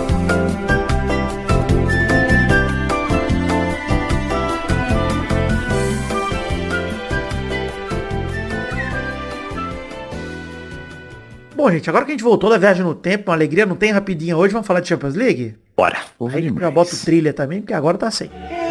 Bom, 11.58 11.72
gente, 11.72 11.90
agora 11.90 12.06
que 12.06 12.12
a 12.12 12.14
gente 12.14 12.24
voltou 12.24 12.52
da 12.52 12.58
viagem 12.60 12.84
no 12.84 12.94
tempo, 12.94 13.32
uma 13.32 13.36
alegria 13.36 13.66
não 13.66 13.76
tem 13.76 13.92
rapidinha 13.92 14.38
hoje, 14.38 14.54
vamos 14.54 14.68
falar 14.68 14.80
de 14.80 14.90
Champions 14.90 15.16
League? 15.16 15.56
Bora. 15.76 15.98
Aí 16.32 16.54
já 16.56 16.70
bota 16.70 16.94
o 16.94 17.00
trilha 17.00 17.34
também, 17.34 17.62
porque 17.62 17.74
agora 17.74 17.98
tá 17.98 18.12
sem. 18.12 18.30
da 18.30 18.67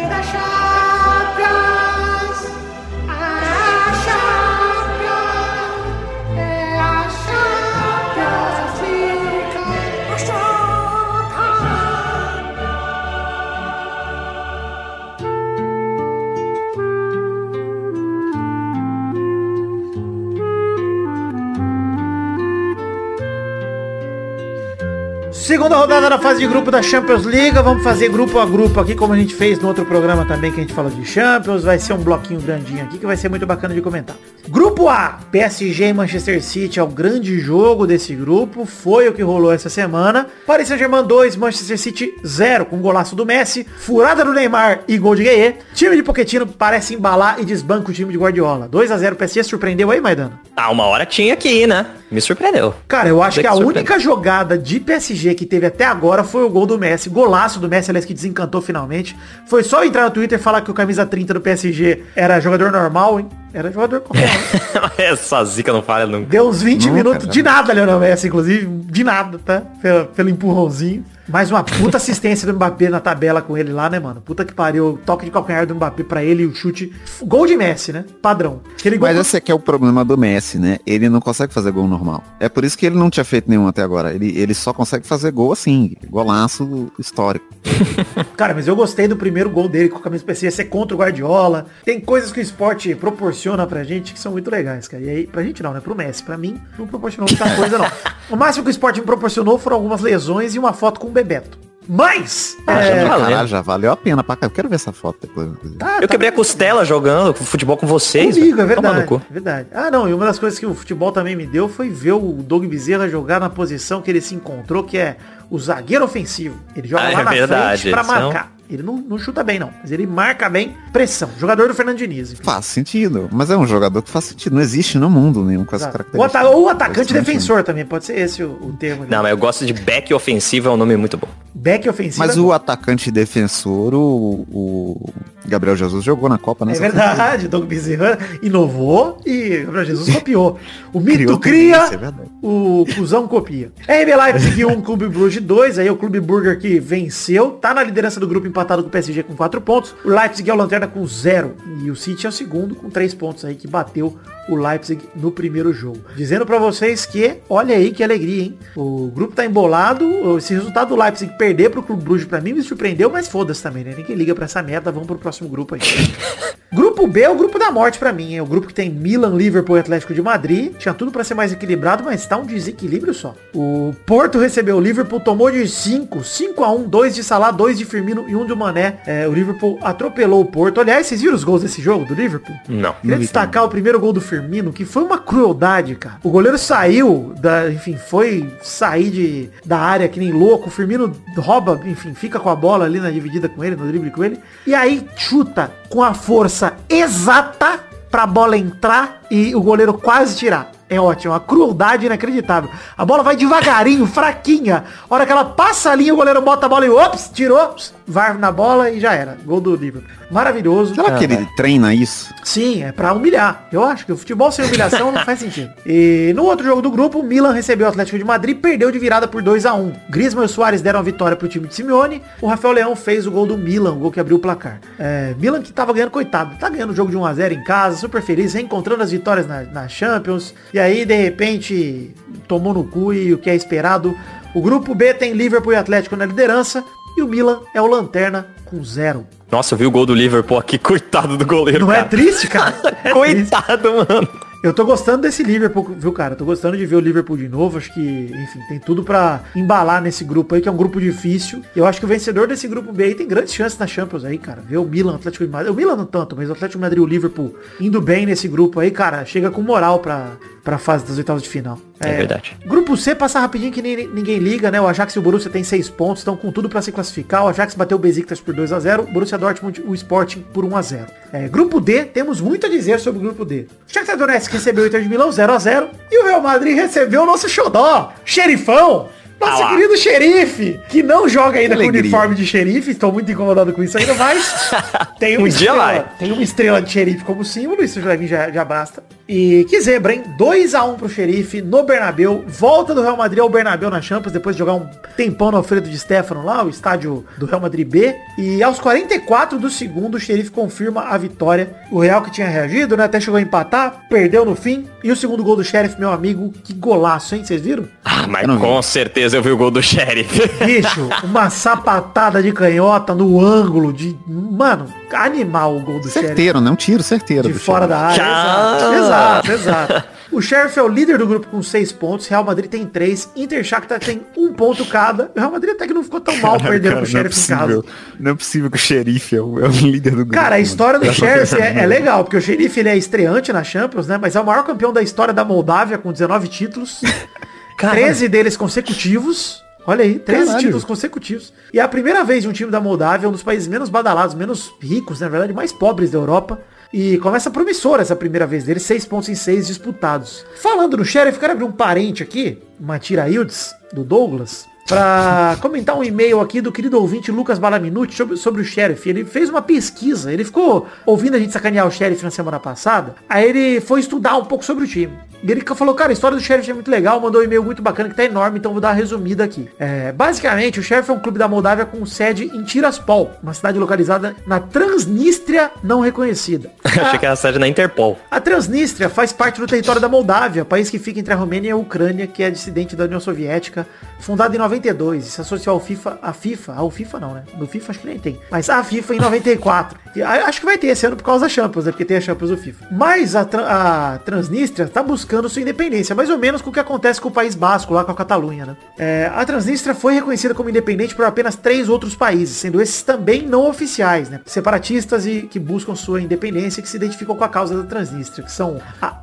Segunda 25.47 25.77
rodada 25.77 26.09
da 26.09 26.19
fase 26.19 26.41
de 26.41 26.47
grupo 26.47 26.69
da 26.69 26.81
Champions 26.81 27.23
League. 27.23 27.57
Vamos 27.63 27.81
fazer 27.81 28.09
grupo 28.09 28.37
a 28.37 28.45
grupo 28.45 28.81
aqui, 28.81 28.93
como 28.93 29.13
a 29.13 29.17
gente 29.17 29.33
fez 29.33 29.57
no 29.61 29.69
outro 29.69 29.85
programa 29.85 30.25
também 30.25 30.51
que 30.51 30.59
a 30.59 30.61
gente 30.63 30.73
falou 30.73 30.91
de 30.91 31.05
Champions. 31.05 31.63
Vai 31.63 31.79
ser 31.79 31.93
um 31.93 32.03
bloquinho 32.03 32.41
grandinho 32.41 32.83
aqui 32.83 32.97
que 32.97 33.05
vai 33.05 33.15
ser 33.15 33.29
muito 33.29 33.47
bacana 33.47 33.73
de 33.73 33.81
comentar. 33.81 34.17
Grupo 34.49 34.87
A, 34.87 35.19
PSG 35.29 35.87
e 35.87 35.93
Manchester 35.93 36.41
City 36.41 36.79
é 36.79 36.83
o 36.83 36.87
grande 36.87 37.37
jogo 37.37 37.85
desse 37.85 38.15
grupo. 38.15 38.65
Foi 38.65 39.09
o 39.09 39.13
que 39.13 39.21
rolou 39.21 39.51
essa 39.51 39.69
semana. 39.69 40.27
Paris 40.45 40.69
Saint-Germain 40.69 41.05
2, 41.05 41.35
Manchester 41.35 41.77
City 41.77 42.13
0, 42.25 42.65
com 42.67 42.77
golaço 42.77 43.13
do 43.13 43.25
Messi, 43.25 43.67
furada 43.77 44.23
do 44.23 44.31
Neymar 44.31 44.83
e 44.87 44.97
gol 44.97 45.15
de 45.15 45.23
Gueye. 45.23 45.55
Time 45.73 45.97
de 45.97 46.03
Pochettino 46.03 46.47
parece 46.47 46.95
embalar 46.95 47.41
e 47.41 47.45
desbanca 47.45 47.91
o 47.91 47.93
time 47.93 48.11
de 48.11 48.17
Guardiola. 48.17 48.69
2 48.69 48.89
a 48.89 48.97
0 48.97 49.17
PSG 49.17 49.43
surpreendeu 49.43 49.91
aí, 49.91 49.99
Maidana? 49.99 50.39
Ah, 50.55 50.71
uma 50.71 50.85
hora 50.85 51.05
tinha 51.05 51.35
que 51.35 51.49
ir, 51.49 51.67
né? 51.67 51.85
Me 52.09 52.21
surpreendeu. 52.21 52.73
Cara, 52.87 53.09
eu 53.09 53.21
acho 53.21 53.41
que 53.41 53.47
a 53.47 53.53
única 53.53 53.99
jogada 53.99 54.57
de 54.57 54.79
PSG 54.79 55.35
que 55.35 55.45
teve 55.45 55.65
até 55.65 55.83
agora 55.83 56.23
foi 56.23 56.43
o 56.45 56.49
gol 56.49 56.65
do 56.65 56.77
Messi. 56.77 57.09
Golaço 57.09 57.59
do 57.59 57.67
Messi, 57.67 57.91
aliás, 57.91 58.05
que 58.05 58.13
desencantou 58.13 58.61
finalmente. 58.61 59.13
Foi 59.45 59.61
só 59.61 59.83
entrar 59.83 60.05
no 60.05 60.11
Twitter 60.11 60.39
e 60.39 60.41
falar 60.41 60.61
que 60.61 60.71
o 60.71 60.73
camisa 60.73 61.05
30 61.05 61.33
do 61.33 61.41
PSG 61.41 62.03
era 62.15 62.39
jogador 62.39 62.71
normal, 62.71 63.19
hein? 63.19 63.27
Era 63.53 63.71
jogador 63.71 64.01
qualquer. 64.01 64.29
um. 64.29 65.01
Essa 65.01 65.43
zica 65.45 65.71
não 65.71 65.81
falha 65.81 66.05
nunca. 66.05 66.27
Deu 66.29 66.47
uns 66.47 66.61
20 66.61 66.85
Nunca, 66.85 66.93
minutos 66.97 67.27
né? 67.27 67.31
de 67.33 67.43
nada, 67.43 67.73
Leonel 67.73 67.99
Messi, 67.99 68.27
inclusive. 68.27 68.67
De 68.67 69.03
nada, 69.03 69.39
tá? 69.43 69.61
Pelo, 69.81 70.05
pelo 70.07 70.29
empurrãozinho. 70.29 71.05
Mais 71.27 71.51
uma 71.51 71.61
puta 71.61 71.97
assistência 71.97 72.47
do 72.47 72.53
Mbappé 72.53 72.87
na 72.87 73.01
tabela 73.01 73.41
com 73.41 73.57
ele 73.57 73.73
lá, 73.73 73.89
né, 73.89 73.99
mano? 73.99 74.21
Puta 74.21 74.45
que 74.45 74.53
pariu. 74.53 74.97
Toque 75.05 75.25
de 75.25 75.31
calcanhar 75.31 75.67
do 75.67 75.75
Mbappé 75.75 76.03
pra 76.03 76.23
ele 76.23 76.43
e 76.43 76.45
o 76.45 76.55
chute. 76.55 76.93
Gol 77.21 77.45
de 77.45 77.57
Messi, 77.57 77.91
né? 77.91 78.05
Padrão. 78.21 78.61
Aquele 78.79 78.97
Mas 78.97 79.17
esse 79.17 79.35
aqui 79.35 79.51
é 79.51 79.55
o 79.55 79.59
problema 79.59 80.05
do 80.05 80.17
Messi, 80.17 80.57
né? 80.57 80.79
Ele 80.85 81.09
não 81.09 81.19
consegue 81.19 81.53
fazer 81.53 81.71
gol 81.71 81.85
normal. 81.85 82.23
É 82.39 82.47
por 82.47 82.63
isso 82.63 82.77
que 82.77 82.85
ele 82.85 82.95
não 82.95 83.09
tinha 83.09 83.25
feito 83.25 83.49
nenhum 83.49 83.67
até 83.67 83.81
agora. 83.81 84.13
Ele, 84.13 84.37
ele 84.39 84.53
só 84.53 84.71
consegue 84.71 85.05
fazer 85.05 85.31
gol 85.31 85.51
assim, 85.51 85.95
golaço 86.09 86.89
histórico. 86.97 87.45
Cara, 88.37 88.53
mas 88.53 88.65
eu 88.65 88.75
gostei 88.75 89.07
do 89.07 89.17
primeiro 89.17 89.49
gol 89.49 89.67
dele 89.67 89.89
com 89.89 89.97
a 89.97 90.01
camisa 90.01 90.23
PC, 90.23 90.49
ser 90.49 90.65
contra 90.65 90.95
o 90.95 90.99
Guardiola. 90.99 91.65
Tem 91.83 91.99
coisas 91.99 92.31
que 92.31 92.39
o 92.39 92.41
esporte 92.41 92.95
proporciona 92.95 93.67
pra 93.67 93.83
gente 93.83 94.13
que 94.13 94.19
são 94.19 94.31
muito 94.31 94.49
legais, 94.49 94.87
cara. 94.87 95.03
E 95.03 95.09
aí, 95.09 95.27
pra 95.27 95.43
gente 95.43 95.61
não, 95.61 95.73
né? 95.73 95.81
Pro 95.81 95.93
Messi. 95.93 96.23
Pra 96.23 96.37
mim, 96.37 96.57
não 96.79 96.87
proporcionou 96.87 97.27
muita 97.29 97.53
coisa, 97.55 97.77
não. 97.77 97.87
O 98.29 98.35
máximo 98.35 98.65
que 98.65 98.69
o 98.69 98.71
esporte 98.71 98.99
me 98.99 99.05
proporcionou 99.05 99.57
foram 99.57 99.77
algumas 99.77 100.01
lesões 100.01 100.53
e 100.53 100.59
uma 100.59 100.73
foto 100.73 100.99
com 100.99 101.07
o 101.07 101.11
Bebeto. 101.23 101.57
Mas, 101.89 102.57
Ah, 102.67 102.81
é, 102.81 103.01
já 103.01 103.07
valeu. 103.07 103.25
Caralho, 103.29 103.47
já 103.47 103.61
valeu 103.61 103.91
a 103.93 103.95
pena 103.95 104.21
pra 104.21 104.35
cá. 104.35 104.47
Eu 104.47 104.49
quero 104.49 104.67
ver 104.67 104.75
essa 104.75 104.91
foto 104.91 105.19
depois. 105.21 105.49
tá, 105.79 105.95
Eu 105.95 106.01
tá 106.01 106.07
quebrei 106.09 106.27
a 106.29 106.33
costela 106.33 106.83
jogando 106.83 107.33
futebol 107.33 107.77
com 107.77 107.87
vocês. 107.87 108.35
Comigo, 108.35 108.59
é 108.59 108.65
verdade, 108.65 109.05
cu. 109.07 109.21
é 109.29 109.33
verdade. 109.33 109.67
Ah, 109.73 109.89
não, 109.89 110.07
e 110.09 110.13
uma 110.13 110.25
das 110.25 110.37
coisas 110.37 110.59
que 110.59 110.65
o 110.65 110.75
futebol 110.75 111.13
também 111.13 111.33
me 111.33 111.45
deu 111.45 111.69
foi 111.69 111.87
ver 111.89 112.11
o 112.11 112.19
Doug 112.43 112.65
Bezerra 112.65 113.07
jogar 113.07 113.39
na 113.39 113.49
posição 113.49 114.01
que 114.01 114.11
ele 114.11 114.19
se 114.19 114.35
encontrou, 114.35 114.83
que 114.83 114.97
é 114.97 115.15
o 115.49 115.57
zagueiro 115.57 116.03
ofensivo. 116.03 116.59
Ele 116.75 116.89
joga 116.89 117.03
Ah, 117.03 117.05
lá 117.13 117.21
é 117.21 117.23
na 117.23 117.31
verdade, 117.31 117.81
frente 117.83 117.93
pra 117.93 118.03
são- 118.03 118.21
marcar. 118.31 118.51
Ele 118.69 118.83
não, 118.83 118.97
não 118.97 119.17
chuta 119.17 119.43
bem, 119.43 119.59
não. 119.59 119.69
Mas 119.81 119.91
ele 119.91 120.05
marca 120.05 120.49
bem 120.49 120.75
pressão. 120.91 121.29
Jogador 121.37 121.67
do 121.67 121.73
Fernando 121.73 121.97
Diniz. 121.97 122.33
enfim. 122.33 122.43
Faz 122.43 122.65
sentido. 122.65 123.29
Mas 123.31 123.49
é 123.49 123.57
um 123.57 123.65
jogador 123.65 124.01
que 124.01 124.09
faz 124.09 124.25
sentido. 124.25 124.53
Não 124.53 124.61
existe 124.61 124.97
no 124.97 125.09
mundo 125.09 125.43
nenhum 125.43 125.63
com 125.63 125.75
essa. 125.75 125.89
O 125.89 125.91
característica. 125.91 126.49
ou 126.49 126.69
atacante 126.69 127.13
Bastante, 127.13 127.25
defensor 127.25 127.63
também, 127.63 127.85
pode 127.85 128.05
ser 128.05 128.17
esse 128.17 128.43
o, 128.43 128.51
o 128.61 128.73
termo. 128.77 129.05
Não, 129.09 129.21
mas 129.21 129.31
eu 129.31 129.37
gosto 129.37 129.65
de 129.65 129.73
back 129.73 130.13
ofensivo, 130.13 130.69
é 130.69 130.71
um 130.71 130.77
nome 130.77 130.97
muito 130.97 131.17
bom. 131.17 131.27
Back 131.53 131.87
ofensivo. 131.89 132.19
Mas 132.19 132.37
é 132.37 132.39
o 132.39 132.45
bom. 132.45 132.51
atacante 132.51 133.09
defensor, 133.09 133.93
o, 133.93 134.45
o 134.51 135.13
Gabriel 135.47 135.75
Jesus 135.75 136.03
jogou 136.03 136.27
na 136.27 136.37
Copa, 136.37 136.65
né? 136.65 136.73
É 136.73 136.79
verdade, 136.79 137.45
o 137.45 137.49
Doug 137.49 137.65
Bezerra 137.65 138.17
inovou 138.41 139.19
e 139.25 139.63
Gabriel 139.63 139.85
Jesus 139.85 140.13
copiou. 140.13 140.59
O 140.93 140.99
mito 140.99 141.17
Criou 141.17 141.39
cria, 141.39 141.77
é 141.77 141.89
verdade. 141.89 142.29
o 142.41 142.85
cuzão 142.95 143.27
copia. 143.27 143.71
RB 143.87 144.15
Leipzig 144.15 144.65
1, 144.65 144.81
Clube 144.81 145.07
Bruges 145.07 145.41
2, 145.41 145.79
aí 145.79 145.89
o 145.89 145.95
Clube 145.95 146.19
Burger 146.19 146.59
que 146.59 146.79
venceu, 146.79 147.51
tá 147.51 147.73
na 147.73 147.83
liderança 147.83 148.19
do 148.19 148.27
grupo 148.27 148.47
empatado 148.57 148.81
com 148.81 148.89
o 148.89 148.91
PSG 148.91 149.23
com 149.23 149.35
4 149.35 149.61
pontos. 149.61 149.95
O 150.03 150.09
Leipzig 150.09 150.49
é 150.49 150.53
o 150.53 150.57
lanterna 150.57 150.87
com 150.87 151.05
0 151.05 151.55
e 151.83 151.91
o 151.91 151.95
City 151.95 152.25
é 152.25 152.29
o 152.29 152.31
segundo 152.31 152.75
com 152.75 152.89
3 152.89 153.13
pontos 153.13 153.45
aí 153.45 153.55
que 153.55 153.67
bateu 153.67 154.17
o 154.47 154.55
Leipzig 154.55 155.01
no 155.15 155.31
primeiro 155.31 155.73
jogo. 155.73 155.99
Dizendo 156.15 156.45
pra 156.45 156.57
vocês 156.57 157.05
que, 157.05 157.37
olha 157.49 157.75
aí 157.75 157.91
que 157.91 158.03
alegria, 158.03 158.43
hein? 158.43 158.57
O 158.75 159.11
grupo 159.13 159.35
tá 159.35 159.45
embolado, 159.45 160.37
esse 160.37 160.53
resultado 160.53 160.89
do 160.89 160.95
Leipzig 160.95 161.37
perder 161.37 161.69
pro 161.69 161.83
Clube 161.83 162.03
Bruges 162.03 162.27
pra 162.27 162.41
mim 162.41 162.53
me 162.53 162.61
surpreendeu, 162.61 163.09
mas 163.09 163.27
foda-se 163.27 163.61
também, 163.61 163.83
né? 163.83 163.93
Ninguém 163.95 164.15
liga 164.15 164.33
pra 164.35 164.45
essa 164.45 164.61
merda, 164.61 164.91
vamos 164.91 165.07
pro 165.07 165.17
próximo 165.17 165.49
grupo 165.49 165.75
aí. 165.75 165.81
Grupo 166.73 167.07
B 167.07 167.21
é 167.21 167.29
o 167.29 167.35
grupo 167.35 167.57
da 167.57 167.71
morte 167.71 167.97
pra 167.97 168.11
mim, 168.11 168.35
é 168.35 168.41
o 168.41 168.45
grupo 168.45 168.67
que 168.67 168.73
tem 168.73 168.89
Milan, 168.89 169.33
Liverpool 169.33 169.77
e 169.77 169.79
Atlético 169.79 170.13
de 170.13 170.21
Madrid. 170.21 170.75
Tinha 170.77 170.93
tudo 170.93 171.11
pra 171.11 171.23
ser 171.23 171.33
mais 171.33 171.53
equilibrado, 171.53 172.03
mas 172.03 172.25
tá 172.25 172.35
um 172.35 172.45
desequilíbrio 172.45 173.13
só. 173.13 173.33
O 173.55 173.95
Porto 174.05 174.37
recebeu 174.37 174.75
o 174.75 174.81
Liverpool, 174.81 175.21
tomou 175.21 175.49
de 175.49 175.65
5, 175.65 176.21
5 176.25 176.63
a 176.65 176.71
1, 176.73 176.89
2 176.89 177.15
de 177.15 177.23
Salah, 177.23 177.51
2 177.51 177.77
de 177.77 177.85
Firmino 177.85 178.25
e 178.27 178.35
1 178.35 178.45
do 178.45 178.57
Mané. 178.57 178.99
É, 179.07 179.25
o 179.25 179.31
Liverpool 179.31 179.79
atropelou 179.81 180.41
o 180.41 180.45
Porto. 180.45 180.81
Aliás, 180.81 181.07
vocês 181.07 181.21
viram 181.21 181.35
os 181.35 181.43
gols 181.45 181.61
desse 181.61 181.81
jogo 181.81 182.03
do 182.03 182.13
Liverpool? 182.13 182.55
Não. 182.67 182.93
Queria 183.01 183.17
destacar 183.17 183.63
o 183.63 183.69
primeiro 183.69 183.97
gol 183.97 184.11
do 184.11 184.19
Firmino, 184.19 184.36
que 184.71 184.85
foi 184.85 185.03
uma 185.03 185.17
crueldade, 185.17 185.95
cara. 185.95 186.19
O 186.23 186.29
goleiro 186.29 186.57
saiu, 186.57 187.33
da, 187.39 187.69
enfim, 187.69 187.97
foi 187.97 188.51
sair 188.61 189.09
de, 189.09 189.49
da 189.65 189.77
área 189.77 190.07
que 190.07 190.19
nem 190.19 190.31
louco. 190.31 190.67
O 190.67 190.71
Firmino 190.71 191.11
rouba, 191.37 191.79
enfim, 191.85 192.13
fica 192.13 192.39
com 192.39 192.49
a 192.49 192.55
bola 192.55 192.85
ali 192.85 192.99
na 192.99 193.11
dividida 193.11 193.49
com 193.49 193.63
ele, 193.63 193.75
no 193.75 193.87
drible 193.87 194.11
com 194.11 194.23
ele. 194.23 194.39
E 194.65 194.73
aí 194.73 195.05
chuta 195.15 195.71
com 195.89 196.03
a 196.03 196.13
força 196.13 196.73
exata 196.89 197.79
pra 198.09 198.25
bola 198.25 198.57
entrar 198.57 199.21
e 199.29 199.55
o 199.55 199.61
goleiro 199.61 199.93
quase 199.93 200.35
tirar. 200.35 200.76
É 200.89 200.99
ótima. 200.99 201.33
Uma 201.33 201.39
crueldade 201.39 202.05
inacreditável. 202.05 202.69
A 202.97 203.05
bola 203.05 203.23
vai 203.23 203.35
devagarinho, 203.35 204.05
fraquinha. 204.07 204.83
A 205.09 205.13
hora 205.13 205.25
que 205.25 205.31
ela 205.31 205.45
passa 205.45 205.91
a 205.91 205.95
linha, 205.95 206.13
o 206.13 206.17
goleiro 206.17 206.41
bota 206.41 206.65
a 206.65 206.69
bola 206.69 206.85
e 206.85 206.89
ops, 206.89 207.29
tirou, 207.33 207.75
var 208.07 208.37
na 208.37 208.51
bola 208.51 208.89
e 208.89 208.99
já 208.99 209.13
era. 209.13 209.37
Gol 209.45 209.59
do 209.59 209.75
Liverpool. 209.75 210.09
Maravilhoso. 210.29 210.93
Será 210.93 211.17
que 211.17 211.23
ele 211.23 211.45
treina 211.55 211.93
isso? 211.93 212.33
Sim, 212.43 212.83
é 212.83 212.91
pra 212.91 213.13
humilhar. 213.13 213.67
Eu 213.71 213.83
acho 213.83 214.05
que 214.05 214.11
o 214.11 214.17
futebol 214.17 214.51
sem 214.51 214.65
humilhação 214.65 215.11
não 215.11 215.23
faz 215.23 215.39
sentido. 215.39 215.71
E 215.89 216.33
no 216.35 216.43
outro 216.43 216.65
jogo 216.65 216.81
do 216.81 216.91
grupo, 216.91 217.19
o 217.19 217.23
Milan 217.23 217.53
recebeu 217.53 217.87
o 217.87 217.89
Atlético 217.89 218.17
de 218.17 218.23
Madrid 218.23 218.57
e 218.57 218.59
perdeu 218.59 218.91
de 218.91 218.99
virada 218.99 219.27
por 219.27 219.41
2 219.41 219.65
a 219.65 219.73
1 219.73 219.93
Griezmann 220.09 220.43
e 220.43 220.45
o 220.45 220.49
Soares 220.49 220.81
deram 220.81 220.99
a 220.99 221.03
vitória 221.03 221.35
pro 221.35 221.47
time 221.47 221.67
de 221.67 221.73
Simeone. 221.73 222.21
O 222.41 222.47
Rafael 222.47 222.73
Leão 222.73 222.95
fez 222.95 223.25
o 223.25 223.31
gol 223.31 223.45
do 223.45 223.57
Milan, 223.57 223.93
o 223.93 223.99
gol 223.99 224.11
que 224.11 224.19
abriu 224.19 224.35
o 224.35 224.39
placar. 224.39 224.79
É, 224.99 225.33
Milan 225.39 225.61
que 225.61 225.71
tava 225.71 225.93
ganhando, 225.93 226.11
coitado. 226.11 226.57
Tá 226.57 226.69
ganhando 226.69 226.91
o 226.91 226.95
jogo 226.95 227.09
de 227.09 227.17
1 227.17 227.25
a 227.25 227.33
0 227.33 227.53
em 227.53 227.63
casa, 227.63 227.97
super 227.97 228.21
feliz, 228.21 228.53
reencontrando 228.53 229.01
as 229.01 229.11
vitórias 229.11 229.47
na, 229.47 229.61
na 229.61 229.87
Champions. 229.87 230.53
E 230.73 230.76
aí, 230.79 231.05
de 231.05 231.15
repente, 231.15 232.11
tomou 232.47 232.73
no 232.73 232.83
cu 232.83 233.13
e 233.13 233.33
o 233.33 233.37
que 233.37 233.49
é 233.49 233.55
esperado. 233.55 234.15
O 234.53 234.61
grupo 234.61 234.93
B 234.95 235.13
tem 235.13 235.33
Liverpool 235.33 235.73
e 235.73 235.75
Atlético 235.75 236.15
na 236.15 236.25
liderança. 236.25 236.83
E 237.17 237.21
o 237.21 237.27
Milan 237.27 237.61
é 237.73 237.81
o 237.81 237.87
lanterna 237.87 238.47
com 238.65 238.83
zero. 238.83 239.25
Nossa, 239.51 239.73
eu 239.73 239.77
vi 239.79 239.85
o 239.87 239.91
gol 239.91 240.05
do 240.05 240.13
Liverpool 240.13 240.57
aqui, 240.57 240.77
coitado 240.79 241.35
do 241.37 241.45
goleiro, 241.45 241.85
Não 241.85 241.91
é 241.91 241.97
cara. 241.97 242.07
triste, 242.09 242.47
cara? 242.47 242.75
É 243.03 243.11
triste. 243.13 243.13
Coitado, 243.13 243.89
mano. 244.07 244.27
Eu 244.63 244.73
tô 244.73 244.83
gostando 244.85 245.21
desse 245.21 245.43
Liverpool, 245.43 245.95
viu, 245.97 246.11
cara? 246.11 246.35
Tô 246.35 246.43
gostando 246.43 246.75
de 246.75 246.85
ver 246.85 246.95
o 246.95 246.99
Liverpool 246.99 247.37
de 247.37 247.47
novo. 247.47 247.77
Acho 247.77 247.93
que, 247.93 248.01
enfim, 248.01 248.59
tem 248.67 248.79
tudo 248.79 249.03
pra 249.03 249.43
embalar 249.55 250.01
nesse 250.01 250.23
grupo 250.23 250.55
aí, 250.55 250.61
que 250.61 250.67
é 250.67 250.71
um 250.71 250.77
grupo 250.77 250.99
difícil. 250.99 251.61
Eu 251.75 251.85
acho 251.85 251.99
que 251.99 252.05
o 252.05 252.09
vencedor 252.09 252.47
desse 252.47 252.67
grupo 252.67 252.91
B 252.91 253.03
aí 253.03 253.15
tem 253.15 253.27
grandes 253.27 253.53
chances 253.53 253.77
na 253.77 253.85
Champions 253.85 254.25
aí, 254.25 254.37
cara. 254.37 254.61
Ver 254.61 254.77
o 254.77 254.83
Milan, 254.83 255.15
Atlético 255.15 255.45
de 255.45 255.51
Madrid. 255.51 255.71
O 255.71 255.75
Milan 255.75 255.95
não 255.95 256.05
tanto, 256.05 256.35
mas 256.35 256.49
o 256.49 256.53
Atlético 256.53 256.79
de 256.79 256.81
Madrid 256.81 256.99
e 256.99 257.01
o 257.01 257.07
Liverpool 257.07 257.55
indo 257.79 258.01
bem 258.01 258.25
nesse 258.25 258.47
grupo 258.47 258.79
aí, 258.79 258.89
cara, 258.89 259.23
chega 259.25 259.51
com 259.51 259.61
moral 259.61 259.99
pra, 259.99 260.31
pra 260.63 260.77
fase 260.79 261.05
das 261.05 261.17
oitavas 261.17 261.43
de 261.43 261.49
final. 261.49 261.79
É 261.99 262.13
verdade. 262.13 262.55
Grupo 262.65 262.95
C 262.95 263.15
passa 263.15 263.39
rapidinho 263.39 263.71
que 263.71 263.81
nem- 263.81 264.07
ninguém 264.07 264.37
liga, 264.37 264.69
né? 264.69 264.79
O 264.79 264.87
Ajax 264.87 265.13
e 265.15 265.19
o 265.19 265.21
Borussia 265.21 265.49
tem 265.49 265.63
seis 265.63 265.89
pontos, 265.89 266.19
estão 266.21 266.37
com 266.37 266.51
tudo 266.51 266.69
pra 266.69 266.81
se 266.81 266.91
classificar. 266.91 267.43
O 267.45 267.47
Ajax 267.47 267.73
bateu 267.75 267.97
o 267.97 267.99
Besiktas 267.99 268.39
por 268.39 268.53
2 268.53 268.71
a 268.71 268.79
0 268.79 269.03
o 269.03 269.07
Borussia 269.11 269.37
Dortmund 269.37 269.81
o 269.85 269.93
Sporting 269.95 270.41
por 270.53 270.63
1 270.63 270.75
a 270.77 270.81
0 270.81 271.05
É, 271.33 271.47
grupo 271.47 271.81
D, 271.81 272.05
temos 272.05 272.39
muito 272.39 272.65
a 272.67 272.69
dizer 272.69 272.99
sobre 272.99 273.19
o 273.19 273.23
grupo 273.23 273.43
D. 273.43 273.67
O 273.87 273.91
Shakhtar 273.93 274.17
Donetsk 274.17 274.51
recebeu 274.53 274.83
o 274.83 274.87
Inter 274.87 275.01
de 275.01 275.09
Milão 275.09 275.31
0 275.31 275.51
a 275.53 275.57
0 275.59 275.89
e 276.11 276.21
o 276.23 276.25
Real 276.25 276.41
Madrid 276.41 276.75
recebeu 276.75 277.23
o 277.23 277.25
nosso 277.25 277.49
xodó, 277.49 278.13
xerifão. 278.23 279.09
Nosso 279.39 279.61
Ah 279.61 279.65
lá. 279.65 279.69
querido 279.75 279.97
xerife, 279.97 280.79
que 280.89 281.03
não 281.03 281.27
joga 281.29 281.59
ainda 281.59 281.75
com 281.75 281.81
alegria. 281.81 282.01
uniforme 282.01 282.35
de 282.35 282.45
xerife, 282.45 282.91
estou 282.91 283.11
muito 283.11 283.31
incomodado 283.31 283.71
com 283.73 283.83
isso 283.83 283.97
ainda, 283.97 284.13
mas 284.15 284.71
tem 285.19 285.37
uma 285.37 285.45
Um 285.45 285.49
dia 285.49 285.55
estrela, 285.69 285.77
vai. 285.85 286.05
tem 286.19 286.31
uma 286.31 286.41
estrela 286.43 286.81
de 286.81 286.91
xerife 286.91 287.23
como 287.23 287.43
símbolo, 287.45 287.83
isso 287.83 288.01
já, 288.01 288.15
já, 288.17 288.51
já 288.51 288.65
basta. 288.65 289.03
E 289.29 289.65
que 289.69 289.81
zebra, 289.81 290.13
hein? 290.13 290.23
2x1 290.39 290.95
pro 290.95 291.09
xerife 291.09 291.61
no 291.61 291.83
Bernabeu. 291.83 292.45
Volta 292.47 292.95
do 292.95 293.01
Real 293.01 293.17
Madrid 293.17 293.39
ao 293.39 293.49
Bernabeu 293.49 293.89
na 293.89 294.01
Champions, 294.01 294.31
depois 294.31 294.55
de 294.55 294.59
jogar 294.59 294.73
um 294.75 294.87
tempão 295.17 295.51
no 295.51 295.57
Alfredo 295.57 295.89
de 295.89 295.99
Stefano 295.99 296.45
lá, 296.45 296.63
o 296.63 296.69
estádio 296.69 297.25
do 297.37 297.45
Real 297.45 297.59
Madrid 297.59 297.85
B. 297.85 298.15
E 298.37 298.63
aos 298.63 298.79
44 298.79 299.59
do 299.59 299.69
segundo, 299.69 300.15
o 300.15 300.19
xerife 300.19 300.49
confirma 300.49 301.01
a 301.09 301.17
vitória. 301.17 301.69
O 301.91 301.99
Real 301.99 302.21
que 302.21 302.31
tinha 302.31 302.47
reagido, 302.47 302.95
né? 302.95 303.03
Até 303.03 303.19
chegou 303.19 303.37
a 303.37 303.41
empatar, 303.41 304.05
perdeu 304.09 304.45
no 304.45 304.55
fim. 304.55 304.87
E 305.03 305.11
o 305.11 305.15
segundo 305.15 305.43
gol 305.43 305.57
do 305.57 305.63
xerife, 305.63 305.99
meu 305.99 306.09
amigo, 306.11 306.53
que 306.63 306.73
golaço, 306.73 307.35
hein? 307.35 307.43
Vocês 307.43 307.61
viram? 307.61 307.83
Ah, 308.05 308.25
mas 308.29 308.47
com 308.47 308.81
certeza 308.81 309.26
eu 309.33 309.41
vi 309.41 309.51
o 309.51 309.57
gol 309.57 309.71
do 309.71 309.81
Sheriff. 309.81 310.41
Bicho, 310.65 311.09
uma 311.23 311.49
sapatada 311.49 312.41
de 312.41 312.51
canhota 312.51 313.13
no 313.13 313.43
ângulo 313.43 313.91
de. 313.91 314.17
Mano, 314.27 314.87
animal 315.13 315.77
o 315.77 315.81
gol 315.81 315.99
do 315.99 316.09
xerife. 316.09 316.27
Certeiro, 316.27 316.61
né? 316.61 316.69
Um 316.69 316.75
tiro 316.75 317.03
certeiro. 317.03 317.47
De 317.47 317.53
fora 317.53 317.87
da 317.87 317.99
área. 317.99 318.15
Tchau. 318.17 318.93
Exato, 318.93 319.51
exato, 319.51 319.51
exato. 319.51 320.17
O 320.31 320.41
Sheriff 320.41 320.77
é 320.77 320.83
o 320.83 320.87
líder 320.87 321.17
do 321.17 321.25
grupo 321.25 321.47
com 321.47 321.63
seis 321.63 321.91
pontos. 321.91 322.27
Real 322.27 322.43
Madrid 322.43 322.69
tem 322.69 322.85
três. 322.85 323.29
Inter 323.35 323.63
Shakhtar 323.63 323.99
tem 323.99 324.21
um 324.35 324.53
ponto 324.53 324.85
cada. 324.85 325.31
O 325.35 325.39
Real 325.39 325.51
Madrid 325.51 325.73
até 325.73 325.87
que 325.87 325.93
não 325.93 326.03
ficou 326.03 326.19
tão 326.19 326.35
mal 326.37 326.59
perdendo 326.61 326.97
pro 326.97 327.05
Sheriff 327.05 327.39
em 327.39 327.55
casa. 327.55 327.83
Não 328.19 328.31
é 328.31 328.35
possível 328.35 328.69
que 328.69 328.75
o 328.75 328.79
xerife 328.79 329.35
é 329.35 329.41
o, 329.41 329.59
é 329.59 329.67
o 329.67 329.71
líder 329.71 330.11
do 330.11 330.17
grupo. 330.17 330.33
Cara, 330.33 330.47
a 330.47 330.51
mano. 330.51 330.63
história 330.63 330.99
do 330.99 331.13
Sheriff 331.13 331.55
é, 331.55 331.79
é 331.79 331.85
legal, 331.85 332.23
porque 332.23 332.37
o 332.37 332.41
Sheriff 332.41 332.77
ele 332.77 332.89
é 332.89 332.97
estreante 332.97 333.53
na 333.53 333.63
Champions, 333.63 334.07
né? 334.07 334.17
Mas 334.21 334.35
é 334.35 334.41
o 334.41 334.45
maior 334.45 334.63
campeão 334.63 334.91
da 334.91 335.01
história 335.01 335.33
da 335.33 335.45
Moldávia, 335.45 335.97
com 335.97 336.11
19 336.11 336.47
títulos. 336.49 337.01
13 337.77 338.27
deles 338.27 338.57
consecutivos. 338.57 339.63
Olha 339.85 340.03
aí, 340.03 340.19
13 340.19 340.45
Caralho. 340.45 340.59
títulos 340.59 340.83
consecutivos. 340.83 341.53
E 341.71 341.79
é 341.79 341.81
a 341.81 341.87
primeira 341.87 342.23
vez 342.23 342.41
de 342.43 342.49
um 342.49 342.51
time 342.51 342.69
da 342.69 342.81
Moldávia, 342.81 343.29
um 343.29 343.31
dos 343.31 343.43
países 343.43 343.67
menos 343.67 343.87
badalados, 343.87 344.35
menos 344.35 344.73
ricos, 344.81 345.21
na 345.21 345.29
verdade, 345.29 345.53
mais 345.53 345.71
pobres 345.71 346.11
da 346.11 346.17
Europa. 346.17 346.59
E 346.91 347.17
começa 347.19 347.51
promissora 347.51 348.01
essa 348.01 348.15
primeira 348.15 348.47
vez 348.47 348.63
dele, 348.63 348.79
seis 348.79 349.05
pontos 349.05 349.29
em 349.29 349.35
seis 349.35 349.67
disputados. 349.67 350.45
Falando 350.61 350.97
no 350.97 351.05
Sheriff, 351.05 351.39
quero 351.39 351.53
abrir 351.53 351.65
um 351.65 351.71
parente 351.71 352.23
aqui, 352.23 352.57
uma 352.79 352.97
tira 352.97 353.29
Hildes, 353.29 353.73
do 353.93 354.03
Douglas, 354.03 354.65
pra 354.87 355.57
comentar 355.61 355.97
um 355.97 356.03
e-mail 356.03 356.39
aqui 356.39 356.61
do 356.61 356.71
querido 356.71 356.99
ouvinte 356.99 357.29
Lucas 357.29 357.59
Balaminuti 357.59 358.15
sobre, 358.15 358.37
sobre 358.37 358.61
o 358.61 358.65
Sheriff. 358.65 359.07
Ele 359.07 359.25
fez 359.25 359.49
uma 359.49 359.61
pesquisa, 359.61 360.31
ele 360.31 360.45
ficou 360.45 360.87
ouvindo 361.05 361.35
a 361.35 361.39
gente 361.39 361.51
sacanear 361.51 361.85
o 361.85 361.91
Sheriff 361.91 362.23
na 362.23 362.31
semana 362.31 362.59
passada, 362.59 363.15
aí 363.27 363.49
ele 363.49 363.81
foi 363.81 363.99
estudar 363.99 364.37
um 364.37 364.45
pouco 364.45 364.63
sobre 364.63 364.85
o 364.85 364.87
time. 364.87 365.13
E 365.43 365.51
ele 365.51 365.63
falou, 365.75 365.93
cara, 365.93 366.09
a 366.09 366.13
história 366.13 366.35
do 366.35 366.43
Sheriff 366.43 366.69
é 366.69 366.73
muito 366.73 366.89
legal, 366.89 367.19
mandou 367.19 367.41
um 367.41 367.43
e-mail 367.43 367.63
muito 367.63 367.81
bacana 367.81 368.09
que 368.09 368.15
tá 368.15 368.23
enorme, 368.23 368.57
então 368.57 368.71
vou 368.71 368.81
dar 368.81 368.89
uma 368.89 368.93
resumida 368.95 369.43
aqui. 369.43 369.69
É, 369.77 370.11
basicamente, 370.11 370.79
o 370.79 370.83
Sheriff 370.83 371.09
é 371.11 371.13
um 371.13 371.19
clube 371.19 371.37
da 371.37 371.47
Moldávia 371.47 371.85
com 371.85 372.03
sede 372.05 372.45
em 372.45 372.63
Tiraspol, 372.63 373.31
uma 373.43 373.53
cidade 373.53 373.77
localizada 373.77 374.35
na 374.47 374.59
Transnistria 374.59 375.69
não 375.83 375.99
reconhecida. 375.99 376.71
Achei 376.83 377.19
que 377.19 377.25
era 377.25 377.33
a 377.33 377.35
sede 377.35 377.59
na 377.59 377.67
Interpol. 377.67 378.17
A 378.31 378.39
Transnistria 378.39 379.09
faz 379.09 379.31
parte 379.31 379.59
do 379.59 379.67
território 379.67 380.01
da 380.01 380.09
Moldávia, 380.09 380.65
país 380.65 380.89
que 380.89 380.97
fica 380.97 381.19
entre 381.19 381.33
a 381.33 381.37
Romênia 381.37 381.69
e 381.69 381.71
a 381.71 381.75
Ucrânia, 381.75 382.25
que 382.25 382.41
é 382.41 382.49
dissidente 382.49 382.95
da 382.95 383.03
União 383.03 383.19
Soviética, 383.19 383.85
fundada 384.19 384.55
em 384.55 384.59
92 384.77 385.27
e 385.27 385.31
se 385.31 385.41
associou 385.41 385.73
ao 385.73 385.79
FIFA, 385.79 386.19
a 386.21 386.33
FIFA, 386.33 386.73
ao 386.75 386.89
FIFA 386.89 387.19
não, 387.19 387.33
né? 387.33 387.43
No 387.57 387.67
FIFA 387.67 387.91
acho 387.91 387.99
que 387.99 388.07
nem 388.07 388.19
tem, 388.19 388.39
mas 388.49 388.69
a 388.69 388.83
FIFA 388.83 389.15
em 389.15 389.19
94. 389.19 389.99
E 390.15 390.21
acho 390.21 390.59
que 390.59 390.65
vai 390.65 390.77
ter 390.77 390.87
esse 390.87 391.05
ano 391.05 391.15
por 391.15 391.23
causa 391.23 391.45
da 391.45 391.49
Champions, 391.49 391.85
né? 391.85 391.91
Porque 391.91 392.05
tem 392.05 392.17
a 392.17 392.21
Champions 392.21 392.49
do 392.49 392.57
FIFA. 392.57 392.87
Mas 392.91 393.35
a, 393.35 393.41
a 393.41 394.17
Transnistria 394.19 394.87
tá 394.87 395.03
buscando 395.03 395.47
sua 395.49 395.61
independência, 395.61 396.15
mais 396.15 396.29
ou 396.29 396.37
menos 396.37 396.61
com 396.61 396.69
o 396.69 396.73
que 396.73 396.79
acontece 396.79 397.21
com 397.21 397.29
o 397.29 397.31
País 397.31 397.53
Basco, 397.53 397.93
lá 397.93 398.03
com 398.03 398.11
a 398.11 398.15
Catalunha, 398.15 398.65
né? 398.65 398.77
É, 398.97 399.31
a 399.33 399.45
Transnistria 399.45 399.93
foi 399.93 400.13
reconhecida 400.15 400.53
como 400.53 400.69
independente 400.69 401.13
por 401.13 401.25
apenas 401.25 401.55
três 401.55 401.87
outros 401.89 402.15
países, 402.15 402.57
sendo 402.57 402.81
esses 402.81 403.03
também 403.03 403.43
não 403.43 403.67
oficiais, 403.67 404.29
né? 404.29 404.41
Separatistas 404.45 405.25
e 405.25 405.41
que 405.43 405.59
buscam 405.59 405.95
sua 405.95 406.21
independência, 406.21 406.81
que 406.81 406.89
se 406.89 406.97
identificam 406.97 407.35
com 407.35 407.43
a 407.43 407.49
causa 407.49 407.77
da 407.77 407.87
Transnistria, 407.87 408.45
que 408.45 408.51
são 408.51 408.81
a? 409.01 409.17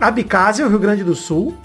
Abcásia, 0.00 0.66
o 0.66 0.68
Rio 0.68 0.78
Grande 0.78 1.04
do 1.04 1.14
Sul, 1.14 1.56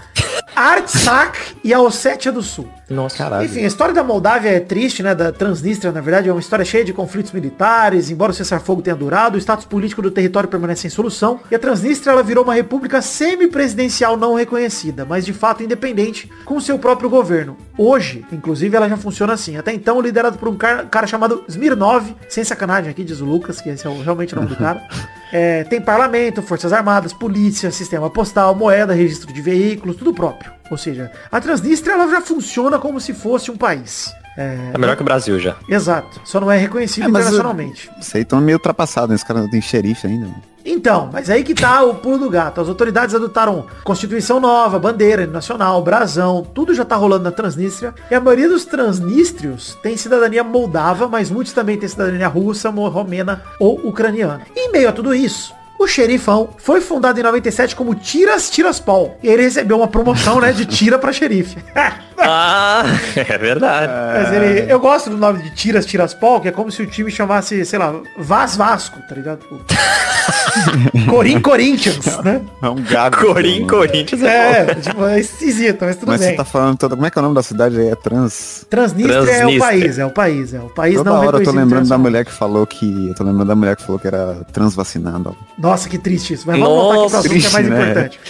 Artsakh 0.54 1.56
e 1.64 1.72
a 1.72 1.80
Ossétia 1.80 2.30
do 2.30 2.42
Sul. 2.42 2.68
Nossa, 2.92 3.16
Caralho. 3.16 3.44
Enfim, 3.44 3.60
a 3.60 3.66
história 3.66 3.94
da 3.94 4.04
Moldávia 4.04 4.50
é 4.50 4.60
triste, 4.60 5.02
né? 5.02 5.14
Da 5.14 5.32
Transnistria, 5.32 5.90
na 5.90 6.00
verdade, 6.00 6.28
é 6.28 6.32
uma 6.32 6.40
história 6.40 6.64
cheia 6.64 6.84
de 6.84 6.92
conflitos 6.92 7.32
militares. 7.32 8.10
Embora 8.10 8.32
o 8.32 8.34
cessar-fogo 8.34 8.82
tenha 8.82 8.94
durado, 8.94 9.36
o 9.36 9.40
status 9.40 9.64
político 9.64 10.02
do 10.02 10.10
território 10.10 10.48
permanece 10.48 10.82
sem 10.82 10.90
solução. 10.90 11.40
E 11.50 11.54
a 11.54 11.58
Transnistria 11.58 12.12
ela 12.12 12.22
virou 12.22 12.44
uma 12.44 12.54
república 12.54 13.00
semi-presidencial 13.00 14.16
não 14.16 14.34
reconhecida, 14.34 15.04
mas 15.04 15.24
de 15.24 15.32
fato 15.32 15.62
independente, 15.62 16.30
com 16.44 16.60
seu 16.60 16.78
próprio 16.78 17.08
governo. 17.08 17.56
Hoje, 17.76 18.24
inclusive, 18.30 18.76
ela 18.76 18.88
já 18.88 18.96
funciona 18.96 19.32
assim. 19.32 19.56
Até 19.56 19.72
então, 19.72 20.00
liderado 20.00 20.38
por 20.38 20.48
um 20.48 20.56
cara, 20.56 20.84
cara 20.84 21.06
chamado 21.06 21.44
Smirnov, 21.48 22.14
sem 22.28 22.44
sacanagem 22.44 22.90
aqui, 22.90 23.02
diz 23.02 23.20
o 23.20 23.24
Lucas, 23.24 23.60
que 23.60 23.70
esse 23.70 23.86
é 23.86 23.90
realmente 23.90 24.34
o 24.34 24.36
nome 24.36 24.48
do 24.48 24.56
cara. 24.56 24.82
É, 25.34 25.64
tem 25.64 25.80
parlamento, 25.80 26.42
forças 26.42 26.74
armadas, 26.74 27.10
polícia, 27.14 27.70
sistema 27.70 28.10
postal, 28.10 28.54
moeda, 28.54 28.92
registro 28.92 29.32
de 29.32 29.40
veículos, 29.40 29.96
tudo 29.96 30.12
próprio. 30.12 30.52
Ou 30.70 30.76
seja, 30.78 31.10
a 31.30 31.40
Transnistria 31.40 31.94
ela 31.94 32.08
já 32.10 32.20
funciona 32.20 32.78
como 32.78 33.00
se 33.00 33.12
fosse 33.12 33.50
um 33.50 33.56
país. 33.56 34.12
É, 34.36 34.70
É 34.74 34.78
melhor 34.78 34.96
que 34.96 35.02
o 35.02 35.04
Brasil 35.04 35.38
já. 35.38 35.56
exato. 35.68 36.20
Só 36.24 36.40
não 36.40 36.50
é 36.50 36.56
reconhecido 36.56 37.04
É, 37.04 37.08
internacionalmente. 37.08 37.90
Isso 38.00 38.16
aí 38.16 38.24
tão 38.24 38.40
meio 38.40 38.56
ultrapassado, 38.56 39.08
né? 39.08 39.14
Esse 39.14 39.26
cara 39.26 39.46
tem 39.50 39.60
xerife 39.60 40.06
ainda. 40.06 40.26
né? 40.26 40.34
Então, 40.64 41.10
mas 41.12 41.28
aí 41.28 41.42
que 41.42 41.54
tá 41.54 41.82
o 41.82 41.96
pulo 41.96 42.18
do 42.18 42.30
gato. 42.30 42.60
As 42.60 42.68
autoridades 42.68 43.14
adotaram 43.14 43.66
Constituição 43.82 44.38
nova, 44.38 44.78
bandeira 44.78 45.26
nacional, 45.26 45.82
brasão, 45.82 46.46
tudo 46.54 46.72
já 46.72 46.84
tá 46.84 46.94
rolando 46.94 47.24
na 47.24 47.32
Transnistria. 47.32 47.92
E 48.10 48.14
a 48.14 48.20
maioria 48.20 48.48
dos 48.48 48.64
transnístrios 48.64 49.76
tem 49.82 49.96
cidadania 49.96 50.44
moldava, 50.44 51.08
mas 51.08 51.30
muitos 51.30 51.52
também 51.52 51.76
têm 51.76 51.88
cidadania 51.88 52.28
russa, 52.28 52.70
romena 52.70 53.42
ou 53.58 53.74
ucraniana. 53.88 54.42
E 54.54 54.68
em 54.68 54.72
meio 54.72 54.88
a 54.88 54.92
tudo 54.92 55.12
isso, 55.12 55.52
o 55.82 55.88
xerifão 55.88 56.50
foi 56.58 56.80
fundado 56.80 57.18
em 57.18 57.22
97 57.22 57.74
como 57.76 57.94
Tiras 57.94 58.50
Tiraspol. 58.50 59.18
E 59.22 59.28
ele 59.28 59.42
recebeu 59.42 59.76
uma 59.78 59.88
promoção, 59.88 60.40
né, 60.40 60.52
de 60.52 60.64
tira 60.66 60.98
pra 60.98 61.12
xerife. 61.12 61.56
Ah, 62.24 62.84
é 63.16 63.36
verdade. 63.36 63.92
Mas 64.14 64.32
ele, 64.32 64.72
eu 64.72 64.78
gosto 64.78 65.10
do 65.10 65.16
nome 65.16 65.42
de 65.42 65.50
Tiras 65.56 65.84
Tiraspol, 65.84 66.40
que 66.40 66.46
é 66.46 66.52
como 66.52 66.70
se 66.70 66.80
o 66.80 66.86
time 66.86 67.10
chamasse, 67.10 67.64
sei 67.64 67.80
lá, 67.80 67.92
Vaz 68.16 68.54
Vasco, 68.54 69.00
tá 69.08 69.14
ligado? 69.16 69.40
Corim 71.10 71.40
Corinthians, 71.40 72.18
né? 72.22 72.40
É 72.62 72.68
um 72.68 72.76
gago. 72.82 73.16
Corim, 73.16 73.66
Corinthians 73.66 74.22
É, 74.22 74.60
é. 74.70 74.74
tipo, 74.76 75.04
é 75.04 75.18
esquisito, 75.20 75.78
mas 75.84 75.96
tudo 75.96 76.08
Mas 76.10 76.20
bem. 76.20 76.30
você 76.30 76.36
tá 76.36 76.44
falando 76.44 76.76
toda. 76.78 76.94
Como 76.94 77.06
é 77.06 77.10
que 77.10 77.18
é 77.18 77.20
o 77.20 77.22
nome 77.22 77.34
da 77.34 77.42
cidade 77.42 77.80
aí? 77.80 77.88
É 77.88 77.94
trans. 77.96 78.64
Transnistria, 78.70 79.16
é 79.16 79.20
o 79.20 79.24
Transnistria. 79.24 79.58
país, 79.60 79.98
é 79.98 80.06
o 80.06 80.10
país, 80.10 80.54
é 80.54 80.60
o 80.60 80.68
país 80.68 80.96
Toda 80.96 81.10
não 81.10 81.26
hora 81.26 81.38
eu 81.38 81.44
tô 81.44 81.50
lembrando 81.50 81.88
da 81.88 81.98
mulher 81.98 82.24
que 82.24 82.32
falou 82.32 82.66
que. 82.66 83.08
Eu 83.08 83.14
tô 83.14 83.24
lembrando 83.24 83.48
da 83.48 83.56
mulher 83.56 83.74
que 83.76 83.82
falou 83.82 83.98
que 83.98 84.06
era 84.06 84.36
transvacinada. 84.52 85.30
ó. 85.30 85.34
Nossa, 85.72 85.88
que 85.88 85.98
triste 85.98 86.34
isso. 86.34 86.44
Mas 86.46 86.58
vamos 86.58 86.74
voltar 86.74 86.94
aqui 86.94 86.98
pro 86.98 87.16
Nossa, 87.16 87.18
assunto 87.18 87.40
que 87.40 87.46
é 87.46 87.50
mais 87.50 87.66
triste, 87.66 87.70
né? 87.70 87.90
importante. 87.90 88.20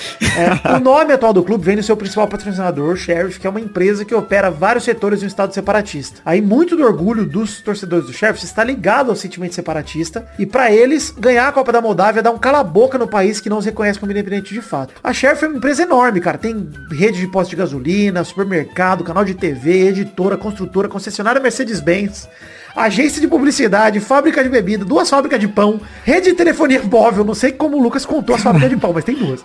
É, 0.73 0.77
o 0.77 0.81
nome 0.81 1.13
atual 1.13 1.33
do 1.33 1.43
clube 1.43 1.65
vem 1.65 1.77
do 1.77 1.83
seu 1.83 1.97
principal 1.97 2.29
patrocinador, 2.29 2.97
Sheriff, 2.97 3.41
que 3.41 3.47
é 3.47 3.51
uma 3.51 3.61
empresa 3.61 4.05
que 4.05 4.15
opera 4.15 4.51
vários 4.51 4.85
setores 4.85 5.19
de 5.19 5.25
um 5.25 5.29
estado 5.29 5.53
separatista. 5.53 6.21
Aí 6.25 6.41
muito 6.41 6.77
do 6.77 6.85
orgulho 6.85 7.27
dos 7.27 7.61
torcedores 7.61 8.07
do 8.07 8.13
Sheriff 8.13 8.45
está 8.45 8.63
ligado 8.63 9.11
ao 9.11 9.17
sentimento 9.17 9.55
separatista 9.55 10.27
e 10.39 10.47
pra 10.47 10.71
eles, 10.73 11.11
ganhar 11.11 11.49
a 11.49 11.53
Copa 11.53 11.73
da 11.73 11.81
Moldávia 11.81 12.23
dá 12.23 12.31
um 12.31 12.39
cala-boca 12.39 12.97
no 12.97 13.09
país 13.09 13.41
que 13.41 13.51
não 13.51 13.59
os 13.59 13.65
reconhece 13.65 13.99
como 13.99 14.13
independente 14.13 14.55
de 14.55 14.63
fato. 14.63 14.95
A 15.03 15.13
Sheriff 15.13 15.45
é 15.45 15.49
uma 15.49 15.57
empresa 15.57 15.83
enorme, 15.83 16.21
cara. 16.21 16.39
Tem 16.39 16.71
rede 16.91 17.19
de 17.19 17.27
postos 17.27 17.51
de 17.51 17.57
gasolina, 17.57 18.23
supermercado, 18.23 19.03
canal 19.03 19.25
de 19.25 19.35
TV, 19.35 19.89
editora, 19.89 20.37
construtora, 20.37 20.89
concessionária 20.89 21.41
Mercedes-Benz. 21.41 22.29
Agência 22.75 23.21
de 23.21 23.29
publicidade, 23.29 24.01
fábrica 24.01 24.43
de 24.43 24.49
bebida, 24.49 24.85
duas 24.85 25.09
fábricas 25.09 25.39
de 25.39 25.47
pão, 25.49 25.81
rede 26.05 26.31
de 26.31 26.37
telefonia 26.37 26.83
móvel, 26.83 27.25
não 27.25 27.35
sei 27.35 27.53
como 27.53 27.77
o 27.77 27.83
Lucas 27.83 28.07
contou 28.07 28.35
as 28.35 28.43
fábricas 28.43 28.71
de 28.71 28.77
pão, 28.77 28.93
mas 28.93 29.05
tem 29.05 29.15
duas. 29.15 29.45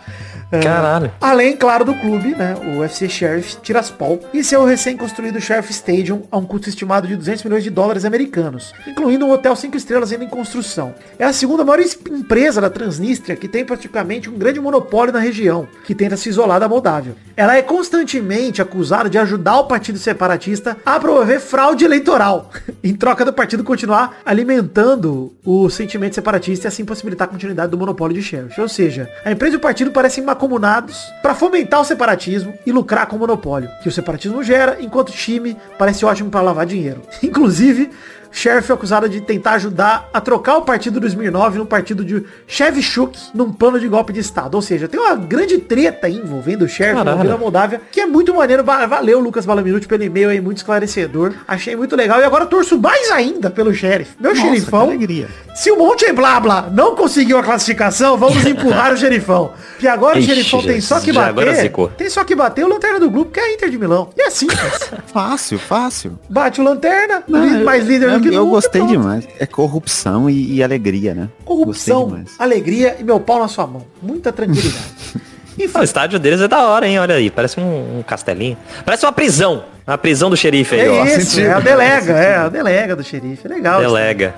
É, 0.51 0.59
Caralho. 0.59 1.11
Além, 1.19 1.55
claro, 1.57 1.83
do 1.83 1.93
clube, 1.93 2.29
né? 2.35 2.55
O 2.55 2.79
UFC 2.79 3.09
Sheriff 3.09 3.57
Tiraspol 3.61 4.19
e 4.33 4.43
seu 4.43 4.63
recém-construído 4.63 5.41
Sheriff 5.41 5.71
Stadium 5.71 6.23
a 6.31 6.37
um 6.37 6.45
custo 6.45 6.69
estimado 6.69 7.05
de 7.07 7.15
200 7.17 7.43
milhões 7.43 7.63
de 7.63 7.69
dólares 7.69 8.05
americanos, 8.05 8.73
incluindo 8.87 9.25
um 9.25 9.31
hotel 9.31 9.55
5 9.55 9.75
estrelas 9.75 10.11
ainda 10.11 10.23
em 10.23 10.29
construção. 10.29 10.95
É 11.19 11.25
a 11.25 11.33
segunda 11.33 11.65
maior 11.65 11.79
es- 11.81 11.99
empresa 12.09 12.61
da 12.61 12.69
Transnistria 12.69 13.35
que 13.35 13.47
tem 13.47 13.65
praticamente 13.65 14.29
um 14.29 14.37
grande 14.37 14.59
monopólio 14.61 15.13
na 15.13 15.19
região, 15.19 15.67
que 15.85 15.93
tenta 15.93 16.15
se 16.15 16.29
isolar 16.29 16.59
da 16.59 16.69
Moldávia. 16.69 17.15
Ela 17.35 17.57
é 17.57 17.61
constantemente 17.61 18.61
acusada 18.61 19.09
de 19.09 19.17
ajudar 19.17 19.59
o 19.59 19.65
partido 19.67 19.99
separatista 19.99 20.77
a 20.85 20.99
promover 20.99 21.39
fraude 21.41 21.83
eleitoral, 21.83 22.51
em 22.83 22.95
troca 22.95 23.25
do 23.25 23.33
partido 23.33 23.63
continuar 23.63 24.17
alimentando 24.25 25.33
o 25.45 25.69
sentimento 25.69 26.15
separatista 26.15 26.67
e 26.67 26.69
assim 26.69 26.85
possibilitar 26.85 27.27
a 27.27 27.31
continuidade 27.31 27.69
do 27.71 27.77
monopólio 27.77 28.15
de 28.15 28.23
Sheriff. 28.23 28.59
Ou 28.61 28.69
seja, 28.69 29.09
a 29.25 29.31
empresa 29.31 29.55
e 29.55 29.57
o 29.57 29.61
partido 29.61 29.91
parecem 29.91 30.23
macomunados 30.37 31.11
para 31.21 31.33
fomentar 31.33 31.81
o 31.81 31.83
separatismo 31.83 32.53
e 32.65 32.71
lucrar 32.71 33.07
com 33.07 33.15
o 33.15 33.19
monopólio, 33.19 33.69
que 33.81 33.89
o 33.89 33.91
separatismo 33.91 34.43
gera, 34.43 34.77
enquanto 34.79 35.11
time 35.11 35.57
parece 35.77 36.05
ótimo 36.05 36.29
para 36.29 36.41
lavar 36.41 36.65
dinheiro. 36.65 37.01
Inclusive, 37.23 37.89
Sheriff 38.37 38.71
é 38.71 38.75
acusado 38.75 39.09
de 39.09 39.19
tentar 39.21 39.53
ajudar 39.53 40.09
a 40.13 40.21
trocar 40.21 40.57
o 40.57 40.61
partido 40.61 40.99
2009 40.99 41.57
no 41.57 41.65
partido 41.65 42.05
de 42.05 42.23
Shevchuk 42.47 43.17
num 43.33 43.51
plano 43.51 43.79
de 43.79 43.87
golpe 43.87 44.13
de 44.13 44.19
Estado. 44.19 44.55
Ou 44.55 44.61
seja, 44.61 44.87
tem 44.87 44.99
uma 44.99 45.15
grande 45.15 45.57
treta 45.57 46.07
aí 46.07 46.17
envolvendo 46.17 46.65
o 46.65 46.67
Sheriff, 46.67 47.01
envolvendo 47.01 47.33
a 47.33 47.37
Moldávia, 47.37 47.81
que 47.91 47.99
é 48.01 48.05
muito 48.05 48.33
maneiro. 48.33 48.63
Va- 48.63 48.85
Valeu, 48.85 49.19
Lucas 49.19 49.45
Balaminuti, 49.45 49.87
pelo 49.87 50.03
e-mail 50.03 50.29
aí, 50.29 50.39
muito 50.41 50.57
esclarecedor. 50.57 51.33
Achei 51.47 51.75
muito 51.75 51.95
legal. 51.95 52.19
E 52.19 52.23
agora 52.23 52.45
torço 52.45 52.77
mais 52.79 53.09
ainda 53.11 53.49
pelo 53.49 53.73
Sheriff. 53.73 54.11
Meu 54.19 54.33
Nossa, 54.35 54.47
xerifão. 54.47 54.87
Se 55.55 55.71
o 55.71 55.77
Monte 55.77 56.11
Blá 56.13 56.39
Blá 56.39 56.69
não 56.71 56.95
conseguiu 56.95 57.37
a 57.37 57.43
classificação, 57.43 58.17
vamos 58.17 58.45
empurrar 58.45 58.93
o 58.93 58.97
xerifão. 58.97 59.53
Que 59.79 59.87
agora 59.87 60.19
Ixi, 60.19 60.31
o 60.31 60.35
xerifão 60.35 60.61
tem 60.63 60.81
só 60.81 60.99
que 60.99 61.11
bater. 61.11 61.71
Tem 61.97 62.09
só 62.09 62.23
que 62.23 62.35
bater 62.35 62.65
o 62.65 62.67
lanterna 62.67 62.99
do 62.99 63.09
grupo, 63.09 63.31
que 63.31 63.39
é 63.39 63.43
a 63.43 63.53
Inter 63.53 63.69
de 63.69 63.77
Milão. 63.77 64.09
E 64.15 64.21
é 64.21 64.29
simples. 64.31 64.91
Fácil, 65.11 65.57
fácil. 65.59 66.19
Bate 66.29 66.61
o 66.61 66.63
lanterna, 66.63 67.23
Não, 67.27 67.63
mais 67.63 67.85
líder 67.87 68.09
eu, 68.09 68.19
do 68.19 68.21
que 68.21 68.26
eu 68.33 68.41
nunca, 68.45 68.51
gostei 68.51 68.81
pronto. 68.81 68.91
demais. 68.91 69.27
É 69.39 69.45
corrupção 69.45 70.29
e, 70.29 70.55
e 70.55 70.63
alegria, 70.63 71.13
né? 71.13 71.29
Corrupção, 71.45 72.23
alegria 72.37 72.95
e 72.99 73.03
meu 73.03 73.19
pau 73.19 73.39
na 73.39 73.47
sua 73.47 73.67
mão. 73.67 73.85
Muita 74.01 74.31
tranquilidade. 74.31 74.85
Enfim, 75.59 75.79
O 75.79 75.83
estádio 75.83 76.19
deles 76.19 76.39
é 76.39 76.47
da 76.47 76.67
hora, 76.67 76.87
hein? 76.87 76.99
Olha 76.99 77.15
aí, 77.15 77.31
parece 77.31 77.59
um, 77.59 77.99
um 77.99 78.03
castelinho. 78.03 78.55
Parece 78.85 79.05
uma 79.05 79.11
prisão. 79.11 79.63
Uma 79.87 79.97
prisão 79.97 80.29
do 80.29 80.37
xerife 80.37 80.75
aí, 80.75 80.87
ó. 80.87 81.05
é 81.05 81.15
isso, 81.17 81.31
sentido. 81.31 81.47
é 81.47 81.53
a 81.53 81.59
delega, 81.59 82.13
é 82.13 82.35
a 82.35 82.49
delega 82.49 82.95
do 82.95 83.03
xerife. 83.03 83.45
É 83.45 83.49
legal. 83.49 83.81
isso. 83.81 83.89
Delega. 83.89 84.35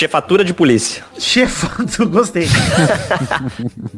Chefatura 0.00 0.42
de 0.42 0.54
polícia. 0.54 1.04
Chefando, 1.18 2.08
gostei. 2.08 2.48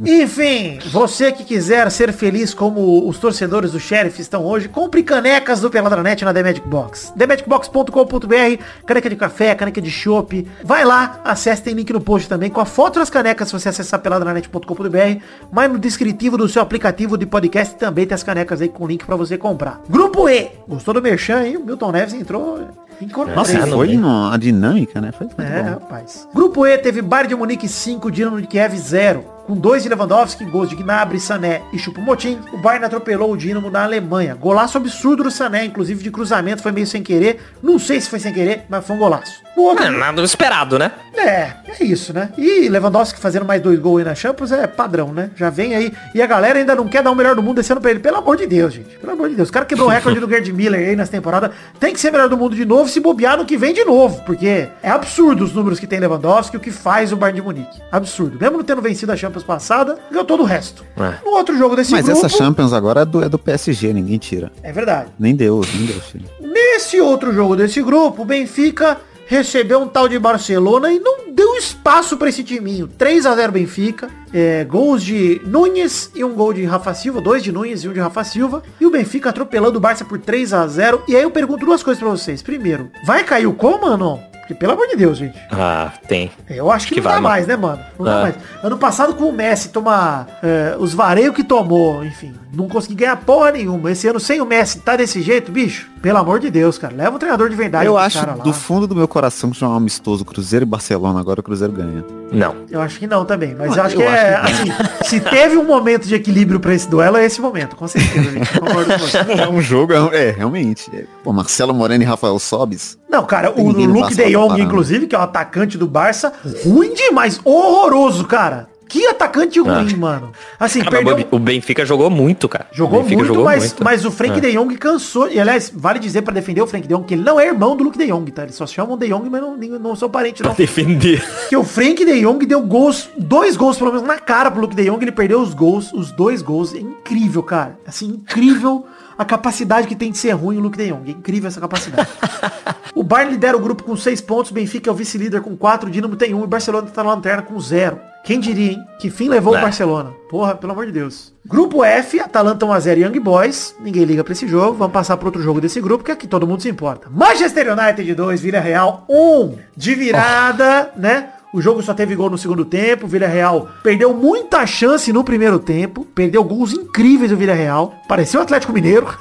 Enfim, 0.05 0.81
você 0.91 1.31
que 1.31 1.45
quiser 1.45 1.89
ser 1.93 2.13
feliz 2.13 2.53
como 2.53 3.09
os 3.09 3.19
torcedores 3.19 3.71
do 3.71 3.79
Sheriff 3.79 4.21
estão 4.21 4.45
hoje, 4.45 4.69
compre 4.69 5.05
canecas 5.05 5.61
do 5.61 5.71
Peladranet 5.71 6.25
na 6.25 6.35
The 6.35 6.43
Magic 6.43 6.67
Box. 6.67 7.13
TheMagicBox.com.br, 7.17 8.65
caneca 8.85 9.09
de 9.09 9.15
café, 9.15 9.55
caneca 9.55 9.81
de 9.81 9.93
chopp. 9.93 10.45
Vai 10.65 10.85
lá, 10.85 11.21
acesse, 11.23 11.63
tem 11.63 11.73
link 11.73 11.93
no 11.93 12.01
post 12.01 12.29
também, 12.29 12.51
com 12.51 12.61
a 12.61 12.67
foto 12.67 12.99
das 12.99 13.09
canecas 13.09 13.47
se 13.47 13.53
você 13.53 13.69
acessar 13.69 14.01
peladranet.com.br, 14.01 15.23
mas 15.53 15.71
no 15.71 15.79
descritivo 15.79 16.37
do 16.37 16.49
seu 16.49 16.63
aplicativo 16.63 17.17
de 17.17 17.27
podcast 17.27 17.77
também 17.77 18.09
tem 18.09 18.15
as 18.17 18.25
canecas 18.25 18.61
aí 18.61 18.69
com 18.69 18.89
link 18.89 19.07
pra 19.07 19.15
você 19.15 19.39
comprar. 19.39 19.81
Grupo 19.89 20.29
E, 20.29 20.51
gostou 20.67 20.95
do 20.95 21.01
Merchan, 21.01 21.45
hein? 21.47 21.59
O 21.59 21.65
Milton 21.65 21.93
Neves 21.93 22.15
entrou... 22.15 22.83
incorporei. 23.05 23.37
Nossa, 23.37 23.67
foi 23.67 23.89
tem. 23.89 23.99
uma 23.99 24.37
dinâmica, 24.37 25.01
né? 25.01 25.13
Foi 25.13 25.27
É, 25.39 25.63
bom. 25.63 25.71
rapaz. 25.71 26.29
Grupo 26.35 26.67
E 26.67 26.79
teve 26.79 27.03
Bayern 27.03 27.29
de 27.29 27.35
Munique 27.37 27.69
5, 27.69 28.11
Dinamo 28.11 28.41
de 28.41 28.47
Kiev 28.47 28.77
0. 28.77 29.25
Com 29.53 29.59
dois 29.59 29.83
de 29.83 29.89
Lewandowski, 29.91 30.47
gols 30.47 30.71
de 30.71 30.77
Gnabry, 30.77 31.21
Sané 31.21 31.61
e 31.75 31.79
Choupo-Moting, 31.79 32.39
o 32.55 32.57
Bayern 32.57 32.87
atropelou 32.87 33.31
o 33.31 33.37
Dinamo 33.37 33.71
na 33.71 33.85
Alemanha. 33.85 34.35
Golaço 34.35 34.79
absurdo 34.79 35.25
do 35.25 35.31
Sané, 35.31 35.67
inclusive 35.67 36.03
de 36.03 36.11
cruzamento, 36.11 36.63
foi 36.63 36.73
meio 36.73 36.87
sem 36.87 37.03
querer. 37.03 37.39
Não 37.63 37.79
sei 37.79 38.01
se 38.01 38.09
foi 38.09 38.19
sem 38.19 38.33
querer, 38.33 38.65
mas 38.67 38.83
foi 38.87 38.97
um 38.97 38.99
golaço. 38.99 39.43
No 39.55 39.65
outro, 39.65 39.85
É, 39.85 39.91
nada 39.91 40.23
esperado, 40.23 40.79
né? 40.79 40.91
é, 41.15 41.53
é 41.69 41.85
isso, 41.85 42.15
né? 42.15 42.31
E 42.39 42.67
Lewandowski 42.71 43.21
fazendo 43.21 43.45
mais 43.45 43.61
dois 43.61 43.79
gols 43.79 43.99
aí 43.99 44.05
na 44.07 44.15
Champions 44.15 44.51
é 44.51 44.67
padrão, 44.67 45.13
né? 45.13 45.29
Já 45.37 45.51
vem 45.51 45.75
aí. 45.75 45.93
E 46.15 46.23
a 46.23 46.27
galera 46.27 46.59
ainda 46.59 46.75
não 46.75 46.89
quer 46.89 47.03
dar 47.03 47.11
o 47.11 47.15
melhor 47.15 47.35
do 47.37 47.43
mundo 47.43 47.61
esse 47.61 47.71
ano 47.71 47.81
pra 47.83 47.91
ele. 47.91 48.01
Pelo 48.01 48.17
amor 48.17 48.39
de 48.39 48.47
Deus, 48.47 48.73
gente. 48.73 48.97
Pelo 48.97 49.13
amor 49.13 49.29
de 49.29 49.35
Deus. 49.35 49.51
O 49.51 49.53
cara 49.53 49.67
quebrou 49.67 49.87
o 49.89 49.91
recorde 49.91 50.19
do 50.19 50.27
Gerd 50.27 50.51
Miller 50.51 50.89
aí 50.89 50.97
nessa 50.97 51.13
temporada. 51.13 51.53
Tem 51.79 51.93
que 51.93 52.01
ser 52.01 52.11
melhor 52.11 52.31
do 52.31 52.39
mundo 52.39 52.57
de 52.57 52.65
novo, 52.65 52.89
se 52.89 52.99
bobear 53.01 53.37
no 53.37 53.45
que 53.45 53.59
vem 53.59 53.75
de 53.75 53.85
novo. 53.85 54.23
Porque 54.25 54.69
é 54.83 54.89
absurdo 54.91 55.45
os 55.45 55.53
números 55.53 55.79
que 55.79 55.87
tem 55.87 56.01
Lewandowski 56.01 56.57
e 56.57 56.59
o 56.59 56.61
que 56.61 56.71
faz 56.71 57.13
o 57.13 57.17
Bayern 57.17 57.39
de 57.43 57.47
Munique. 57.47 57.83
Absurdo. 57.93 58.39
Mesmo 58.41 58.57
não 58.57 58.65
tendo 58.65 58.81
vencido 58.81 59.13
a 59.13 59.17
Champions 59.17 59.42
passada, 59.43 59.99
ganhou 60.11 60.25
todo 60.25 60.43
o 60.43 60.47
resto. 60.47 60.85
É. 60.97 61.25
No 61.25 61.33
outro 61.33 61.57
jogo 61.57 61.77
desse 61.77 61.93
Mas 61.93 62.07
grupo... 62.07 62.25
essa 62.25 62.29
Champions 62.29 62.73
agora 62.73 63.03
é 63.03 63.05
do, 63.05 63.25
é 63.25 63.29
do 63.29 63.39
PSG, 63.39 63.93
ninguém 63.93 64.19
tira. 64.19 64.53
É 64.63 64.73
verdade. 64.73 65.11
Nem 65.19 65.35
Deus, 65.35 65.67
nem 65.75 65.87
Deus 65.87 66.05
tira. 66.07 66.25
Nesse 66.41 67.01
outro 67.01 67.33
jogo 67.33 67.57
desse 67.57 67.83
grupo, 67.83 68.23
o 68.23 68.25
Benfica 68.25 68.99
recebeu 69.27 69.81
um 69.81 69.89
tal 69.89 70.09
de 70.09 70.19
Barcelona 70.19 70.93
e 70.93 70.99
não 70.99 71.33
deu 71.33 71.57
espaço 71.57 72.17
pra 72.17 72.29
esse 72.29 72.45
timinho. 72.45 72.87
3 72.87 73.25
a 73.25 73.35
0 73.35 73.53
Benfica, 73.53 74.11
é, 74.33 74.65
gols 74.65 75.03
de 75.03 75.41
Nunes 75.47 76.11
e 76.15 76.23
um 76.23 76.35
gol 76.35 76.53
de 76.53 76.65
Rafa 76.65 76.93
Silva, 76.93 77.21
dois 77.21 77.43
de 77.43 77.51
Nunes 77.51 77.83
e 77.83 77.89
um 77.89 77.93
de 77.93 78.01
Rafa 78.01 78.25
Silva. 78.25 78.63
E 78.81 78.87
o 78.87 78.91
Benfica 78.91 79.31
atropelando 79.31 79.79
o 79.79 79.81
Barça 79.81 80.05
por 80.05 80.19
3 80.19 80.53
a 80.53 80.67
0 80.67 81.05
E 81.09 81.17
aí 81.17 81.23
eu 81.23 81.31
pergunto 81.31 81.65
duas 81.65 81.83
coisas 81.83 82.03
pra 82.03 82.11
vocês. 82.11 82.43
Primeiro, 82.43 82.91
vai 83.07 83.25
cair 83.25 83.47
o 83.47 83.55
Coman 83.55 83.93
ou 83.93 83.99
não? 83.99 84.32
Porque, 84.53 84.55
pelo 84.55 84.73
amor 84.73 84.87
de 84.89 84.97
Deus, 84.97 85.19
gente. 85.19 85.39
Ah, 85.51 85.93
tem. 86.07 86.31
Eu 86.49 86.71
acho 86.71 86.87
que, 86.89 86.95
Que 86.95 87.01
não 87.01 87.05
vai, 87.05 87.15
dá 87.15 87.21
mano. 87.21 87.35
mais, 87.35 87.47
né, 87.47 87.57
mano? 87.57 87.81
Não 87.99 88.05
dá 88.05 88.19
É. 88.19 88.23
mais. 88.23 88.35
Ano 88.63 88.79
passado 88.79 89.15
com 89.15 89.25
o 89.25 89.33
Messi 89.33 89.69
tomar 89.71 90.27
é, 90.43 90.77
os 90.79 90.95
vareios 90.95 91.35
que 91.35 91.43
tomou, 91.45 92.05
enfim, 92.05 92.33
não 92.53 92.69
consegui 92.69 92.95
ganhar 92.95 93.17
porra 93.17 93.53
nenhuma. 93.53 93.91
Esse 93.91 94.07
ano 94.09 94.21
sem 94.21 94.41
o 94.41 94.47
Messi 94.47 94.81
tá 94.81 94.97
desse 94.97 95.23
jeito, 95.23 95.51
bicho? 95.51 95.91
Pelo 96.03 96.19
amor 96.19 96.41
de 96.41 96.51
Deus, 96.51 96.79
cara. 96.79 96.95
Leva 96.95 97.15
um 97.15 97.19
treinador 97.19 97.49
de 97.49 97.55
verdade. 97.55 97.87
Eu 97.87 97.97
acho 97.97 98.19
cara 98.19 98.35
lá. 98.35 98.43
do 98.45 98.53
fundo 98.53 98.87
do 98.89 98.95
meu 98.97 99.07
coração 99.07 99.51
que 99.51 99.59
já 99.61 99.67
é 99.67 99.69
um 99.69 99.75
amistoso 99.77 100.25
Cruzeiro 100.25 100.65
e 100.65 100.67
Barcelona, 100.67 101.21
agora 101.21 101.41
o 101.41 101.43
Cruzeiro 101.43 101.73
ganha. 101.73 102.05
Não. 102.33 102.57
Eu 102.71 102.81
acho 102.81 102.99
que 102.99 103.07
não 103.07 103.25
também. 103.25 103.55
Mas 103.55 103.73
Ah, 103.73 103.77
eu 103.81 103.83
acho 103.85 103.95
eu 103.97 104.01
que 104.01 104.07
é. 104.07 104.35
acho 104.35 104.53
assim, 104.63 104.73
se 105.05 105.21
teve 105.21 105.57
um 105.57 105.65
momento 105.65 106.07
de 106.09 106.15
equilíbrio 106.15 106.59
pra 106.59 106.75
esse 106.75 106.89
duelo, 106.89 107.17
é 107.19 107.25
esse 107.25 107.41
momento, 107.41 107.77
com 107.77 107.87
certeza, 107.87 108.31
gente. 108.33 108.51
Concordo 108.59 108.93
com 108.93 108.99
você. 108.99 109.19
É 109.19 109.49
um 109.49 109.61
jogo, 109.61 109.93
é, 109.93 110.29
é, 110.29 110.31
realmente. 110.33 110.91
É, 110.95 111.05
Pô, 111.23 111.33
Marcelo 111.33 111.73
Moreno 111.73 112.03
e 112.03 112.07
Rafael 112.07 112.37
Sobis. 112.39 112.99
Não, 113.13 113.25
cara, 113.27 113.53
o 113.53 113.71
Luke 113.71 114.15
de 114.15 114.25
Jong, 114.33 114.49
parando. 114.49 114.61
inclusive, 114.61 115.07
que 115.07 115.15
é 115.15 115.19
o 115.19 115.23
atacante 115.23 115.77
do 115.77 115.87
Barça, 115.87 116.33
ruim 116.65 116.95
demais. 116.95 117.39
Horroroso, 117.45 118.25
cara. 118.27 118.73
Que 118.89 119.07
atacante 119.07 119.59
ruim, 119.59 119.97
mano. 119.97 120.33
Assim, 120.61 120.81
Cara, 120.81 121.03
perdeu. 121.03 121.27
o 121.31 121.39
Benfica 121.39 121.83
jogou 121.87 122.11
muito, 122.11 122.47
cara. 122.47 122.67
Jogou 122.73 123.03
muito, 123.03 123.43
mas, 123.43 123.63
muito. 123.69 123.83
mas 123.85 124.05
o 124.05 124.11
Frank 124.11 124.37
É. 124.37 124.41
de 124.41 124.53
Jong 124.53 124.77
cansou. 124.77 125.31
E 125.31 125.41
aliás, 125.41 125.73
vale 125.75 125.99
dizer 125.99 126.21
pra 126.21 126.35
defender 126.35 126.61
o 126.61 126.67
Frank 126.67 126.87
de 126.87 126.93
Jong 126.93 127.07
que 127.07 127.15
ele 127.15 127.23
não 127.23 127.41
é 127.41 127.47
irmão 127.47 127.75
do 127.75 127.85
Luke 127.85 127.97
de 127.97 128.07
Jong, 128.07 128.31
tá? 128.33 128.43
Eles 128.43 128.55
só 128.55 128.67
chamam 128.67 128.99
de 128.99 129.09
Jong, 129.09 129.31
mas 129.31 129.41
não, 129.41 129.57
não 129.57 129.97
são 129.97 130.11
parentes, 130.11 130.43
não. 130.43 130.51
Pra 130.55 130.59
defender. 130.63 131.23
Porque 131.41 131.57
o 131.57 131.65
Frank 131.65 132.05
de 132.05 132.21
Jong 132.21 132.45
deu 132.45 132.61
gols, 132.61 133.09
dois 133.17 133.57
gols 133.57 133.79
pelo 133.79 133.93
menos 133.93 134.07
na 134.07 134.19
cara 134.19 134.51
pro 134.51 134.61
Luke 134.61 134.77
de 134.77 134.85
Jong, 134.85 135.03
ele 135.03 135.13
perdeu 135.13 135.41
os 135.41 135.55
gols, 135.55 135.91
os 135.95 136.13
dois 136.13 136.43
gols. 136.43 136.75
É 136.75 136.79
incrível, 136.79 137.43
cara. 137.43 137.79
Assim, 137.87 138.07
incrível 138.09 138.85
a 139.17 139.25
capacidade 139.25 139.87
que 139.87 139.97
tem 139.97 140.11
de 140.11 140.19
ser 140.19 140.33
ruim 140.33 140.57
o 140.57 140.61
Luke 140.61 140.77
de 140.77 140.91
Jong. 140.91 141.11
É 141.11 141.13
incrível 141.13 141.49
essa 141.49 141.61
capacidade. 141.61 142.09
o 142.95 143.03
Bayern 143.03 143.33
lidera 143.33 143.57
o 143.57 143.61
grupo 143.61 143.83
com 143.83 143.97
6 143.97 144.21
pontos, 144.21 144.53
Benfica 144.53 144.91
é 144.91 144.93
o 144.93 144.97
vice-líder 144.97 145.41
com 145.41 145.57
4, 145.57 145.91
Dinamo 145.91 146.17
tem 146.17 146.35
1 146.35 146.41
um, 146.41 146.45
e 146.45 146.47
Barcelona 146.47 146.89
tá 146.89 147.03
na 147.03 147.11
lanterna 147.11 147.43
com 147.43 147.59
0. 147.59 147.99
Quem 148.25 148.39
diria, 148.39 148.73
hein? 148.73 148.85
Que 149.01 149.11
fim 149.11 149.29
levou 149.29 149.55
É. 149.57 149.59
o 149.59 149.63
Barcelona? 149.63 150.13
Porra, 150.31 150.55
pelo 150.55 150.73
amor 150.73 150.87
de 150.87 150.93
Deus. 150.93 151.33
Grupo 151.45 151.83
F, 151.85 152.21
Atalanta 152.21 152.65
1x0 152.65 152.99
Young 152.99 153.19
Boys. 153.19 153.75
Ninguém 153.81 154.05
liga 154.05 154.23
pra 154.23 154.33
esse 154.33 154.47
jogo. 154.47 154.79
Vamos 154.79 154.93
passar 154.93 155.17
para 155.17 155.27
outro 155.27 155.43
jogo 155.43 155.61
desse 155.61 155.81
grupo, 155.81 156.05
que 156.05 156.13
aqui 156.13 156.29
todo 156.29 156.47
mundo 156.47 156.63
se 156.63 156.69
importa. 156.69 157.09
Manchester 157.11 157.77
United 157.77 158.15
2, 158.15 158.41
Vila 158.41 158.61
Real 158.61 159.05
1. 159.09 159.57
De 159.77 159.95
virada, 159.97 160.93
né? 160.97 161.31
O 161.53 161.61
jogo 161.61 161.83
só 161.83 161.93
teve 161.93 162.15
gol 162.15 162.31
no 162.31 162.39
segundo 162.39 162.65
tempo. 162.65 163.05
O 163.05 163.09
Vila 163.09 163.27
Real 163.27 163.69
perdeu 163.83 164.15
muita 164.15 164.67
chance 164.67 165.13
no 165.13 165.23
primeiro 165.23 165.59
tempo. 165.59 166.07
Perdeu 166.15 166.43
gols 166.43 166.73
incríveis 166.73 167.31
do 167.31 167.37
Vila 167.37 167.53
Real. 167.53 167.95
Pareceu 168.09 168.41
o 168.41 168.43
Atlético 168.43 168.73
Mineiro. 168.73 169.07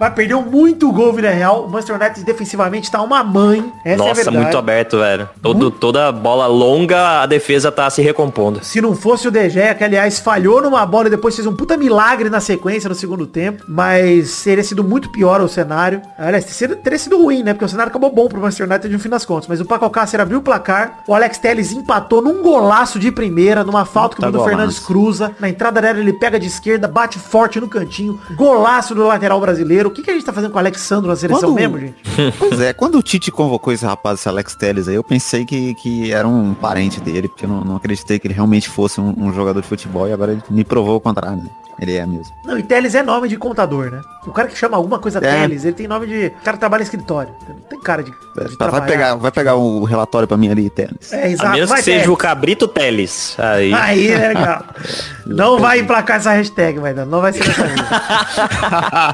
Mas 0.00 0.14
perdeu 0.14 0.40
muito 0.42 0.90
gol 0.92 1.10
o 1.10 1.12
Vila 1.12 1.30
Real. 1.30 1.66
O 1.66 1.70
Manchester 1.70 1.96
United 1.96 2.24
defensivamente 2.24 2.90
tá 2.90 3.02
uma 3.02 3.22
mãe. 3.22 3.72
Essa 3.84 3.90
é 3.90 3.94
a 3.94 3.98
Nossa, 3.98 4.14
verdade. 4.14 4.36
muito 4.38 4.58
aberto, 4.58 4.98
velho. 4.98 5.28
Todo, 5.42 5.70
toda 5.70 6.10
bola 6.12 6.46
longa, 6.46 7.22
a 7.22 7.26
defesa 7.26 7.70
tá 7.70 7.90
se 7.90 8.00
recompondo. 8.00 8.64
Se 8.64 8.80
não 8.80 8.94
fosse 8.94 9.28
o 9.28 9.30
De 9.30 9.50
Gea, 9.50 9.74
que 9.74 9.84
aliás 9.84 10.18
falhou 10.18 10.62
numa 10.62 10.84
bola 10.86 11.08
e 11.08 11.10
depois 11.10 11.34
fez 11.34 11.46
um 11.46 11.54
puta 11.54 11.76
milagre 11.76 12.30
na 12.30 12.40
sequência 12.40 12.88
no 12.88 12.94
segundo 12.94 13.26
tempo, 13.26 13.64
mas 13.68 14.42
teria 14.42 14.64
sido 14.64 14.82
muito 14.82 15.10
pior 15.10 15.40
o 15.40 15.48
cenário. 15.48 16.00
Aliás, 16.18 16.44
teria 16.82 16.98
sido, 16.98 17.22
ruim, 17.22 17.42
né? 17.42 17.52
Porque 17.52 17.64
o 17.64 17.68
cenário 17.68 17.90
acabou 17.90 18.10
bom 18.10 18.28
pro 18.28 18.40
Manchester 18.40 18.66
United 18.66 18.92
no 18.92 18.98
fim 18.98 19.08
das 19.08 19.24
contas. 19.24 19.48
Mas 19.48 19.60
o 19.60 19.64
Paco 19.64 19.84
Abriu 20.22 20.38
o 20.38 20.42
placar, 20.42 21.00
o 21.06 21.14
Alex 21.14 21.38
Telles 21.38 21.72
empatou 21.72 22.22
num 22.22 22.42
golaço 22.42 22.98
de 22.98 23.10
primeira, 23.12 23.64
numa 23.64 23.84
falta 23.84 24.16
que 24.16 24.24
o 24.24 24.30
Bruno. 24.30 24.44
Fernandes 24.46 24.78
cruza. 24.78 25.32
Na 25.40 25.48
entrada 25.48 25.80
dela 25.80 25.98
ele 25.98 26.12
pega 26.12 26.38
de 26.38 26.46
esquerda, 26.46 26.86
bate 26.88 27.18
forte 27.18 27.60
no 27.60 27.68
cantinho. 27.68 28.18
Golaço 28.34 28.94
do 28.94 29.04
lateral 29.06 29.40
brasileiro. 29.40 29.88
O 29.88 29.92
que, 29.92 30.02
que 30.02 30.10
a 30.10 30.14
gente 30.14 30.24
tá 30.24 30.32
fazendo 30.32 30.50
com 30.50 30.56
o 30.56 30.60
Alexandro 30.60 31.08
na 31.08 31.16
seleção 31.16 31.50
Quando- 31.50 31.54
mesmo, 31.54 31.78
gente? 31.78 31.94
Pois 32.38 32.60
é, 32.60 32.72
quando 32.72 32.96
o 32.98 33.02
Tite 33.02 33.30
convocou 33.30 33.72
esse 33.72 33.84
rapaz, 33.84 34.20
esse 34.20 34.28
Alex 34.28 34.54
Telles 34.54 34.88
aí, 34.88 34.94
eu 34.94 35.04
pensei 35.04 35.44
que, 35.44 35.74
que 35.74 36.12
era 36.12 36.26
um 36.26 36.54
parente 36.54 37.00
dele, 37.00 37.28
porque 37.28 37.44
eu 37.44 37.48
não, 37.48 37.60
não 37.62 37.76
acreditei 37.76 38.18
que 38.18 38.26
ele 38.26 38.34
realmente 38.34 38.68
fosse 38.68 39.00
um, 39.00 39.14
um 39.16 39.32
jogador 39.32 39.60
de 39.60 39.66
futebol 39.68 40.08
e 40.08 40.12
agora 40.12 40.32
ele 40.32 40.42
me 40.50 40.64
provou 40.64 40.96
o 40.96 41.00
contrário. 41.00 41.36
né? 41.42 41.48
Ele 41.80 41.96
é 41.96 42.06
mesmo. 42.06 42.32
Não, 42.44 42.56
e 42.58 42.62
Teles 42.62 42.94
é 42.94 43.02
nome 43.02 43.26
de 43.28 43.36
contador, 43.36 43.90
né? 43.90 44.02
O 44.26 44.30
cara 44.30 44.46
que 44.46 44.56
chama 44.56 44.76
alguma 44.76 44.98
coisa 44.98 45.18
É. 45.18 45.20
Teles, 45.40 45.64
ele 45.64 45.72
tem 45.72 45.88
nome 45.88 46.06
de. 46.06 46.26
O 46.26 46.44
cara 46.44 46.56
trabalha 46.56 46.82
em 46.82 46.84
escritório. 46.84 47.32
Não 47.48 47.56
tem 47.68 47.80
cara 47.80 48.02
de. 48.04 48.10
de 48.10 48.16
Tá, 48.16 48.42
vai, 48.42 48.56
trabalhar. 48.56 48.86
pegar, 48.86 49.14
vai 49.16 49.30
pegar 49.32 49.54
o 49.56 49.82
relatório 49.82 50.11
pra 50.26 50.36
mim 50.36 50.50
ali, 50.50 50.68
Telles. 50.70 51.12
É, 51.12 51.24
A 51.24 51.30
exato. 51.30 51.52
menos 51.52 51.68
Vai, 51.68 51.78
que 51.78 51.84
seja 51.84 51.98
Teles. 52.00 52.12
o 52.12 52.16
Cabrito 52.16 52.68
Teles. 52.68 53.34
Aí. 53.38 53.72
Aí 53.72 54.08
é 54.10 54.28
legal. 54.28 54.64
Não 55.24 55.58
vai 55.58 55.80
emplacar 55.80 56.16
essa 56.18 56.32
hashtag, 56.32 56.78
vai 56.78 56.92
dar. 56.92 57.06
Não 57.06 57.20
vai 57.20 57.32
ser 57.32 57.44
dessa 57.44 57.62
vez. 57.62 57.80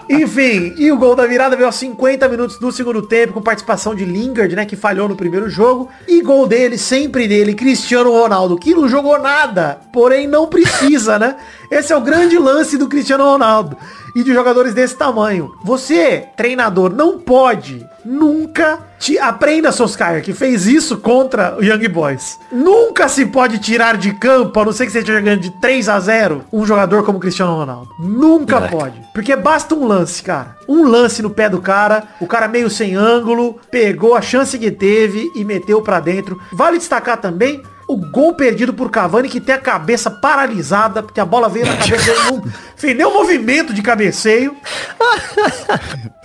Enfim, 0.22 0.74
e 0.78 0.90
o 0.90 0.96
gol 0.96 1.14
da 1.14 1.26
virada 1.26 1.54
veio 1.54 1.66
aos 1.66 1.76
50 1.76 2.28
minutos 2.28 2.58
do 2.58 2.72
segundo 2.72 3.02
tempo, 3.02 3.34
com 3.34 3.42
participação 3.42 3.94
de 3.94 4.04
Lingard, 4.04 4.54
né? 4.56 4.64
Que 4.64 4.76
falhou 4.76 5.08
no 5.08 5.16
primeiro 5.16 5.48
jogo. 5.48 5.88
E 6.06 6.22
gol 6.22 6.46
dele, 6.46 6.78
sempre 6.78 7.28
dele, 7.28 7.54
Cristiano 7.54 8.10
Ronaldo, 8.10 8.56
que 8.56 8.74
não 8.74 8.88
jogou 8.88 9.18
nada, 9.20 9.78
porém 9.92 10.26
não 10.26 10.46
precisa, 10.46 11.18
né? 11.18 11.36
Esse 11.70 11.92
é 11.92 11.96
o 11.96 12.00
grande 12.00 12.38
lance 12.38 12.76
do 12.78 12.88
Cristiano 12.88 13.24
Ronaldo. 13.24 13.76
E 14.18 14.24
de 14.24 14.34
jogadores 14.34 14.74
desse 14.74 14.96
tamanho. 14.96 15.54
Você, 15.62 16.24
treinador, 16.36 16.92
não 16.92 17.20
pode 17.20 17.86
nunca 18.04 18.80
te 18.98 19.16
aprenda 19.16 19.70
Solskjaer, 19.70 20.24
que 20.24 20.32
fez 20.32 20.66
isso 20.66 20.96
contra 20.96 21.56
o 21.56 21.62
Young 21.62 21.86
Boys. 21.88 22.36
Nunca 22.50 23.06
se 23.08 23.26
pode 23.26 23.58
tirar 23.58 23.96
de 23.96 24.12
campo, 24.14 24.58
a 24.58 24.64
não 24.64 24.72
ser 24.72 24.86
que 24.86 24.90
você 24.92 24.98
esteja 24.98 25.20
ganhando 25.20 25.42
de 25.42 25.50
3 25.60 25.88
a 25.88 26.00
0 26.00 26.44
um 26.52 26.66
jogador 26.66 27.04
como 27.04 27.20
Cristiano 27.20 27.54
Ronaldo. 27.54 27.90
Nunca 28.00 28.56
É. 28.56 28.68
pode. 28.68 29.00
Porque 29.14 29.36
basta 29.36 29.74
um 29.76 29.86
lance, 29.86 30.20
cara. 30.20 30.56
Um 30.68 30.82
lance 30.88 31.22
no 31.22 31.30
pé 31.30 31.48
do 31.48 31.60
cara, 31.60 32.02
o 32.20 32.26
cara 32.26 32.48
meio 32.48 32.68
sem 32.68 32.96
ângulo, 32.96 33.60
pegou 33.70 34.16
a 34.16 34.20
chance 34.20 34.58
que 34.58 34.70
teve 34.72 35.30
e 35.36 35.44
meteu 35.44 35.80
pra 35.80 36.00
dentro. 36.00 36.40
Vale 36.52 36.78
destacar 36.78 37.18
também 37.18 37.62
o 37.88 37.96
gol 37.96 38.34
perdido 38.34 38.74
por 38.74 38.90
Cavani, 38.90 39.28
que 39.28 39.40
tem 39.40 39.54
a 39.54 39.58
cabeça 39.58 40.10
paralisada, 40.10 41.02
porque 41.02 41.18
a 41.20 41.24
bola 41.24 41.48
veio 41.48 41.66
na 41.66 41.76
cabeça 41.76 42.04
dele, 42.12 42.18
não 42.30 42.42
fez 42.76 42.96
nenhum 42.96 43.14
movimento 43.14 43.72
de 43.72 43.80
cabeceio. 43.82 44.54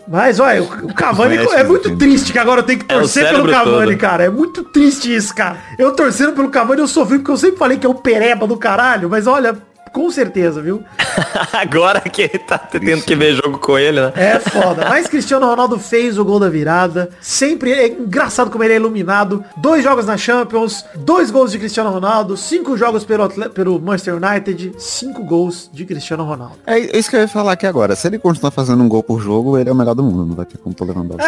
Mas, 0.07 0.39
olha, 0.39 0.61
o 0.61 0.93
Cavani 0.93 1.37
é 1.37 1.63
muito 1.63 1.95
triste 1.97 2.33
que 2.33 2.37
agora 2.39 2.59
eu 2.59 2.65
tenho 2.65 2.79
que 2.79 2.85
É 2.93 2.99
torcer 2.99 3.23
pelo 3.23 3.47
cérebro 3.47 3.51
Cavani, 3.51 3.91
todo. 3.91 3.99
cara. 4.01 4.23
É 4.25 4.29
muito 4.29 4.63
triste 4.65 5.15
isso, 5.15 5.33
cara. 5.33 5.57
Eu 5.77 5.93
torcendo 5.95 6.33
pelo 6.33 6.49
Cavani, 6.49 6.81
eu 6.81 6.87
sofri, 6.87 7.19
porque 7.19 7.31
eu 7.31 7.37
sempre 7.37 7.57
falei 7.57 7.77
que 7.77 7.85
é 7.85 7.89
um 7.89 7.93
pereba 7.95 8.45
do 8.45 8.57
caralho, 8.57 9.09
mas 9.09 9.25
olha, 9.27 9.55
com 9.93 10.09
certeza, 10.11 10.61
viu? 10.61 10.83
Agora 11.53 12.01
que 12.01 12.23
ele 12.23 12.39
tá 12.39 12.57
tendo 12.57 13.01
que 13.03 13.15
ver 13.15 13.35
jogo 13.35 13.57
com 13.59 13.77
ele, 13.77 14.01
né? 14.01 14.11
É 14.15 14.39
foda. 14.39 14.87
Mas 14.89 15.07
Cristiano 15.07 15.45
Ronaldo 15.45 15.77
fez 15.79 16.17
o 16.17 16.25
gol 16.25 16.39
da 16.39 16.49
virada. 16.49 17.09
Sempre 17.21 17.71
é 17.71 17.87
engraçado 17.87 18.49
como 18.49 18.63
ele 18.63 18.73
é 18.73 18.75
iluminado. 18.77 19.43
Dois 19.57 19.83
jogos 19.83 20.05
na 20.05 20.17
Champions, 20.17 20.83
dois 20.95 21.29
gols 21.31 21.51
de 21.51 21.59
Cristiano 21.59 21.89
Ronaldo, 21.91 22.35
cinco 22.35 22.75
jogos 22.75 23.03
pelo, 23.05 23.23
Atle- 23.23 23.49
pelo 23.49 23.79
Manchester 23.79 24.15
United, 24.15 24.73
cinco 24.79 25.23
gols 25.23 25.69
de 25.71 25.85
Cristiano 25.85 26.23
Ronaldo. 26.23 26.55
É 26.65 26.79
isso 26.97 27.09
que 27.09 27.15
eu 27.15 27.21
ia 27.21 27.27
falar 27.27 27.53
aqui 27.53 27.65
agora. 27.67 27.95
Se 27.95 28.07
ele 28.07 28.17
continuar 28.19 28.51
fazendo 28.51 28.81
um 28.83 28.89
gol 28.89 29.03
por 29.03 29.21
jogo, 29.21 29.57
ele 29.57 29.69
é 29.69 29.71
o 29.71 29.75
melhor 29.75 29.93
do 29.93 30.03
mundo. 30.03 30.25
Não 30.25 30.35
vai 30.35 30.45
ter 30.45 30.57
como 30.57 30.73
tô 30.75 30.83
levando 30.85 31.15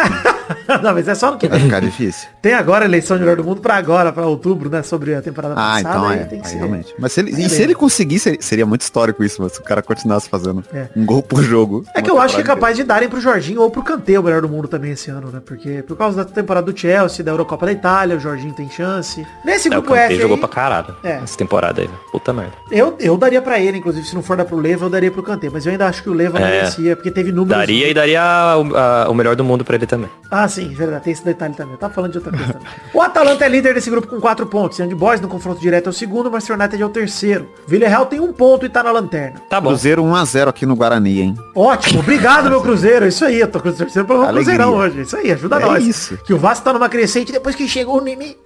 Não, 0.82 0.92
mas 0.94 1.06
é 1.08 1.14
só 1.14 1.30
no 1.30 1.38
que 1.38 1.48
Vai 1.48 1.60
ficar 1.60 1.80
difícil. 1.80 2.28
Tem 2.42 2.54
agora 2.54 2.84
a 2.84 2.88
eleição 2.88 3.16
de 3.16 3.22
melhor 3.22 3.36
do 3.36 3.44
mundo 3.44 3.60
pra 3.60 3.76
agora, 3.76 4.12
pra 4.12 4.26
outubro, 4.26 4.68
né? 4.70 4.82
Sobre 4.82 5.14
a 5.14 5.22
temporada 5.22 5.54
Ah, 5.54 5.56
passada. 5.56 5.80
então 5.88 6.08
aí 6.08 6.18
é. 6.20 6.24
tem 6.24 6.40
que 6.40 6.46
Aí, 6.46 6.52
ser. 6.52 6.58
realmente. 6.58 6.94
Mas 6.98 7.12
se 7.12 7.20
ele, 7.20 7.34
É 7.34 7.40
e 7.46 7.48
se 7.48 7.62
ele 7.62 7.74
conseguir, 7.74 8.18
seria, 8.18 8.40
seria 8.56 8.64
muito 8.66 8.80
histórico 8.80 9.22
isso, 9.22 9.42
mas 9.42 9.52
se 9.52 9.60
o 9.60 9.62
cara 9.62 9.82
continuasse 9.82 10.28
fazendo 10.30 10.64
É. 10.72 10.86
um 10.96 11.04
gol 11.04 11.22
por 11.22 11.42
jogo. 11.42 11.84
É 11.94 12.00
que 12.00 12.10
eu 12.10 12.18
acho 12.18 12.36
que 12.36 12.40
é 12.40 12.44
capaz 12.44 12.74
de 12.74 12.84
darem 12.84 13.06
pro 13.08 13.20
Jorginho 13.20 13.60
ou 13.60 13.70
pro 13.70 13.82
Kanté 13.82 14.18
o 14.18 14.22
melhor 14.22 14.40
do 14.40 14.48
mundo 14.48 14.66
também 14.66 14.92
esse 14.92 15.10
ano, 15.10 15.30
né? 15.30 15.42
Porque 15.44 15.82
por 15.82 15.94
causa 15.96 16.16
da 16.16 16.24
temporada 16.24 16.72
do 16.72 16.78
Chelsea, 16.78 17.22
da 17.22 17.32
Eurocopa 17.32 17.66
da 17.66 17.72
Itália, 17.72 18.16
o 18.16 18.20
Jorginho 18.20 18.54
tem 18.54 18.70
chance. 18.70 19.26
Nesse 19.44 19.68
É, 19.68 19.70
o 19.76 19.82
grupo 19.82 19.94
F 19.94 20.14
jogou 20.16 20.36
aí, 20.36 20.40
pra 20.40 20.48
caralho 20.48 20.96
É. 21.04 21.20
essa 21.22 21.36
temporada 21.36 21.82
aí. 21.82 21.86
velho. 21.86 21.98
Puta 22.10 22.32
merda. 22.32 22.52
eu, 22.70 22.96
eu 22.98 23.16
daria 23.18 23.42
pra 23.42 23.58
ele, 23.60 23.76
inclusive, 23.78 24.06
se 24.06 24.14
não 24.14 24.22
for 24.22 24.36
dar 24.38 24.46
pro 24.46 24.56
Leva, 24.56 24.86
eu 24.86 24.90
daria 24.90 25.10
pro 25.10 25.22
Kanté. 25.22 25.50
Mas 25.52 25.66
eu 25.66 25.72
ainda 25.72 25.86
acho 25.86 26.02
que 26.02 26.08
o 26.08 26.14
Leva 26.14 26.38
É. 26.38 26.42
merecia, 26.42 26.96
porque 26.96 27.10
teve 27.10 27.30
números... 27.30 27.58
Daria 27.58 27.88
e 27.90 27.92
daria 27.94 28.22
o, 28.56 28.74
a- 28.76 29.06
o 29.10 29.14
melhor 29.14 29.36
do 29.36 29.44
mundo 29.44 29.64
pra 29.64 29.76
ele 29.76 29.86
também. 29.86 30.08
Ah, 30.30 30.48
sim, 30.48 30.68
verdade. 30.70 31.04
Tem 31.04 31.12
esse 31.12 31.24
detalhe 31.24 31.52
também. 31.54 31.72
Eu 31.74 31.78
tava 31.78 31.92
falando 31.92 32.12
de 32.12 32.18
outra 32.18 32.32
coisa 32.32 32.52
também. 32.54 32.68
O 32.94 33.02
Atalanta 33.02 33.44
é 33.44 33.48
líder 33.48 33.74
desse 33.74 33.90
grupo 33.90 34.08
com 34.08 34.18
4 34.20 34.46
pontos. 34.46 34.78
Young 34.78 34.94
Boys 34.94 35.20
no 35.20 35.28
confronto 35.28 35.60
direto 35.60 35.88
é 35.88 35.90
o 35.90 35.92
segundo, 35.92 36.30
mas 36.30 36.48
o 36.48 36.54
United 36.54 36.82
é 36.82 36.86
o 36.86 36.88
terceiro. 36.88 37.48
Villarreal 37.66 38.06
tem 38.06 38.20
um 38.20 38.32
ponto 38.32 38.45
e 38.66 38.68
tá 38.68 38.82
na 38.82 38.92
lanterna. 38.92 39.40
Tá 39.50 39.60
bom. 39.60 39.70
Cruzeiro 39.70 40.02
1x0 40.04 40.48
aqui 40.48 40.64
no 40.64 40.76
Guarani, 40.76 41.20
hein? 41.20 41.34
Ótimo, 41.54 41.98
obrigado, 42.00 42.48
meu 42.48 42.60
Cruzeiro. 42.60 43.04
É 43.04 43.08
Isso 43.08 43.24
aí, 43.24 43.40
eu 43.40 43.48
tô 43.48 43.58
torcendo 43.58 44.12
Alegria. 44.12 44.32
Cruzeirão 44.32 44.74
hoje. 44.74 45.00
Isso 45.02 45.16
aí, 45.16 45.32
ajuda 45.32 45.56
É 45.56 45.60
nós. 45.64 45.84
isso. 45.86 46.16
Que 46.24 46.32
o 46.32 46.38
Vasco 46.38 46.64
tá 46.64 46.72
numa 46.72 46.88
crescente 46.88 47.32
depois 47.32 47.54
que 47.56 47.66
chegou 47.68 47.98
o 47.98 48.04
Nini. 48.04 48.36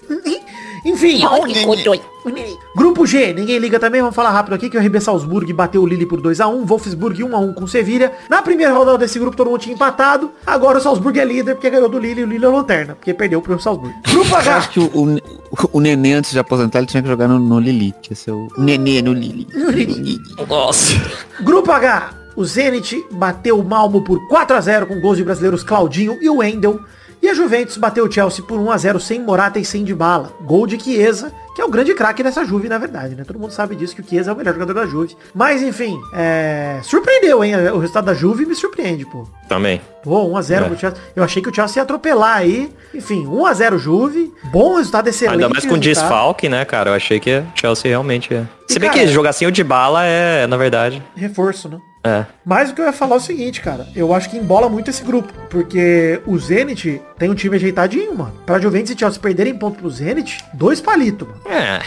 Enfim. 0.84 1.20
Grupo 2.76 3.06
G, 3.06 3.32
ninguém 3.32 3.58
liga 3.58 3.78
também, 3.78 4.00
vamos 4.00 4.14
falar 4.14 4.30
rápido 4.30 4.54
aqui 4.54 4.68
que 4.68 4.76
o 4.76 4.80
RB 4.80 5.00
Salzburg 5.00 5.50
bateu 5.52 5.82
o 5.82 5.86
Lille 5.86 6.04
por 6.06 6.20
2x1, 6.20 6.64
Wolfsburg 6.66 7.22
1x1 7.22 7.54
com 7.54 7.66
Sevilha. 7.66 8.12
Na 8.28 8.42
primeira 8.42 8.72
rodada 8.72 8.98
desse 8.98 9.18
grupo 9.18 9.36
todo 9.36 9.48
mundo 9.48 9.60
tinha 9.60 9.74
empatado, 9.74 10.30
agora 10.46 10.78
o 10.78 10.80
Salzburg 10.80 11.18
é 11.18 11.24
líder 11.24 11.54
porque 11.54 11.70
ganhou 11.70 11.88
do 11.88 11.98
Lille 11.98 12.20
e 12.20 12.24
o 12.24 12.26
Lille 12.26 12.44
é 12.44 12.48
lanterna, 12.48 12.94
porque 12.94 13.14
perdeu 13.14 13.40
pro 13.40 13.58
Salzburg. 13.58 13.94
Grupo 14.10 14.30
Eu 14.30 14.36
H, 14.36 14.56
acho 14.56 14.70
que 14.70 14.80
o, 14.80 14.90
o, 14.94 15.20
o 15.72 15.80
Nenê, 15.80 16.12
antes 16.12 16.32
de 16.32 16.38
aposentar, 16.38 16.78
ele 16.78 16.86
tinha 16.86 17.02
que 17.02 17.08
jogar 17.08 17.26
no, 17.28 17.38
no 17.38 17.58
Lili. 17.58 17.94
Que 18.02 18.14
ser 18.14 18.32
o 18.32 18.48
Nenê 18.58 19.00
no 19.00 19.12
Lili. 19.12 19.46
Nossa. 20.48 20.94
Grupo 21.40 21.72
H, 21.72 22.10
o 22.36 22.44
Zenit 22.44 23.04
bateu 23.10 23.58
o 23.58 23.64
Malmo 23.64 24.02
por 24.02 24.18
4x0 24.28 24.86
com 24.86 25.00
gols 25.00 25.16
de 25.16 25.24
brasileiros 25.24 25.62
Claudinho 25.62 26.18
e 26.20 26.28
Wendel. 26.28 26.80
E 27.22 27.28
a 27.28 27.35
Juventus 27.35 27.76
bateu 27.76 28.04
o 28.06 28.11
Chelsea 28.11 28.42
por 28.44 28.59
1x0 28.59 28.98
sem 28.98 29.20
Morata 29.20 29.59
e 29.59 29.64
sem 29.64 29.85
Dybala. 29.85 30.33
Gol 30.40 30.66
de 30.66 30.80
Chiesa, 30.83 31.30
que 31.54 31.61
é 31.61 31.64
o 31.64 31.68
grande 31.70 31.92
craque 31.94 32.22
dessa 32.22 32.42
Juve, 32.46 32.66
na 32.66 32.78
verdade, 32.78 33.14
né? 33.14 33.24
Todo 33.26 33.38
mundo 33.38 33.50
sabe 33.52 33.76
disso, 33.76 33.94
que 33.94 34.00
o 34.00 34.04
Chiesa 34.09 34.30
é 34.30 34.35
o 34.35 34.37
melhor 34.37 34.54
jogador 34.54 34.72
da 34.72 34.87
Juve. 34.87 35.14
Mas, 35.35 35.62
enfim, 35.62 36.00
é... 36.14 36.80
surpreendeu, 36.83 37.44
hein? 37.44 37.54
O 37.72 37.78
resultado 37.78 38.06
da 38.06 38.14
Juve 38.14 38.46
me 38.46 38.54
surpreende, 38.54 39.04
pô. 39.04 39.26
Também. 39.48 39.83
Pô, 40.02 40.30
1x0 40.30 40.50
É. 40.50 40.61
pro 40.64 40.78
Chelsea. 40.78 40.98
Eu 41.14 41.22
achei 41.22 41.42
que 41.42 41.50
o 41.50 41.54
Chelsea 41.54 41.80
ia 41.80 41.83
atropelar 41.83 42.38
aí. 42.38 42.72
Enfim, 42.94 43.26
1x0 43.26 43.76
Juve. 43.76 44.33
Bom 44.50 44.76
resultado 44.76 45.09
excelente. 45.09 45.35
Ainda 45.35 45.48
mais 45.50 45.64
com 45.66 45.74
resultado. 45.74 45.83
desfalque, 46.09 46.48
né, 46.48 46.64
cara? 46.64 46.88
Eu 46.90 46.94
achei 46.94 47.20
que 47.20 47.30
o 47.38 47.46
Chelsea 47.54 47.90
realmente 47.90 48.33
é. 48.35 48.46
E, 48.68 48.72
Se 48.72 48.78
bem 48.78 48.88
cara- 48.88 49.02
que 49.02 49.09
jogar 49.09 49.30
assim 49.30 49.44
o 49.46 49.52
de 49.52 49.62
bala 49.62 50.06
é, 50.06 50.46
na 50.46 50.56
verdade. 50.56 51.02
Reforço, 51.14 51.68
né? 51.68 51.78
É. 52.02 52.24
Mas 52.44 52.70
o 52.70 52.74
que 52.74 52.80
eu 52.80 52.86
ia 52.86 52.92
falar 52.92 53.16
é 53.16 53.18
o 53.18 53.20
seguinte, 53.20 53.60
cara. 53.60 53.86
Eu 53.94 54.14
acho 54.14 54.30
que 54.30 54.36
embola 54.36 54.68
muito 54.68 54.90
esse 54.90 55.04
grupo. 55.04 55.32
Porque 55.50 56.20
o 56.26 56.38
Zenit 56.38 57.00
tem 57.18 57.30
um 57.30 57.34
time 57.34 57.56
ajeitadinho, 57.56 58.16
mano. 58.16 58.32
Pra 58.46 58.58
Juventus 58.58 58.90
e 58.92 58.98
Chelsea 58.98 59.20
perderem 59.20 59.54
ponto 59.54 59.78
pro 59.78 59.90
Zenit, 59.90 60.42
dois 60.54 60.80
palitos, 60.80 61.28
mano. 61.28 61.40
É. 61.46 61.80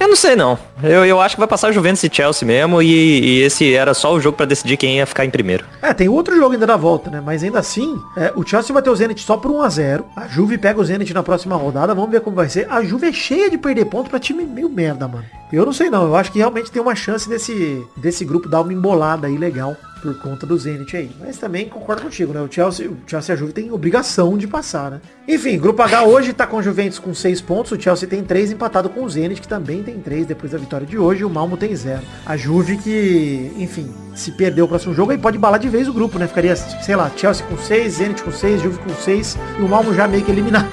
Eu 0.00 0.08
não 0.08 0.16
sei 0.16 0.36
não. 0.36 0.58
Eu, 0.82 1.04
eu 1.04 1.20
acho 1.20 1.34
que 1.34 1.40
vai 1.40 1.48
passar 1.48 1.72
Juventus 1.72 2.02
e 2.04 2.10
Chelsea 2.12 2.46
mesmo 2.46 2.80
e, 2.80 2.88
e 2.88 3.42
esse 3.42 3.74
era 3.74 3.92
só 3.94 4.14
o 4.14 4.20
jogo 4.20 4.36
pra 4.36 4.46
decidir 4.46 4.76
quem 4.76 4.98
ia 4.98 5.06
ficar 5.06 5.24
em 5.24 5.30
primeiro. 5.30 5.64
É, 5.82 5.92
tem 5.92 6.08
outro 6.08 6.36
jogo 6.36 6.52
ainda 6.52 6.66
na 6.66 6.76
volta, 6.76 7.10
né? 7.10 7.20
Mas 7.24 7.42
ainda 7.42 7.58
assim, 7.58 8.00
é, 8.16 8.32
o 8.36 8.46
Chelsea 8.46 8.72
vai 8.72 8.82
ter 8.82 8.90
o 8.90 8.96
Zenit 8.96 9.20
só 9.22 9.36
por 9.36 9.50
1x0. 9.50 10.04
A 10.14 10.28
Juve 10.28 10.56
pega 10.56 10.80
o 10.80 10.84
Zenit 10.84 11.12
na 11.12 11.22
próxima 11.22 11.56
rodada. 11.56 11.94
Vamos 11.94 12.10
ver 12.10 12.20
como 12.20 12.36
vai 12.36 12.48
ser. 12.48 12.66
A 12.70 12.82
Juve 12.82 13.08
é 13.08 13.12
cheia 13.12 13.50
de 13.50 13.58
perder 13.58 13.86
ponto 13.86 14.08
pra 14.08 14.18
time 14.20 14.44
meio 14.44 14.68
merda, 14.68 15.08
mano. 15.08 15.24
Eu 15.52 15.64
não 15.64 15.72
sei 15.72 15.90
não. 15.90 16.04
Eu 16.04 16.14
acho 16.16 16.30
que 16.30 16.38
realmente 16.38 16.70
tem 16.70 16.80
uma 16.80 16.94
chance 16.94 17.28
desse, 17.28 17.84
desse 17.96 18.24
grupo 18.24 18.48
dar 18.48 18.60
uma 18.60 18.72
embolada 18.72 19.26
aí 19.26 19.36
legal. 19.36 19.76
Por 19.98 20.18
conta 20.18 20.46
do 20.46 20.56
Zenit 20.56 20.96
aí. 20.96 21.10
Mas 21.20 21.38
também 21.38 21.68
concordo 21.68 22.02
contigo, 22.02 22.32
né? 22.32 22.40
O 22.40 22.50
Chelsea, 22.50 22.88
o 22.88 22.96
Chelsea 23.06 23.32
e 23.32 23.34
a 23.34 23.38
Juve 23.38 23.52
tem 23.52 23.70
obrigação 23.70 24.38
de 24.38 24.46
passar, 24.46 24.90
né? 24.90 25.00
Enfim, 25.26 25.58
grupo 25.58 25.82
H 25.82 26.04
hoje 26.04 26.32
tá 26.32 26.46
com 26.46 26.56
o 26.56 26.62
Juventus 26.62 26.98
com 26.98 27.14
6 27.14 27.40
pontos, 27.42 27.72
o 27.72 27.80
Chelsea 27.80 28.08
tem 28.08 28.22
3 28.22 28.52
empatado 28.52 28.88
com 28.88 29.04
o 29.04 29.10
Zenit, 29.10 29.40
que 29.40 29.48
também 29.48 29.82
tem 29.82 29.98
3 30.00 30.26
depois 30.26 30.52
da 30.52 30.58
vitória 30.58 30.86
de 30.86 30.98
hoje, 30.98 31.24
o 31.24 31.30
Malmo 31.30 31.56
tem 31.56 31.74
0. 31.74 32.00
A 32.24 32.36
Juve 32.36 32.78
que, 32.78 33.52
enfim, 33.58 33.92
se 34.14 34.32
perder 34.32 34.62
o 34.62 34.68
próximo 34.68 34.94
jogo, 34.94 35.12
aí 35.12 35.18
pode 35.18 35.38
balar 35.38 35.58
de 35.58 35.68
vez 35.68 35.88
o 35.88 35.92
grupo, 35.92 36.18
né? 36.18 36.26
Ficaria, 36.26 36.56
sei 36.56 36.96
lá, 36.96 37.10
Chelsea 37.14 37.46
com 37.46 37.56
6, 37.56 37.92
Zenit 37.94 38.22
com 38.22 38.32
6, 38.32 38.62
Juve 38.62 38.78
com 38.78 38.94
6 38.94 39.38
e 39.58 39.62
o 39.62 39.68
Malmo 39.68 39.94
já 39.94 40.08
meio 40.08 40.24
que 40.24 40.30
eliminado. 40.30 40.68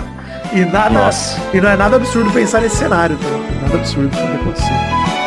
e 0.52 0.60
nada, 0.64 0.90
Nossa. 0.90 1.40
e 1.52 1.60
não 1.60 1.68
é 1.68 1.76
nada 1.76 1.96
absurdo 1.96 2.30
pensar 2.30 2.60
nesse 2.60 2.76
cenário, 2.76 3.16
tá? 3.16 3.62
Nada 3.62 3.78
absurdo 3.78 4.10
pode 4.10 4.32
acontecer. 4.32 5.25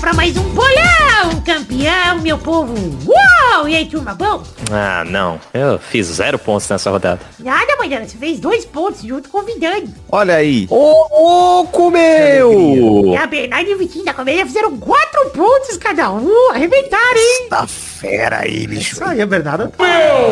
Pra 0.00 0.14
mais 0.14 0.34
um 0.36 0.42
bolão! 0.54 1.42
Campeão, 1.44 2.20
meu 2.22 2.38
povo! 2.38 2.74
Uau! 3.06 3.68
E 3.68 3.76
aí, 3.76 3.84
turma, 3.86 4.14
bom? 4.14 4.42
Ah, 4.70 5.04
não. 5.04 5.38
Eu 5.52 5.78
fiz 5.78 6.06
zero 6.06 6.38
pontos 6.38 6.66
nessa 6.68 6.90
rodada. 6.90 7.20
Nada, 7.38 7.76
Maidana, 7.78 8.08
você 8.08 8.16
fez 8.16 8.40
dois 8.40 8.64
pontos 8.64 9.02
junto 9.02 9.28
com 9.28 9.40
o 9.40 9.42
Vidani. 9.42 9.94
Olha 10.10 10.36
aí. 10.36 10.66
Ô, 10.70 11.06
louco, 11.10 11.90
meu! 11.90 13.12
E 13.12 13.16
a 13.16 13.26
Bernardo 13.26 13.68
e 13.68 13.74
o 13.74 13.78
Vitinho 13.78 14.04
da 14.04 14.14
Comédia 14.14 14.46
fizeram 14.46 14.74
quatro 14.78 15.30
pontos 15.30 15.76
cada 15.76 16.10
um. 16.10 16.50
Arrebentaram, 16.50 17.16
hein? 17.16 17.46
Tá 17.50 17.66
fera 17.66 18.40
aí, 18.40 18.66
bicho. 18.66 18.94
Isso 18.94 19.04
aí, 19.04 19.20
a 19.20 19.26
Bernarda. 19.26 19.70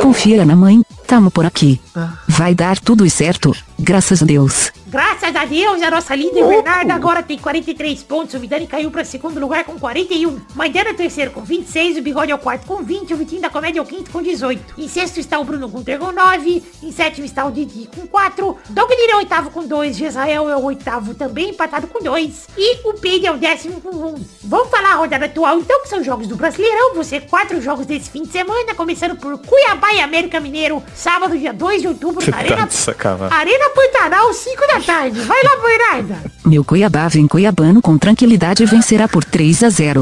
Confia 0.01 0.47
na 0.47 0.57
mãe, 0.57 0.83
tamo 1.07 1.31
por 1.31 1.45
aqui. 1.45 1.79
Ah. 1.95 2.13
Vai 2.27 2.55
dar 2.55 2.79
tudo 2.79 3.09
certo, 3.11 3.55
graças 3.79 4.23
a 4.23 4.27
Deus. 4.27 4.73
Graças 4.91 5.37
a 5.37 5.45
Deus, 5.45 5.83
a 5.83 5.91
nossa 5.91 6.15
líder 6.15 6.47
Bernarda 6.47 6.95
agora 6.95 7.23
tem 7.23 7.39
43 7.39 8.03
pontos. 8.05 8.35
O 8.35 8.41
Vidani 8.41 8.67
caiu 8.67 8.91
pra 8.91 9.05
segundo 9.05 9.39
lugar 9.39 9.63
com 9.65 9.79
41. 9.79 10.41
Maidana 10.55 10.89
é 10.89 10.93
o 10.93 10.97
terceiro 10.97 11.31
com 11.31 11.43
26. 11.43 11.99
O 11.99 12.03
Bigode 12.03 12.33
é 12.33 12.35
o 12.35 12.39
quarto 12.39 12.67
com 12.67 12.83
20. 12.83 13.13
O 13.13 13.17
Vitinho 13.19 13.43
da 13.43 13.51
Comédia 13.51 13.81
é 13.81 13.83
o 13.83 13.87
quinto 13.87 14.11
com 14.11 14.23
18. 14.23 14.77
Em 14.79 14.89
sexto 14.89 15.21
está 15.21 15.39
o 15.39 15.45
Bruno 15.45 15.69
Gunter 15.69 15.99
com 15.99 16.11
9. 16.11 16.63
Em 16.83 16.91
sétimo 16.91 17.27
está 17.27 17.45
o 17.45 17.51
Didi 17.51 17.87
com 17.95 18.07
4. 18.07 18.57
Dognir 18.71 19.11
é 19.11 19.15
o 19.15 19.19
oitavo 19.19 19.51
com 19.51 19.67
2. 19.67 19.95
Gesael 19.95 20.49
é 20.49 20.57
o 20.57 20.65
oitavo 20.65 21.15
também 21.15 21.51
empatado 21.51 21.87
com 21.87 22.03
2. 22.03 22.49
E 22.57 22.89
o 22.89 22.95
Pedro 22.95 23.27
é 23.27 23.33
o 23.33 23.37
décimo 23.37 23.83
com 23.83 23.91
1. 23.91 24.25
Vamos 24.45 24.71
falar 24.71 24.93
a 24.93 24.97
rodada 24.97 25.27
atual 25.27 25.59
então, 25.59 25.83
que 25.83 25.91
são 25.91 26.03
jogos 26.03 26.27
do 26.27 26.37
Brasileirão. 26.37 26.95
Você 26.95 27.21
quatro 27.21 27.61
jogos 27.61 27.85
desse 27.85 28.09
fim 28.09 28.23
de 28.23 28.33
semana, 28.33 28.75
começando 28.75 29.17
por 29.17 29.37
Cuiabá 29.39 29.93
e 29.93 30.01
América 30.01 30.41
Mineiro. 30.41 30.83
Sábado, 30.95 31.37
dia 31.37 31.53
2 31.53 31.83
de 31.83 31.89
outubro, 31.89 32.25
na 32.25 32.33
Tá 32.33 32.39
Arena 32.39 32.67
de 32.67 32.75
sacanagem. 32.75 33.37
Arena 33.69 33.75
Pantanal, 33.75 34.33
5 34.33 34.67
da 34.67 34.81
tarde. 34.81 35.21
Vai 35.21 35.43
lá, 35.43 35.51
Bernarda. 35.57 36.31
Meu 36.45 36.65
Cuiabá 36.65 37.09
vem 37.09 37.27
Cuiabano 37.27 37.83
com 37.83 37.99
tranquilidade 37.99 38.63
e 38.63 38.67
vencerá 38.67 39.07
por 39.07 39.25
3 39.25 39.65
a 39.65 39.71
0. 39.71 40.01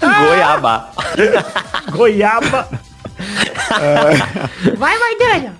Goiaba. 0.00 0.88
Goiaba. 1.90 2.68
Vai, 4.76 4.98
Maidana. 4.98 5.54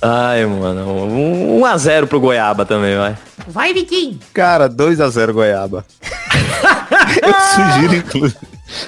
Ai, 0.00 0.46
mano. 0.46 1.58
1 1.58 1.64
a 1.66 1.76
0 1.76 2.06
pro 2.06 2.20
Goiaba 2.20 2.64
também, 2.64 2.96
vai. 2.96 3.16
Vai, 3.46 3.74
Vitinho. 3.74 4.18
Cara, 4.32 4.68
2x0 4.68 5.32
Goiaba. 5.32 5.84
Eu 7.22 7.34
sugiro, 7.34 7.94
inclusive. 7.96 8.38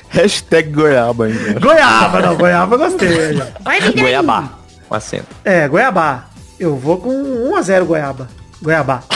Hashtag 0.08 0.70
Goiaba 0.70 1.26
ainda. 1.26 1.60
Goiaba, 1.60 2.20
não, 2.22 2.36
Goiaba 2.36 2.76
eu 2.76 2.78
gostei. 2.78 3.42
Vai. 3.60 3.80
Goiabá. 3.92 4.50
Um 4.90 4.94
acento. 4.94 5.26
É, 5.44 5.66
Goiabá. 5.66 6.31
Eu 6.62 6.76
vou 6.76 6.96
com 6.96 7.10
1x0 7.50 7.84
Goiaba. 7.84 8.28
Goiabá. 8.62 9.02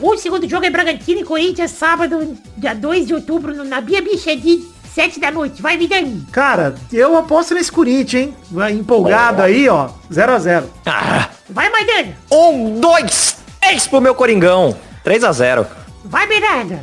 O 0.00 0.16
segundo 0.16 0.48
jogo 0.48 0.64
é 0.64 0.70
Bragantino 0.70 1.20
e 1.20 1.24
Corinthians, 1.24 1.70
sábado, 1.72 2.38
dia 2.56 2.72
2 2.74 3.06
de 3.06 3.14
outubro, 3.14 3.54
no 3.54 3.64
Nabia 3.64 4.00
Bichedi, 4.00 4.64
7 4.94 5.20
da 5.20 5.30
noite. 5.30 5.60
Vai, 5.60 5.76
Vidani. 5.76 6.24
Cara, 6.32 6.74
eu 6.90 7.18
aposto 7.18 7.52
nesse 7.52 7.70
Corinthians, 7.70 8.22
hein? 8.28 8.36
Vai 8.50 8.72
Empolgado 8.72 9.42
aí, 9.42 9.68
ó. 9.68 9.90
0x0. 10.10 10.64
Ah, 10.86 11.28
Vai, 11.50 11.68
Maidana. 11.68 12.16
um, 12.30 12.80
dois, 12.80 13.36
três 13.60 13.86
pro 13.86 14.00
meu 14.00 14.14
Coringão. 14.14 14.74
3 15.02 15.24
a 15.24 15.32
0 15.32 15.66
Vai, 16.04 16.26
Bernarda. 16.26 16.80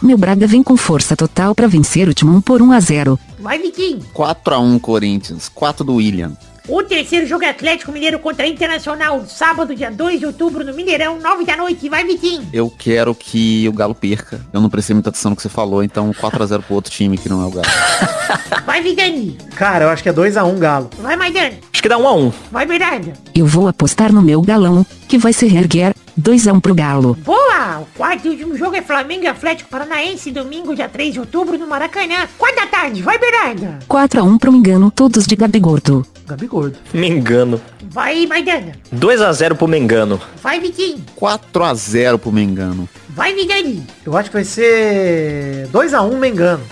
Meu 0.00 0.16
Braga 0.18 0.46
vem 0.46 0.62
com 0.62 0.76
força 0.76 1.16
total 1.16 1.52
pra 1.54 1.66
vencer 1.66 2.08
o 2.08 2.14
Timão 2.14 2.40
por 2.40 2.62
1 2.62 2.72
a 2.72 2.80
0. 2.80 3.18
Vai, 3.40 3.58
Vitinho. 3.58 4.00
4x1 4.14 4.80
Corinthians. 4.80 5.48
4 5.48 5.84
do 5.84 5.94
William. 5.94 6.32
O 6.68 6.82
terceiro 6.82 7.24
jogo 7.26 7.44
é 7.44 7.50
Atlético 7.50 7.92
Mineiro 7.92 8.18
contra 8.18 8.44
Internacional, 8.44 9.24
sábado, 9.26 9.72
dia 9.72 9.88
2 9.88 10.18
de 10.18 10.26
outubro, 10.26 10.64
no 10.64 10.74
Mineirão, 10.74 11.20
9 11.20 11.44
da 11.44 11.56
noite. 11.56 11.88
Vai, 11.88 12.04
Vitinho. 12.04 12.44
Eu 12.52 12.68
quero 12.76 13.14
que 13.14 13.68
o 13.68 13.72
Galo 13.72 13.94
perca. 13.94 14.40
Eu 14.52 14.60
não 14.60 14.68
prestei 14.68 14.92
muita 14.92 15.10
atenção 15.10 15.30
no 15.30 15.36
que 15.36 15.42
você 15.42 15.48
falou, 15.48 15.84
então 15.84 16.10
4x0 16.12 16.62
pro 16.62 16.74
outro 16.74 16.90
time 16.90 17.16
que 17.16 17.28
não 17.28 17.40
é 17.40 17.46
o 17.46 17.50
Galo. 17.50 17.68
Vai, 18.66 18.82
Vidani. 18.82 19.38
Cara, 19.54 19.84
eu 19.84 19.88
acho 19.90 20.02
que 20.02 20.08
é 20.08 20.12
2x1 20.12 20.58
Galo. 20.58 20.90
Vai, 20.98 21.16
Maidana. 21.16 21.54
Acho 21.72 21.82
que 21.82 21.88
dá 21.88 21.98
1 21.98 22.08
a 22.08 22.14
1 22.14 22.32
Vai, 22.50 22.66
Bernarda. 22.66 23.12
Eu 23.32 23.46
vou 23.46 23.68
apostar 23.68 24.12
no 24.12 24.20
meu 24.20 24.42
galão, 24.42 24.84
que 25.06 25.18
vai 25.18 25.32
ser 25.32 25.54
erguer 25.54 25.94
2 26.16 26.48
a 26.48 26.52
1 26.52 26.60
pro 26.60 26.74
Galo. 26.74 27.14
Boa! 27.24 27.80
O 27.80 27.86
quarto 27.96 28.26
e 28.26 28.30
último 28.30 28.56
jogo 28.56 28.74
é 28.74 28.82
Flamengo 28.82 29.24
e 29.24 29.26
Atlético 29.26 29.68
Paranaense, 29.68 30.30
domingo, 30.30 30.74
dia 30.74 30.88
3 30.88 31.12
de 31.12 31.20
outubro, 31.20 31.58
no 31.58 31.66
Maracanã. 31.66 32.26
4 32.38 32.56
da 32.56 32.66
tarde. 32.66 33.02
Vai, 33.02 33.18
Bernarda. 33.18 33.78
4 33.86 34.20
a 34.20 34.22
1 34.22 34.38
pro 34.38 34.50
Mengano, 34.52 34.90
todos 34.90 35.26
de 35.26 35.36
Gabigordo. 35.36 36.06
Gabi 36.26 36.46
Gordo. 36.46 36.76
Me 36.92 37.08
engano. 37.08 37.60
Vai, 37.88 38.26
Maidana. 38.26 38.72
2 38.90 39.20
a 39.22 39.32
0 39.32 39.54
pro 39.54 39.68
Mengano. 39.68 40.20
Vai, 40.42 40.58
Vitinho. 40.58 41.04
4x0 41.16 42.18
pro 42.18 42.32
Mengano. 42.32 42.88
Vai, 43.10 43.32
Vidani. 43.32 43.86
Eu 44.04 44.16
acho 44.16 44.30
que 44.30 44.36
vai 44.36 44.44
ser 44.44 45.68
2x1 45.72 46.18
Mengano. 46.18 46.64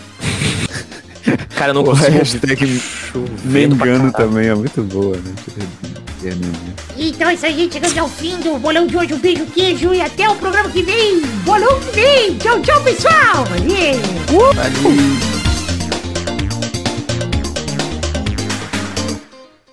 Cara, 1.57 1.71
eu 1.71 1.75
não 1.75 1.85
consigo. 1.85 2.11
hashtag 2.11 2.83
Mengano 3.45 4.13
também 4.13 4.49
é 4.49 4.55
muito 4.55 4.83
boa, 4.83 5.17
né? 5.17 5.35
Então 6.97 7.29
é 7.29 7.35
isso 7.35 7.47
aí, 7.47 7.55
gente. 7.55 7.73
Chegamos 7.75 7.99
ao 7.99 8.09
fim 8.09 8.39
do 8.39 8.59
bolão 8.59 8.87
de 8.87 8.97
hoje. 8.97 9.15
Um 9.15 9.19
beijo, 9.19 9.45
queijo 9.47 9.93
e 9.93 10.01
até 10.01 10.29
o 10.29 10.35
programa 10.37 10.71
que 10.71 10.83
vem. 10.83 11.21
Bolão 11.45 11.81
que 11.81 11.91
vem. 11.93 12.39
Tchau, 12.39 12.61
tchau, 12.61 12.83
pessoal. 12.83 13.45
Valeu. 13.45 14.01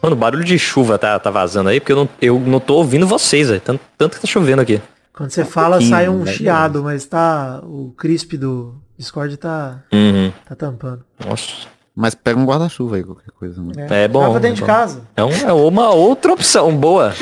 Mano, 0.01 0.15
barulho 0.15 0.43
de 0.43 0.57
chuva 0.57 0.97
tá, 0.97 1.19
tá 1.19 1.29
vazando 1.29 1.69
aí, 1.69 1.79
porque 1.79 1.91
eu 1.91 1.95
não, 1.95 2.09
eu 2.19 2.39
não 2.39 2.59
tô 2.59 2.75
ouvindo 2.75 3.05
vocês, 3.05 3.49
velho. 3.49 3.61
Tanto, 3.61 3.81
tanto 3.97 4.15
que 4.15 4.21
tá 4.21 4.27
chovendo 4.27 4.61
aqui. 4.61 4.81
Quando 5.13 5.29
você 5.31 5.43
fala, 5.45 5.71
pouquinho, 5.77 5.89
sai 5.89 6.09
um 6.09 6.23
né? 6.23 6.31
chiado, 6.31 6.83
mas 6.83 7.05
tá. 7.05 7.59
O 7.63 7.93
crisp 7.97 8.37
do 8.37 8.75
Discord 8.97 9.35
tá, 9.37 9.83
Uhum. 9.91 10.31
tá 10.47 10.55
tampando. 10.55 11.03
Nossa. 11.25 11.67
Mas 11.93 12.15
pega 12.15 12.39
um 12.39 12.45
guarda-chuva 12.45 12.95
aí, 12.95 13.03
qualquer 13.03 13.31
coisa, 13.31 13.61
né? 13.61 13.87
É 13.89 14.07
bom. 14.07 14.21
Tava 14.21 14.37
é 14.37 14.39
dentro 14.39 14.55
de 14.55 14.61
bom. 14.61 14.67
casa. 14.67 15.01
É, 15.15 15.23
um- 15.23 15.31
é 15.49 15.51
uma 15.53 15.89
outra 15.89 16.31
opção 16.33 16.75
boa. 16.77 17.13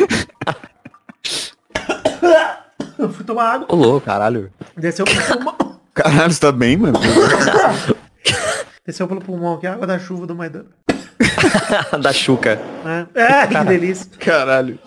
Eu 2.97 3.09
fui 3.09 3.23
tomar 3.25 3.53
água. 3.53 3.67
Ô, 3.69 3.75
louco. 3.75 4.05
Caralho. 4.05 4.51
Desceu 4.77 5.05
pelo 5.05 5.21
pulmão. 5.21 5.79
Caralho, 5.93 6.31
você 6.33 6.39
tá 6.39 6.51
bem, 6.51 6.77
mano? 6.77 6.99
Desceu 8.85 9.07
pelo 9.07 9.21
pulmão 9.21 9.55
aqui, 9.55 9.67
a 9.67 9.73
água 9.73 9.87
da 9.87 9.97
chuva 9.99 10.27
do 10.27 10.35
Maidana. 10.35 10.65
da 12.01 12.11
Chuca. 12.13 12.59
É, 13.15 13.21
é 13.43 13.47
que 13.47 13.63
delícia. 13.65 14.07
Caralho. 14.19 14.77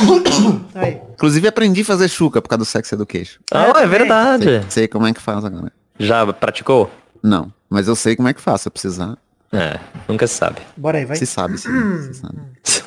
Aí. 0.74 1.00
Inclusive 1.14 1.48
aprendi 1.48 1.82
a 1.82 1.84
fazer 1.84 2.08
chuca 2.08 2.42
por 2.42 2.48
causa 2.48 2.58
do 2.58 2.64
Sex 2.64 2.92
Education. 2.92 3.40
Ah, 3.52 3.64
é 3.68 3.72
também. 3.72 3.88
verdade. 3.88 4.64
Sei 4.68 4.86
como 4.88 5.06
é 5.06 5.12
que 5.12 5.20
faz 5.20 5.44
agora. 5.44 5.72
Já 5.98 6.30
praticou? 6.32 6.90
Não, 7.22 7.52
mas 7.68 7.88
eu 7.88 7.96
sei 7.96 8.14
como 8.16 8.28
é 8.28 8.34
que 8.34 8.40
faz, 8.40 8.62
se 8.62 8.68
eu 8.68 8.72
precisar. 8.72 9.16
É, 9.52 9.78
nunca 10.08 10.26
se 10.26 10.34
sabe. 10.34 10.60
Bora 10.76 10.98
aí, 10.98 11.04
vai. 11.04 11.16
Se 11.16 11.26
sabe, 11.26 11.56
sim. 11.56 11.70
se 12.12 12.14
sabe. 12.14 12.38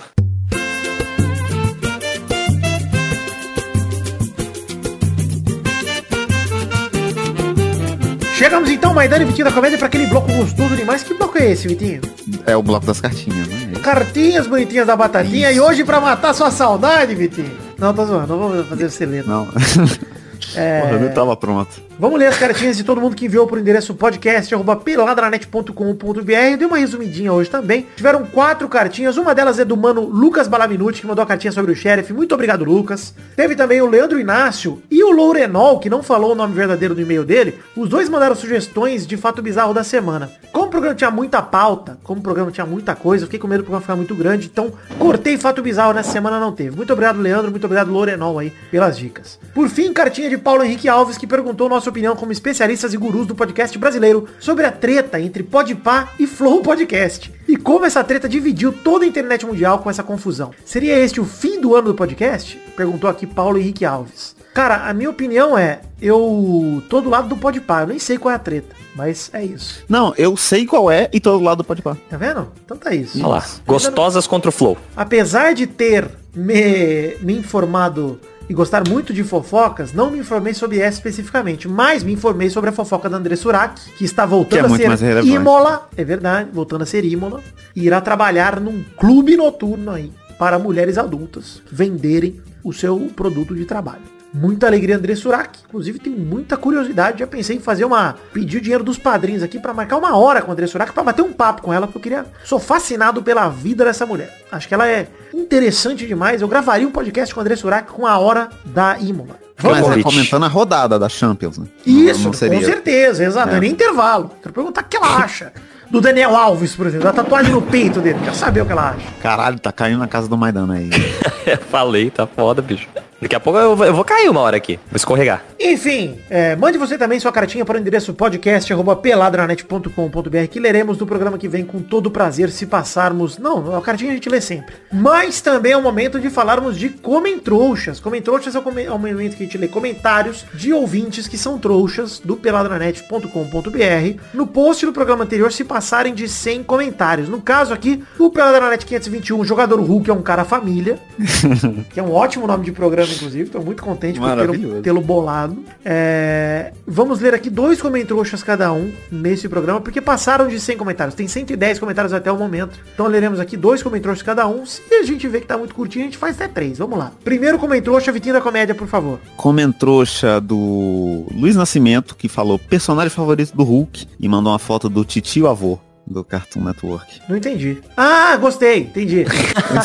Chegamos 8.39 8.69
então, 8.69 8.93
Maidana 8.93 9.23
e 9.23 9.25
Vitinho 9.25 9.43
da 9.43 9.51
Comédia, 9.51 9.77
pra 9.77 9.87
aquele 9.87 10.07
bloco 10.07 10.31
gostoso 10.31 10.73
demais. 10.73 11.03
Que 11.03 11.13
bloco 11.13 11.37
é 11.37 11.51
esse, 11.51 11.67
Vitinho? 11.67 11.99
É 12.45 12.55
o 12.55 12.63
bloco 12.63 12.85
das 12.85 13.01
cartinhas, 13.01 13.45
né? 13.49 13.73
Cartinhas 13.83 14.47
bonitinhas 14.47 14.87
da 14.87 14.95
batatinha. 14.95 15.51
E 15.51 15.59
hoje, 15.59 15.83
pra 15.83 15.99
matar 15.99 16.33
sua 16.33 16.49
saudade, 16.49 17.13
Vitinho. 17.15 17.51
Não, 17.77 17.93
tô 17.93 18.05
zoando, 18.05 18.27
não 18.27 18.49
vou 18.49 18.63
fazer 18.63 18.89
você 18.89 19.05
ler. 19.05 19.25
Não. 19.25 19.45
Porra, 20.55 21.01
eu 21.01 21.13
tava 21.13 21.35
pronto. 21.35 21.88
Vamos 21.99 22.17
ler 22.17 22.27
as 22.27 22.37
cartinhas 22.37 22.77
de 22.77 22.85
todo 22.85 23.01
mundo 23.01 23.13
que 23.13 23.25
enviou 23.25 23.45
por 23.45 23.59
endereço 23.59 23.93
podcast 23.93 24.55
peladranet.com.br. 24.85 26.23
Dei 26.57 26.65
uma 26.65 26.77
resumidinha 26.77 27.33
hoje 27.33 27.49
também. 27.49 27.87
Tiveram 27.93 28.25
quatro 28.25 28.69
cartinhas. 28.69 29.17
Uma 29.17 29.35
delas 29.35 29.59
é 29.59 29.65
do 29.65 29.75
mano 29.75 30.05
Lucas 30.05 30.47
Balaminuti, 30.47 31.01
que 31.01 31.07
mandou 31.07 31.21
a 31.21 31.25
cartinha 31.25 31.51
sobre 31.51 31.73
o 31.73 31.75
sheriff. 31.75 32.13
Muito 32.13 32.33
obrigado, 32.33 32.63
Lucas. 32.63 33.13
Teve 33.35 33.53
também 33.53 33.81
o 33.81 33.85
Leandro 33.85 34.17
Inácio 34.17 34.81
e 34.89 35.03
o 35.03 35.11
Lourenol, 35.11 35.77
que 35.77 35.89
não 35.89 36.01
falou 36.01 36.31
o 36.31 36.35
nome 36.35 36.55
verdadeiro 36.55 36.95
do 36.95 37.01
e-mail 37.01 37.25
dele. 37.25 37.59
Os 37.75 37.89
dois 37.89 38.07
mandaram 38.07 38.33
sugestões 38.33 39.05
de 39.05 39.17
fato 39.17 39.41
bizarro 39.41 39.73
da 39.73 39.83
semana. 39.83 40.31
Como 40.53 40.67
o 40.67 40.69
programa 40.69 40.95
tinha 40.95 41.11
muita 41.11 41.41
pauta, 41.41 41.97
como 42.01 42.21
o 42.21 42.23
programa 42.23 42.49
tinha 42.49 42.65
muita 42.65 42.95
coisa, 42.95 43.25
fiquei 43.25 43.39
com 43.39 43.47
medo 43.47 43.63
do 43.63 43.65
programa 43.65 43.81
ficar 43.81 43.97
muito 43.97 44.15
grande. 44.15 44.47
Então, 44.49 44.71
cortei 44.97 45.37
fato 45.37 45.61
bizarro 45.61 45.91
nessa 45.91 46.13
semana, 46.13 46.39
não 46.39 46.53
teve. 46.53 46.77
Muito 46.77 46.93
obrigado, 46.93 47.19
Leandro. 47.19 47.51
Muito 47.51 47.65
obrigado, 47.65 47.91
Lourenol 47.91 48.39
aí, 48.39 48.53
pelas 48.71 48.97
dicas. 48.97 49.37
Por 49.53 49.67
fim, 49.67 49.91
cartinha 49.91 50.29
de 50.29 50.37
Paulo 50.37 50.63
Henrique 50.63 50.87
Alves, 50.87 51.17
que 51.17 51.27
perguntou 51.27 51.67
o 51.67 51.69
nosso 51.69 51.88
opinião 51.89 52.15
como 52.15 52.31
especialistas 52.31 52.93
e 52.93 52.97
gurus 52.97 53.27
do 53.27 53.35
podcast 53.35 53.77
brasileiro 53.77 54.27
sobre 54.39 54.65
a 54.65 54.71
treta 54.71 55.19
entre 55.19 55.43
Podpah 55.43 56.09
e 56.19 56.25
Flow 56.25 56.61
Podcast. 56.61 57.31
E 57.47 57.57
como 57.57 57.85
essa 57.85 58.03
treta 58.03 58.29
dividiu 58.29 58.71
toda 58.71 59.05
a 59.05 59.07
internet 59.07 59.45
mundial 59.45 59.79
com 59.79 59.89
essa 59.89 60.03
confusão. 60.03 60.51
Seria 60.63 60.97
este 60.97 61.19
o 61.19 61.25
fim 61.25 61.59
do 61.59 61.75
ano 61.75 61.87
do 61.87 61.95
podcast? 61.95 62.57
Perguntou 62.75 63.09
aqui 63.09 63.25
Paulo 63.25 63.57
Henrique 63.57 63.85
Alves. 63.85 64.35
Cara, 64.53 64.89
a 64.89 64.93
minha 64.93 65.09
opinião 65.09 65.57
é, 65.57 65.81
eu 66.01 66.83
tô 66.89 67.01
do 67.01 67.09
lado 67.09 67.29
do 67.29 67.37
Podpah, 67.37 67.81
eu 67.81 67.87
nem 67.87 67.99
sei 67.99 68.17
qual 68.17 68.31
é 68.31 68.35
a 68.35 68.39
treta, 68.39 68.75
mas 68.95 69.29
é 69.31 69.43
isso. 69.43 69.83
Não, 69.87 70.13
eu 70.17 70.35
sei 70.35 70.65
qual 70.65 70.89
é 70.89 71.07
e 71.13 71.19
todo 71.19 71.43
lado 71.43 71.63
pode 71.63 71.81
pá. 71.81 71.95
Tá 72.09 72.17
vendo? 72.17 72.51
Então 72.65 72.75
tá 72.75 72.93
isso. 72.93 73.19
Olha 73.19 73.27
lá. 73.27 73.45
Gostosas 73.65 74.25
contra 74.27 74.49
o 74.49 74.51
Flow. 74.51 74.77
Apesar 74.97 75.53
de 75.53 75.67
ter 75.67 76.09
me, 76.33 77.15
me 77.21 77.37
informado 77.37 78.19
e 78.49 78.53
gostar 78.53 78.87
muito 78.87 79.13
de 79.13 79.23
fofocas, 79.23 79.93
não 79.93 80.09
me 80.09 80.17
informei 80.17 80.55
sobre 80.55 80.79
essa 80.79 80.97
especificamente, 80.97 81.67
mas 81.67 82.03
me 82.03 82.11
informei 82.11 82.49
sobre 82.49 82.71
a 82.71 82.73
fofoca 82.73 83.07
da 83.07 83.17
André 83.17 83.35
Surak, 83.35 83.79
que 83.95 84.03
está 84.03 84.25
voltando 84.25 84.75
Que 84.75 84.83
é 84.83 84.87
a 84.87 85.21
ser. 85.21 85.27
Imola, 85.27 85.87
é 85.95 86.03
verdade, 86.03 86.49
voltando 86.51 86.81
a 86.81 86.85
ser 86.85 87.05
Imola, 87.05 87.41
e 87.75 87.85
irá 87.85 88.01
trabalhar 88.01 88.59
num 88.59 88.83
clube 88.97 89.37
noturno 89.37 89.91
aí, 89.91 90.11
para 90.39 90.57
mulheres 90.57 90.97
adultas 90.97 91.61
venderem 91.71 92.41
o 92.63 92.73
seu 92.73 92.97
produto 93.15 93.55
de 93.55 93.65
trabalho. 93.65 94.18
Muita 94.33 94.67
alegria, 94.67 94.95
André 94.95 95.15
Surak. 95.15 95.59
Inclusive, 95.67 95.97
tenho 95.99 96.17
muita 96.17 96.55
curiosidade. 96.55 97.19
Já 97.19 97.27
pensei 97.27 97.55
em 97.55 97.59
fazer 97.59 97.83
uma. 97.85 98.15
Pedir 98.31 98.57
o 98.57 98.61
dinheiro 98.61 98.83
dos 98.83 98.97
padrinhos 98.97 99.41
aqui 99.41 99.57
pra 99.59 99.73
marcar 99.73 99.97
uma 99.97 100.15
hora 100.15 100.41
com 100.41 100.51
a 100.51 100.53
André 100.53 100.67
Surak 100.67 100.93
pra 100.93 101.01
bater 101.03 101.23
um 101.23 101.33
papo 101.33 101.63
com 101.63 101.73
ela, 101.73 101.87
porque 101.87 101.97
eu 101.97 102.01
queria. 102.03 102.25
Sou 102.45 102.59
fascinado 102.59 103.23
pela 103.23 103.49
vida 103.49 103.83
dessa 103.83 104.05
mulher. 104.05 104.31
Acho 104.51 104.67
que 104.67 104.73
ela 104.73 104.87
é 104.87 105.07
interessante 105.33 106.05
demais. 106.05 106.41
Eu 106.41 106.47
gravaria 106.47 106.87
um 106.87 106.91
podcast 106.91 107.33
com 107.33 107.39
a 107.39 107.43
André 107.43 107.55
Surak 107.55 107.91
com 107.91 108.05
a 108.05 108.17
hora 108.19 108.49
da 108.65 108.99
Imola. 108.99 109.39
Mas 109.61 109.89
é 109.97 110.01
comentando 110.03 110.45
a 110.45 110.47
rodada 110.47 110.97
da 110.97 111.09
Champions, 111.09 111.57
né? 111.57 111.65
Isso, 111.85 112.21
Não 112.23 112.31
com 112.31 112.37
seria- 112.37 112.63
certeza, 112.65 113.25
exato. 113.25 113.47
Não 113.47 113.55
é 113.55 113.57
É. 113.57 113.61
nem 113.61 113.71
intervalo. 113.71 114.31
Quero 114.41 114.53
perguntar 114.53 114.81
o 114.81 114.85
que 114.85 114.95
ela 114.95 115.17
acha 115.17 115.51
do 115.89 115.99
Daniel 116.01 116.35
Alves, 116.35 116.75
por 116.75 116.87
exemplo, 116.87 117.05
da 117.05 117.13
tatuagem 117.13 117.51
no 117.51 117.61
peito 117.61 117.99
dele. 117.99 118.19
Quero 118.23 118.35
saber 118.35 118.61
o 118.61 118.65
que 118.65 118.71
ela 118.71 118.89
acha. 118.91 119.05
Caralho, 119.21 119.59
tá 119.59 119.71
caindo 119.71 119.99
na 119.99 120.07
casa 120.07 120.27
do 120.27 120.37
Maidana 120.37 120.75
aí. 120.75 120.89
Falei, 121.69 122.09
tá 122.11 122.27
foda, 122.27 122.61
bicho. 122.61 122.87
Daqui 123.21 123.35
a 123.35 123.39
pouco 123.39 123.59
eu 123.59 123.75
vou, 123.75 123.85
eu 123.85 123.93
vou 123.93 124.05
cair 124.05 124.29
uma 124.29 124.39
hora 124.39 124.55
aqui. 124.55 124.77
Vou 124.89 124.95
escorregar. 124.95 125.43
Enfim, 125.59 126.17
é, 126.29 126.55
mande 126.55 126.77
você 126.77 126.97
também 126.97 127.19
sua 127.19 127.33
cartinha 127.33 127.65
para 127.65 127.75
o 127.75 127.79
endereço 127.81 128.13
podcast.peladranet.com.br 128.13 130.47
que 130.49 130.57
leremos 130.57 130.97
no 130.97 131.05
programa 131.05 131.37
que 131.37 131.49
vem 131.49 131.65
com 131.65 131.81
todo 131.81 132.09
prazer 132.09 132.49
se 132.49 132.65
passarmos. 132.65 133.37
Não, 133.37 133.75
a 133.75 133.81
cartinha 133.81 134.11
a 134.11 134.13
gente 134.13 134.29
lê 134.29 134.39
sempre. 134.39 134.73
Mas 134.89 135.41
também 135.41 135.73
é 135.73 135.77
o 135.77 135.81
momento 135.81 136.17
de 136.17 136.29
falarmos 136.29 136.77
de 136.77 136.87
comentrouxas. 136.89 137.99
Comentrouxas 137.99 138.55
é 138.55 138.59
o, 138.59 138.61
come- 138.61 138.85
é 138.85 138.91
o 138.91 138.97
momento 138.97 139.35
que 139.35 139.43
a 139.43 139.45
gente 139.45 139.57
lê 139.57 139.67
comentários 139.67 140.45
de 140.53 140.71
ouvintes 140.71 141.27
que 141.27 141.37
são 141.37 141.59
trouxas 141.59 142.19
do 142.19 142.37
peladranet.com.br. 142.37 144.21
No 144.33 144.47
post 144.47 144.85
do 144.85 144.93
programa 144.93 145.25
anterior 145.25 145.51
se 145.51 145.65
passarem 145.79 146.13
de 146.13 146.27
100 146.27 146.63
comentários. 146.63 147.29
No 147.29 147.39
caso 147.41 147.73
aqui, 147.73 148.03
o 148.19 148.29
Peladranet 148.29 148.85
521, 148.85 149.45
jogador 149.45 149.79
Hulk 149.79 150.09
é 150.09 150.13
um 150.13 150.21
cara 150.21 150.43
família, 150.43 150.99
que 151.89 151.97
é 151.97 152.03
um 152.03 152.11
ótimo 152.11 152.45
nome 152.45 152.65
de 152.65 152.73
programa, 152.73 153.09
inclusive. 153.09 153.45
Estou 153.45 153.63
muito 153.63 153.81
contente 153.81 154.19
por 154.19 154.81
tê-lo 154.81 154.99
bolado. 154.99 155.63
É, 155.85 156.73
Vamos 156.85 157.21
ler 157.21 157.33
aqui 157.33 157.49
dois 157.49 157.81
comentários 157.81 158.43
cada 158.43 158.73
um 158.73 158.91
nesse 159.09 159.47
programa, 159.47 159.79
porque 159.79 160.01
passaram 160.01 160.49
de 160.49 160.59
100 160.59 160.77
comentários. 160.77 161.15
Tem 161.15 161.27
110 161.27 161.79
comentários 161.79 162.11
até 162.11 162.29
o 162.29 162.37
momento. 162.37 162.77
Então 162.93 163.07
leremos 163.07 163.39
aqui 163.39 163.55
dois 163.55 163.81
comentários 163.81 164.21
cada 164.21 164.47
um. 164.47 164.65
Se 164.65 164.93
a 164.95 165.03
gente 165.03 165.27
vê 165.27 165.39
que 165.39 165.47
tá 165.47 165.57
muito 165.57 165.73
curtinho, 165.73 166.05
a 166.05 166.07
gente 166.07 166.17
faz 166.17 166.35
até 166.35 166.47
três. 166.47 166.79
Vamos 166.79 166.97
lá. 166.97 167.11
Primeiro 167.23 167.57
comentário, 167.57 167.79
Vitinho 168.11 168.33
da 168.33 168.41
Comédia, 168.41 168.75
por 168.75 168.87
favor. 168.87 169.19
Comentrouxa 169.37 170.41
do 170.41 171.25
Luiz 171.31 171.55
Nascimento, 171.55 172.15
que 172.15 172.27
falou 172.27 172.57
personagem 172.57 173.11
favorito 173.11 173.55
do 173.55 173.63
Hulk 173.63 174.07
e 174.19 174.27
mandou 174.27 174.51
uma 174.51 174.59
foto 174.59 174.89
do 174.89 175.05
titio 175.05 175.47
avô 175.47 175.68
do 176.09 176.23
Cartoon 176.23 176.63
Network. 176.63 177.21
Não 177.29 177.37
entendi. 177.37 177.77
Ah, 177.95 178.35
gostei. 178.37 178.79
Entendi. 178.79 179.25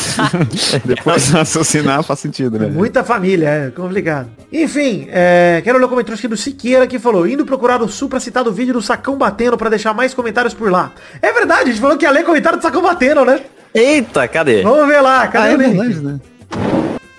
Depois 0.83 1.27
de 1.27 1.33
raciocinar 1.33 2.03
faz 2.03 2.19
sentido, 2.19 2.57
né? 2.57 2.67
Muita 2.67 3.03
família, 3.03 3.47
é 3.47 3.69
complicado. 3.71 4.29
Enfim, 4.51 5.07
é, 5.11 5.61
quero 5.63 5.77
ler 5.77 5.85
o 5.85 5.89
comentário 5.89 6.17
aqui 6.17 6.27
do 6.27 6.35
Siqueira 6.35 6.87
que 6.87 6.97
falou, 6.97 7.27
indo 7.27 7.45
procurar 7.45 7.81
o 7.81 7.87
Sul 7.87 8.09
pra 8.09 8.19
citar 8.19 8.43
do 8.43 8.51
vídeo 8.51 8.73
do 8.73 8.81
Sacão 8.81 9.17
Batendo 9.17 9.57
pra 9.57 9.69
deixar 9.69 9.93
mais 9.93 10.13
comentários 10.13 10.53
por 10.53 10.71
lá. 10.71 10.91
É 11.21 11.31
verdade, 11.31 11.63
a 11.69 11.73
gente 11.73 11.79
falou 11.81 11.97
que 11.97 12.05
ia 12.05 12.11
ler 12.11 12.23
comentário 12.23 12.57
do 12.57 12.61
Sacão 12.61 12.81
Batendo, 12.81 13.23
né? 13.23 13.41
Eita, 13.73 14.27
cadê? 14.27 14.63
Vamos 14.63 14.87
ver 14.87 15.01
lá, 15.01 15.23
Ah, 15.23 15.27
cadê 15.27 15.53
é 15.53 15.55
o 15.55 15.61
link? 15.61 15.77
verdade, 15.77 15.99
né? 16.01 16.19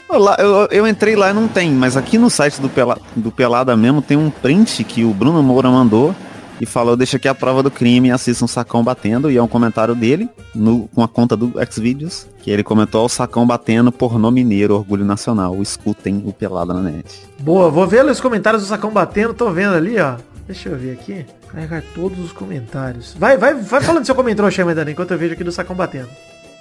Olá, 0.09 0.37
eu, 0.39 0.69
eu 0.71 0.87
entrei 0.87 1.17
lá 1.17 1.31
e 1.31 1.35
não 1.35 1.49
tem, 1.49 1.71
mas 1.73 1.97
aqui 1.97 2.17
no 2.17 2.31
site 2.31 2.61
do, 2.61 2.69
Pela, 2.69 2.97
do 3.15 3.31
Pelada 3.31 3.77
mesmo 3.77 4.01
tem 4.01 4.17
um 4.17 4.31
print 4.31 4.83
que 4.85 5.05
o 5.05 5.11
Bruno 5.13 5.43
Moura 5.43 5.69
mandou 5.69 6.15
e 6.61 6.67
falou, 6.67 6.97
deixa 6.97 7.17
aqui 7.17 7.29
a 7.29 7.35
prova 7.35 7.63
do 7.63 7.71
crime, 7.71 8.11
assista 8.11 8.45
um 8.45 8.49
sacão 8.49 8.83
batendo, 8.83 9.31
e 9.31 9.37
é 9.37 9.43
um 9.43 9.49
comentário 9.49 9.95
dele, 9.95 10.29
no, 10.55 10.89
com 10.89 11.03
a 11.03 11.09
conta 11.09 11.37
do 11.37 11.53
Xvideos, 11.71 12.27
que 12.43 12.51
ele 12.51 12.63
comentou 12.63 13.05
o 13.05 13.09
sacão 13.09 13.47
batendo, 13.47 13.93
pornô 13.93 14.31
mineiro, 14.31 14.75
orgulho 14.75 15.05
nacional, 15.05 15.61
escutem 15.61 16.23
o 16.25 16.33
Pelada 16.33 16.73
na 16.73 16.83
net. 16.83 17.27
Boa, 17.41 17.71
vou 17.71 17.87
ver 17.87 18.05
os 18.05 18.21
comentários 18.21 18.63
do 18.63 18.69
Sacão 18.69 18.91
Batendo, 18.91 19.35
tô 19.35 19.51
vendo 19.51 19.75
ali, 19.75 19.99
ó. 19.99 20.17
Deixa 20.47 20.69
eu 20.69 20.77
ver 20.77 20.93
aqui. 20.93 21.27
Carregar 21.49 21.83
todos 21.95 22.19
os 22.19 22.33
comentários. 22.33 23.15
Vai, 23.19 23.37
vai, 23.37 23.55
vai 23.55 23.81
falando 23.81 24.05
seu 24.05 24.15
comentário, 24.15 24.51
Xê, 24.51 24.63
Maidana, 24.65 24.91
enquanto 24.91 25.11
eu 25.11 25.19
vejo 25.19 25.35
aqui 25.35 25.45
do 25.45 25.53
Sacão 25.53 25.75
Batendo. 25.75 26.09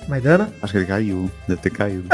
Maidana? 0.07 0.49
Acho 0.61 0.73
que 0.73 0.79
ele 0.79 0.85
caiu, 0.85 1.31
deve 1.47 1.61
ter 1.61 1.69
caído. 1.69 2.05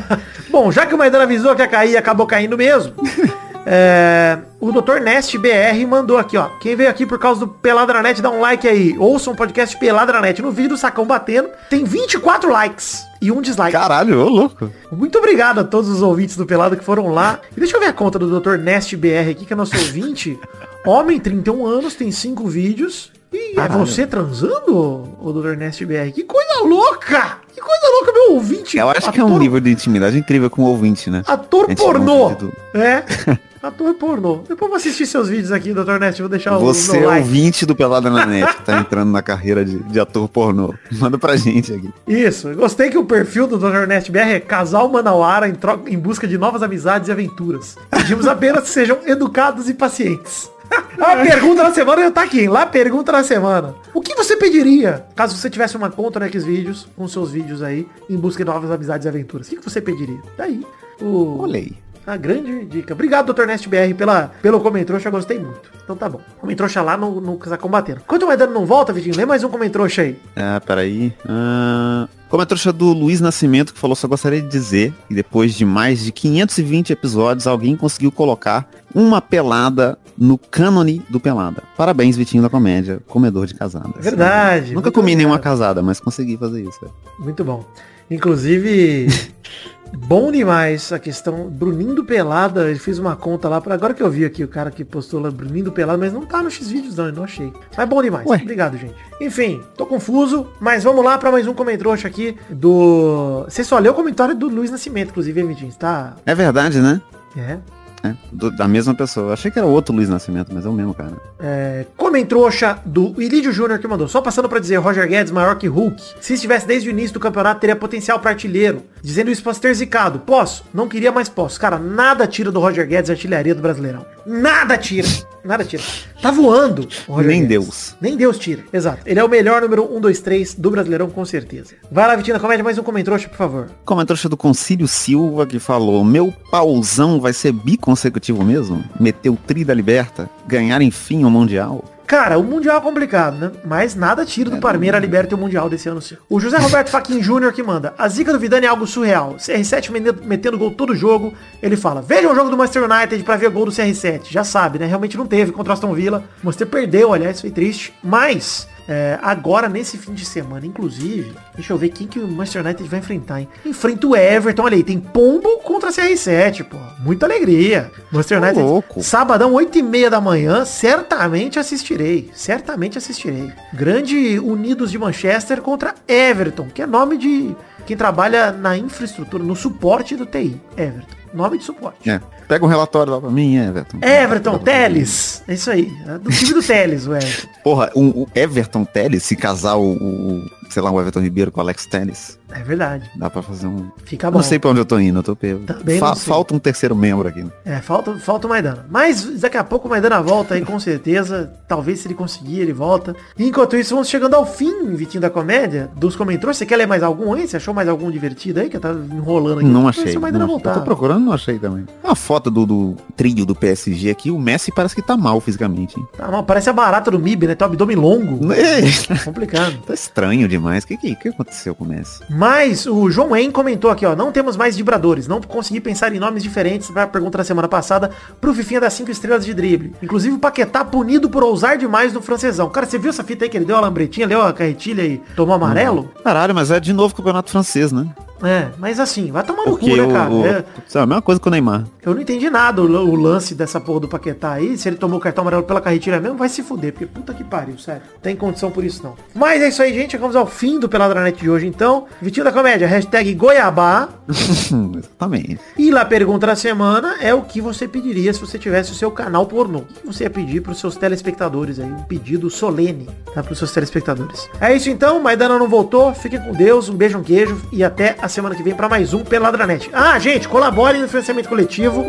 Bom, 0.50 0.70
já 0.70 0.86
que 0.86 0.94
o 0.94 0.98
Maidana 0.98 1.24
avisou 1.24 1.54
que 1.54 1.62
ia 1.62 1.68
cair 1.68 1.92
e 1.92 1.96
acabou 1.96 2.26
caindo 2.26 2.56
mesmo, 2.56 2.94
é, 3.66 4.38
o 4.60 4.72
Dr. 4.72 5.00
Nest 5.00 5.36
BR 5.38 5.86
mandou 5.88 6.16
aqui, 6.18 6.36
ó. 6.36 6.48
Quem 6.60 6.74
veio 6.74 6.88
aqui 6.90 7.04
por 7.06 7.18
causa 7.18 7.40
do 7.40 7.48
Peladranet, 7.48 8.20
dá 8.22 8.30
um 8.30 8.40
like 8.40 8.66
aí. 8.66 8.96
Ouça 8.98 9.30
um 9.30 9.34
podcast 9.34 9.76
Peladranet. 9.78 10.40
No 10.40 10.50
vídeo 10.50 10.70
do 10.70 10.76
Sacão 10.76 11.04
Batendo, 11.06 11.50
tem 11.68 11.84
24 11.84 12.50
likes 12.50 13.04
e 13.20 13.30
um 13.30 13.40
dislike. 13.42 13.72
Caralho, 13.72 14.20
ô 14.20 14.28
louco. 14.28 14.70
Muito 14.92 15.18
obrigado 15.18 15.58
a 15.60 15.64
todos 15.64 15.88
os 15.90 16.02
ouvintes 16.02 16.36
do 16.36 16.46
Pelado 16.46 16.76
que 16.76 16.84
foram 16.84 17.08
lá. 17.08 17.40
E 17.56 17.60
deixa 17.60 17.76
eu 17.76 17.80
ver 17.80 17.86
a 17.86 17.92
conta 17.92 18.18
do 18.18 18.40
Dr. 18.40 18.56
Nest 18.58 18.96
BR 18.96 19.30
aqui, 19.30 19.44
que 19.44 19.52
é 19.52 19.56
nosso 19.56 19.76
ouvinte. 19.76 20.38
Homem, 20.86 21.18
31 21.20 21.66
anos, 21.66 21.94
tem 21.94 22.10
5 22.10 22.46
vídeos. 22.48 23.12
E 23.30 23.52
é 23.52 23.54
Caralho. 23.56 23.84
você 23.84 24.06
transando, 24.06 25.06
o 25.20 25.32
Dr. 25.34 25.54
Nest 25.56 25.84
BR? 25.84 26.10
Que 26.14 26.22
coisa 26.22 26.62
louca! 26.64 27.38
Que 27.54 27.60
coisa 27.60 27.86
louca, 27.92 28.12
meu 28.12 28.32
ouvinte! 28.36 28.78
Eu 28.78 28.88
acho 28.88 29.12
que 29.12 29.20
é 29.20 29.22
um 29.24 29.26
Ator- 29.26 29.38
nível 29.40 29.60
de 29.60 29.70
intimidade 29.70 30.16
incrível 30.16 30.48
com 30.48 30.62
o 30.62 30.66
ouvinte, 30.66 31.10
né? 31.10 31.22
Ator 31.26 31.66
pornô. 31.74 32.30
É. 32.72 33.02
Ator 33.62 33.94
pornô. 33.94 34.36
Depois 34.48 34.60
eu 34.62 34.68
vou 34.68 34.76
assistir 34.76 35.06
seus 35.06 35.28
vídeos 35.28 35.50
aqui, 35.52 35.72
Dr. 35.74 35.98
Nest. 35.98 36.20
Vou 36.20 36.28
deixar 36.28 36.56
o 36.56 36.60
Você 36.60 36.98
é 36.98 37.06
like. 37.06 37.22
ouvinte 37.26 37.66
do 37.66 37.74
Pelada 37.74 38.08
na 38.08 38.24
Net, 38.24 38.56
que 38.56 38.62
tá 38.62 38.78
entrando 38.78 39.10
na 39.10 39.20
carreira 39.22 39.64
de, 39.64 39.78
de 39.80 39.98
ator 40.00 40.28
pornô. 40.28 40.72
Manda 40.92 41.18
pra 41.18 41.36
gente 41.36 41.72
aqui. 41.72 41.90
Isso. 42.06 42.54
Gostei 42.54 42.88
que 42.90 42.96
o 42.98 43.04
perfil 43.04 43.46
do 43.46 43.58
Dr. 43.58 43.86
Nest 43.88 44.10
BR 44.10 44.18
é 44.20 44.40
casal 44.40 44.88
manauara 44.88 45.48
em, 45.48 45.54
troca- 45.54 45.90
em 45.90 45.98
busca 45.98 46.26
de 46.28 46.38
novas 46.38 46.62
amizades 46.62 47.08
e 47.08 47.12
aventuras. 47.12 47.76
Pedimos 47.90 48.26
apenas 48.28 48.62
que 48.64 48.70
sejam 48.70 48.98
educados 49.06 49.68
e 49.68 49.74
pacientes. 49.74 50.50
A 51.00 51.16
pergunta 51.16 51.62
da 51.62 51.72
semana 51.72 52.02
já 52.02 52.10
tá 52.10 52.22
aqui, 52.22 52.40
hein? 52.42 52.48
Lá 52.48 52.66
pergunta 52.66 53.10
da 53.10 53.24
semana. 53.24 53.74
O 53.94 54.00
que 54.02 54.14
você 54.14 54.36
pediria 54.36 55.04
caso 55.16 55.36
você 55.36 55.48
tivesse 55.48 55.76
uma 55.76 55.90
conta 55.90 56.20
no 56.20 56.28
Xvideos 56.28 56.86
com 56.96 57.08
seus 57.08 57.30
vídeos 57.30 57.62
aí 57.62 57.88
em 58.10 58.16
busca 58.16 58.44
de 58.44 58.50
novas 58.50 58.70
amizades 58.70 59.06
e 59.06 59.08
aventuras? 59.08 59.46
O 59.46 59.50
que 59.50 59.56
que 59.56 59.64
você 59.64 59.80
pediria? 59.80 60.18
Daí. 60.36 60.64
O... 61.00 61.38
Olhei. 61.42 61.72
A 62.08 62.16
grande 62.16 62.64
dica. 62.64 62.94
Obrigado, 62.94 63.34
Dr. 63.34 63.44
Nest 63.44 63.68
BR, 63.68 63.94
pela, 63.94 64.32
pelo 64.40 64.58
comentrouxa, 64.60 65.10
gostei 65.10 65.38
muito. 65.38 65.70
Então 65.84 65.94
tá 65.94 66.08
bom. 66.08 66.22
Comentrouxa 66.40 66.80
lá 66.80 66.96
no, 66.96 67.20
no 67.20 67.36
Tá 67.36 67.58
Combatendo. 67.58 68.00
Enquanto 68.02 68.22
o 68.22 68.26
Maidano 68.26 68.54
não 68.54 68.64
volta, 68.64 68.94
Vitinho, 68.94 69.14
lê 69.14 69.26
mais 69.26 69.44
um 69.44 69.50
comentrouxa 69.50 70.00
aí. 70.00 70.18
Ah, 70.34 70.58
peraí. 70.64 71.12
Ah, 71.28 72.08
como 72.30 72.42
é 72.42 72.46
trouxa 72.46 72.72
do 72.72 72.94
Luiz 72.94 73.20
Nascimento, 73.20 73.74
que 73.74 73.78
falou, 73.78 73.94
só 73.94 74.08
gostaria 74.08 74.40
de 74.40 74.48
dizer 74.48 74.94
que 75.06 75.14
depois 75.14 75.52
de 75.52 75.66
mais 75.66 76.02
de 76.02 76.10
520 76.10 76.94
episódios, 76.94 77.46
alguém 77.46 77.76
conseguiu 77.76 78.10
colocar 78.10 78.66
uma 78.94 79.20
pelada 79.20 79.98
no 80.16 80.38
cânone 80.38 81.02
do 81.10 81.20
Pelada. 81.20 81.62
Parabéns, 81.76 82.16
Vitinho 82.16 82.42
da 82.42 82.48
Comédia, 82.48 83.02
comedor 83.06 83.44
de 83.44 83.52
casadas. 83.52 84.02
Verdade. 84.02 84.72
Nunca 84.74 84.90
comi 84.90 85.14
nenhuma 85.14 85.38
casada, 85.38 85.82
mas 85.82 86.00
consegui 86.00 86.38
fazer 86.38 86.62
isso. 86.62 86.80
velho. 86.80 86.94
Muito 87.18 87.44
bom. 87.44 87.66
Inclusive, 88.10 89.08
Bom 89.96 90.30
demais 90.32 90.92
a 90.92 90.98
questão. 90.98 91.48
Bruninho 91.48 91.94
do 91.94 92.04
Pelada, 92.04 92.68
ele 92.70 92.78
fez 92.78 92.98
uma 92.98 93.16
conta 93.16 93.48
lá. 93.48 93.60
Pra, 93.60 93.74
agora 93.74 93.92
que 93.94 94.02
eu 94.02 94.10
vi 94.10 94.24
aqui 94.24 94.42
o 94.44 94.48
cara 94.48 94.70
que 94.70 94.84
postou 94.84 95.20
lá, 95.20 95.30
Bruninho 95.30 95.66
do 95.66 95.72
Pelada, 95.72 95.98
mas 95.98 96.12
não 96.12 96.24
tá 96.24 96.42
no 96.42 96.50
X-Vídeos 96.50 96.96
não, 96.96 97.06
eu 97.06 97.12
não 97.12 97.24
achei. 97.24 97.52
Mas 97.76 97.88
bom 97.88 98.02
demais. 98.02 98.26
Ué. 98.26 98.38
Obrigado, 98.42 98.76
gente. 98.76 98.94
Enfim, 99.20 99.60
tô 99.76 99.84
confuso, 99.86 100.46
mas 100.60 100.84
vamos 100.84 101.04
lá 101.04 101.18
pra 101.18 101.30
mais 101.32 101.46
um 101.46 101.54
comentário 101.54 101.92
aqui 102.06 102.36
do... 102.50 103.44
Você 103.48 103.62
só 103.64 103.78
leu 103.78 103.92
o 103.92 103.94
comentário 103.94 104.34
do 104.34 104.48
Luiz 104.48 104.70
Nascimento, 104.70 105.10
inclusive, 105.10 105.42
Vitinho. 105.42 105.72
Tá... 105.72 106.14
É 106.24 106.34
verdade, 106.34 106.80
né? 106.80 107.00
É. 107.36 107.58
É, 108.04 108.14
do- 108.30 108.52
da 108.52 108.68
mesma 108.68 108.94
pessoa. 108.94 109.28
Eu 109.28 109.32
achei 109.32 109.50
que 109.50 109.58
era 109.58 109.66
outro 109.66 109.92
Luiz 109.92 110.08
Nascimento, 110.08 110.50
mas 110.54 110.64
é 110.64 110.68
o 110.68 110.72
mesmo, 110.72 110.94
cara. 110.94 111.14
É, 111.40 111.84
Comentrouxa 111.96 112.78
do 112.86 113.12
Ilídio 113.20 113.52
Júnior 113.52 113.80
que 113.80 113.88
mandou. 113.88 114.06
Só 114.06 114.20
passando 114.20 114.48
pra 114.48 114.60
dizer, 114.60 114.76
Roger 114.76 115.06
Guedes 115.08 115.32
maior 115.32 115.56
que 115.56 115.66
Hulk. 115.66 116.00
Se 116.20 116.34
estivesse 116.34 116.64
desde 116.64 116.88
o 116.88 116.90
início 116.92 117.14
do 117.14 117.18
campeonato, 117.20 117.60
teria 117.60 117.74
potencial 117.74 118.20
pra 118.20 118.30
artilheiro. 118.30 118.82
Dizendo 119.02 119.30
isso 119.30 119.42
posso 119.42 119.60
ter 119.60 119.74
zicado. 119.74 120.20
Posso? 120.20 120.64
Não 120.72 120.88
queria, 120.88 121.12
mas 121.12 121.28
posso. 121.28 121.58
Cara, 121.60 121.78
nada 121.78 122.26
tira 122.26 122.50
do 122.50 122.60
Roger 122.60 122.86
Guedes 122.86 123.10
a 123.10 123.12
artilharia 123.14 123.54
do 123.54 123.62
Brasileirão. 123.62 124.04
Nada 124.26 124.76
tira. 124.76 125.08
Nada 125.44 125.64
tira. 125.64 125.82
Tá 126.20 126.30
voando. 126.30 126.86
Nem 127.08 127.40
Guedes. 127.40 127.48
Deus. 127.48 127.96
Nem 128.00 128.16
Deus 128.16 128.38
tira. 128.38 128.64
Exato. 128.72 129.02
Ele 129.06 129.18
é 129.18 129.24
o 129.24 129.28
melhor 129.28 129.62
número 129.62 129.96
1, 129.96 130.00
2, 130.00 130.20
3 130.20 130.54
do 130.54 130.70
Brasileirão, 130.70 131.08
com 131.08 131.24
certeza. 131.24 131.74
Vai 131.90 132.06
lá, 132.06 132.16
Vitina, 132.16 132.40
comédia 132.40 132.64
mais 132.64 132.78
um 132.78 132.82
comentrouxa, 132.82 133.28
por 133.28 133.36
favor. 133.36 133.70
Comentário 133.84 134.28
do 134.28 134.36
Concílio 134.36 134.88
Silva 134.88 135.46
que 135.46 135.58
falou: 135.58 136.04
Meu 136.04 136.32
pauzão 136.50 137.20
vai 137.20 137.32
ser 137.32 137.52
biconsecutivo 137.52 138.44
mesmo? 138.44 138.84
Meteu 138.98 139.38
tri 139.46 139.64
da 139.64 139.74
liberta? 139.74 140.28
Ganhar 140.46 140.82
enfim 140.82 141.24
o 141.24 141.30
Mundial? 141.30 141.84
Cara, 142.08 142.38
o 142.38 142.42
Mundial 142.42 142.78
é 142.78 142.80
complicado, 142.80 143.36
né? 143.36 143.52
Mas 143.62 143.94
nada 143.94 144.24
tira 144.24 144.48
do 144.48 144.56
Parmeira 144.56 144.98
liberta 144.98 145.34
o 145.34 145.38
Mundial 145.38 145.68
desse 145.68 145.90
ano 145.90 146.00
sim. 146.00 146.16
O 146.26 146.40
José 146.40 146.56
Roberto 146.56 146.88
Faquin 146.88 147.22
Júnior 147.22 147.52
que 147.52 147.62
manda. 147.62 147.92
A 147.98 148.08
zica 148.08 148.32
do 148.32 148.38
Vidani 148.38 148.64
é 148.64 148.68
algo 148.70 148.86
surreal. 148.86 149.34
CR7 149.34 149.90
metendo, 150.24 150.56
gol 150.56 150.70
todo 150.70 150.96
jogo. 150.96 151.34
Ele 151.62 151.76
fala, 151.76 152.00
veja 152.00 152.32
o 152.32 152.34
jogo 152.34 152.48
do 152.48 152.56
Manchester 152.56 152.90
United 152.90 153.22
pra 153.24 153.36
ver 153.36 153.50
gol 153.50 153.66
do 153.66 153.70
CR7. 153.70 154.22
Já 154.30 154.42
sabe, 154.42 154.78
né? 154.78 154.86
Realmente 154.86 155.18
não 155.18 155.26
teve 155.26 155.52
contra 155.52 155.70
o 155.70 155.74
Aston 155.74 155.92
Villa. 155.92 156.24
Manchester 156.42 156.66
perdeu, 156.66 157.12
aliás, 157.12 157.42
foi 157.42 157.50
triste. 157.50 157.92
Mas... 158.02 158.66
é, 158.88 159.18
agora, 159.20 159.68
nesse 159.68 159.98
fim 159.98 160.14
de 160.14 160.24
semana, 160.24 160.64
inclusive, 160.64 161.34
deixa 161.54 161.74
eu 161.74 161.76
ver 161.76 161.90
quem 161.90 162.06
que 162.06 162.18
o 162.18 162.26
Manchester 162.26 162.64
United 162.64 162.88
vai 162.88 163.00
enfrentar, 163.00 163.40
hein? 163.40 163.48
Enfrenta 163.66 164.06
o 164.06 164.16
Everton, 164.16 164.62
olha 164.62 164.76
aí, 164.76 164.82
tem 164.82 164.98
Pombo 164.98 165.58
contra 165.58 165.90
CR7, 165.90 166.64
pô. 166.64 166.78
Muita 167.00 167.26
alegria. 167.26 167.92
Manchester 168.10 168.38
Ô, 168.38 168.42
United, 168.42 168.62
louco. 168.62 169.02
Sabadão, 169.02 169.52
8 169.52 169.78
e 169.78 169.82
meia 169.82 170.08
da 170.08 170.22
manhã, 170.22 170.64
certamente 170.64 171.58
assistirei. 171.58 172.30
Certamente 172.32 172.96
assistirei. 172.96 173.52
Grande 173.74 174.38
Unidos 174.38 174.90
de 174.90 174.98
Manchester 174.98 175.60
contra 175.60 175.94
Everton, 176.08 176.68
que 176.72 176.80
é 176.80 176.86
nome 176.86 177.18
de 177.18 177.54
quem 177.84 177.94
trabalha 177.94 178.52
na 178.52 178.74
infraestrutura, 178.74 179.44
no 179.44 179.54
suporte 179.54 180.16
do 180.16 180.24
TI. 180.24 180.58
Everton. 180.78 181.17
Nome 181.32 181.58
de 181.58 181.64
suporte. 181.64 182.08
É. 182.08 182.20
Pega 182.46 182.64
um 182.64 182.68
relatório 182.68 183.12
lá 183.12 183.20
pra 183.20 183.30
mim, 183.30 183.56
Everton. 183.56 183.98
Everton, 184.02 184.58
Teles. 184.58 185.42
É 185.46 185.54
isso 185.54 185.70
aí. 185.70 185.92
É 186.06 186.18
do 186.18 186.30
time 186.30 186.54
do 186.54 186.62
Teles, 186.62 187.06
o 187.06 187.14
Everton. 187.14 187.48
Porra, 187.62 187.90
um- 187.94 188.08
o 188.10 188.28
Everton 188.34 188.84
Teles, 188.84 189.22
se 189.22 189.36
casar 189.36 189.76
o, 189.76 189.92
o- 189.92 190.46
sei 190.70 190.82
lá, 190.82 190.90
o 190.90 191.00
Everton 191.00 191.20
Ribeiro 191.20 191.50
com 191.50 191.60
o 191.60 191.62
Alex 191.62 191.86
Teles, 191.86 192.38
É 192.50 192.60
verdade. 192.62 193.10
dá 193.16 193.28
pra 193.30 193.42
fazer 193.42 193.66
um... 193.66 193.88
Fica 194.04 194.30
bom. 194.30 194.38
Não 194.38 194.44
sei 194.44 194.58
pra 194.58 194.70
onde 194.70 194.80
eu 194.80 194.84
tô 194.84 194.98
indo, 194.98 195.18
eu 195.18 195.22
tô 195.22 195.34
pego. 195.36 195.64
Também 195.64 195.98
sei. 195.98 196.14
Falta 196.16 196.54
um 196.54 196.58
terceiro 196.58 196.94
membro 196.94 197.28
aqui. 197.28 197.44
É, 197.64 197.78
falta, 197.80 198.16
falta 198.18 198.46
o 198.46 198.50
Maidana. 198.50 198.86
Mas 198.90 199.24
daqui 199.40 199.56
a 199.56 199.64
pouco 199.64 199.86
o 199.86 199.90
Maidana 199.90 200.20
volta 200.22 200.54
aí, 200.54 200.64
com 200.64 200.78
certeza. 200.80 201.52
Talvez 201.66 202.00
se 202.00 202.08
ele 202.08 202.14
conseguir, 202.14 202.60
ele 202.60 202.72
volta. 202.72 203.14
E 203.38 203.46
enquanto 203.46 203.76
isso, 203.76 203.94
vamos 203.94 204.08
chegando 204.08 204.34
ao 204.34 204.46
fim, 204.46 204.94
Vitinho 204.94 205.20
da 205.20 205.30
Comédia, 205.30 205.90
dos 205.96 206.16
comentários. 206.16 206.56
Você 206.56 206.66
quer 206.66 206.76
ler 206.76 206.86
mais 206.86 207.02
algum 207.02 207.32
aí? 207.34 207.46
Você 207.46 207.56
achou 207.56 207.72
mais 207.74 207.88
algum 207.88 208.10
divertido 208.10 208.60
aí? 208.60 208.68
Que 208.68 208.78
tava 208.78 208.98
enrolando 209.14 209.58
aqui. 209.60 209.68
Não 209.68 209.88
achei. 209.88 210.08
Se 210.08 210.16
o 210.18 210.20
Maidana 210.20 210.44
não 210.44 210.52
voltar. 210.52 210.70
Eu 210.70 210.74
tô 210.76 210.82
procurando, 210.82 211.24
não 211.24 211.32
achei 211.32 211.58
também. 211.58 211.86
Uma 212.02 212.14
foto 212.14 212.50
do, 212.50 212.64
do 212.66 212.96
trio 213.16 213.44
do 213.44 213.54
PSG 213.54 214.10
aqui, 214.10 214.30
o 214.30 214.38
Messi 214.38 214.72
parece 214.72 214.94
que 214.94 215.02
tá 215.02 215.16
mal 215.16 215.40
fisicamente, 215.40 215.98
hein? 215.98 216.06
Tá, 216.16 216.28
mal, 216.30 216.42
parece 216.44 216.70
a 216.70 216.72
barata 216.72 217.10
do 217.10 217.18
MIB, 217.18 217.46
né? 217.48 217.54
Tem 217.54 217.66
o 217.66 217.70
abdômen 217.70 217.96
longo. 217.96 218.52
É, 218.52 218.80
Complicado. 219.24 219.78
tá 219.86 219.94
estranho 219.94 220.48
demais. 220.48 220.57
O 220.58 220.86
que, 220.86 220.96
que, 220.96 221.14
que 221.14 221.28
aconteceu 221.28 221.74
com? 221.74 221.88
Mas 222.28 222.86
o 222.86 223.10
João 223.10 223.34
En 223.34 223.50
comentou 223.50 223.90
aqui, 223.90 224.04
ó. 224.04 224.14
Não 224.14 224.30
temos 224.30 224.56
mais 224.56 224.76
vibradores. 224.76 225.26
Não 225.26 225.40
consegui 225.40 225.80
pensar 225.80 226.14
em 226.14 226.18
nomes 226.18 226.42
diferentes 226.42 226.90
pra 226.90 227.06
pergunta 227.06 227.38
da 227.38 227.44
semana 227.44 227.66
passada 227.66 228.10
pro 228.40 228.52
Fifinha 228.52 228.80
das 228.80 228.92
5 228.92 229.10
estrelas 229.10 229.44
de 229.44 229.54
drible. 229.54 229.94
Inclusive 230.02 230.34
o 230.34 230.38
Paquetá 230.38 230.84
punido 230.84 231.30
por 231.30 231.42
ousar 231.42 231.78
demais 231.78 232.12
no 232.12 232.20
francesão. 232.20 232.68
Cara, 232.68 232.86
você 232.86 232.98
viu 232.98 233.10
essa 233.10 233.24
fita 233.24 233.44
aí 233.44 233.48
que 233.48 233.56
ele 233.56 233.64
deu 233.64 233.76
a 233.76 233.80
lambretinha, 233.80 234.28
deu 234.28 234.42
a 234.42 234.52
carretilha 234.52 235.02
e 235.02 235.18
tomou 235.34 235.54
amarelo? 235.54 236.10
Caralho, 236.22 236.54
mas 236.54 236.70
é 236.70 236.78
de 236.78 236.92
novo 236.92 237.14
campeonato 237.14 237.50
francês, 237.50 237.90
né? 237.90 238.06
É, 238.42 238.68
mas 238.78 239.00
assim, 239.00 239.30
vai 239.30 239.42
tomar 239.42 239.64
no 239.66 239.76
cu, 239.76 239.86
né, 239.86 240.12
cara? 240.12 240.30
o, 240.30 240.46
É, 240.46 240.64
sabe, 240.86 241.04
a 241.04 241.06
mesma 241.06 241.22
coisa 241.22 241.40
com 241.40 241.48
o 241.48 241.52
Neymar. 241.52 241.84
eu 242.02 242.14
não 242.14 242.20
entendi 242.20 242.48
nada 242.48 242.82
o, 242.82 242.84
o 242.84 243.14
lance 243.14 243.54
dessa 243.54 243.80
porra 243.80 244.00
do 244.00 244.08
Paquetá 244.08 244.52
aí. 244.52 244.76
Se 244.78 244.88
ele 244.88 244.96
tomou 244.96 245.18
o 245.18 245.20
cartão 245.20 245.42
amarelo 245.42 245.62
pela 245.62 245.80
carretilha 245.80 246.20
mesmo, 246.20 246.36
vai 246.36 246.48
se 246.48 246.62
fuder. 246.62 246.92
Porque 246.92 247.06
puta 247.06 247.34
que 247.34 247.44
pariu, 247.44 247.78
sério. 247.78 248.02
Tem 248.22 248.36
condição 248.36 248.70
por 248.70 248.84
isso 248.84 249.02
não. 249.02 249.14
Mas 249.34 249.62
é 249.62 249.68
isso 249.68 249.82
aí, 249.82 249.92
gente. 249.92 250.12
Chegamos 250.12 250.36
ao 250.36 250.46
fim 250.46 250.78
do 250.78 250.88
Peladranet 250.88 251.40
de 251.40 251.50
hoje, 251.50 251.66
então. 251.66 252.06
Vitinho 252.20 252.44
da 252.44 252.52
Comédia, 252.52 252.86
hashtag 252.86 253.34
Goiabá. 253.34 254.08
Exatamente. 254.28 255.58
E 255.76 255.90
lá 255.90 256.04
pergunta 256.04 256.46
da 256.46 256.56
semana 256.56 257.16
é 257.20 257.34
o 257.34 257.42
que 257.42 257.60
você 257.60 257.86
pediria 257.88 258.32
se 258.32 258.40
você 258.40 258.58
tivesse 258.58 258.92
o 258.92 258.94
seu 258.94 259.10
canal 259.10 259.46
pornô. 259.46 259.78
O 259.78 259.84
que 259.84 260.06
você 260.06 260.24
ia 260.24 260.30
pedir 260.30 260.60
pros 260.60 260.78
seus 260.78 260.96
telespectadores 260.96 261.78
aí? 261.78 261.90
Um 261.90 262.02
pedido 262.02 262.50
solene, 262.50 263.08
tá? 263.34 263.42
Pros 263.42 263.58
seus 263.58 263.72
telespectadores. 263.72 264.48
É 264.60 264.74
isso 264.74 264.90
então, 264.90 265.20
Maidana 265.20 265.58
não 265.58 265.68
voltou. 265.68 266.14
Fiquem 266.14 266.40
com 266.40 266.52
Deus, 266.52 266.88
um 266.88 266.94
beijo, 266.94 267.18
um 267.18 267.22
queijo 267.22 267.60
e 267.72 267.82
até 267.82 268.16
a 268.20 268.27
semana 268.28 268.54
que 268.54 268.62
vem 268.62 268.74
pra 268.74 268.88
mais 268.88 269.14
um 269.14 269.24
Peladranet. 269.24 269.90
Ah, 269.92 270.18
gente, 270.18 270.48
colaborem 270.48 271.00
no 271.00 271.08
financiamento 271.08 271.48
coletivo. 271.48 272.04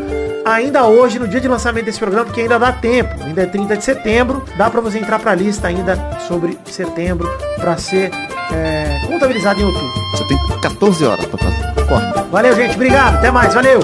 Ainda 0.46 0.86
hoje, 0.88 1.20
no 1.20 1.28
dia 1.28 1.40
de 1.40 1.48
lançamento 1.48 1.86
desse 1.86 2.00
programa, 2.00 2.26
porque 2.26 2.42
ainda 2.42 2.58
dá 2.58 2.72
tempo. 2.72 3.24
Ainda 3.24 3.44
é 3.44 3.46
30 3.46 3.78
de 3.78 3.84
setembro. 3.84 4.44
Dá 4.58 4.70
pra 4.70 4.82
você 4.82 4.98
entrar 4.98 5.20
pra 5.20 5.36
lista 5.36 5.68
ainda 5.68 5.98
sobre 6.28 6.58
setembro 6.66 7.30
pra 7.58 7.78
ser 7.78 8.12
é, 8.52 9.02
contabilizado 9.08 9.60
em 9.60 9.64
outubro. 9.64 9.90
Você 10.12 10.24
tem 10.26 10.38
14 10.62 11.06
horas 11.06 11.26
pra 11.26 11.38
fazer. 11.38 11.86
Corre. 11.88 12.30
Valeu, 12.32 12.56
gente. 12.56 12.76
Obrigado. 12.76 13.18
Até 13.18 13.32
mais. 13.32 13.54
Valeu. 13.54 13.80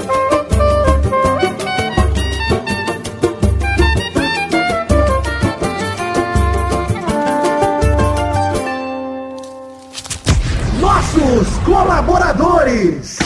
Colaboradores. 11.96 13.20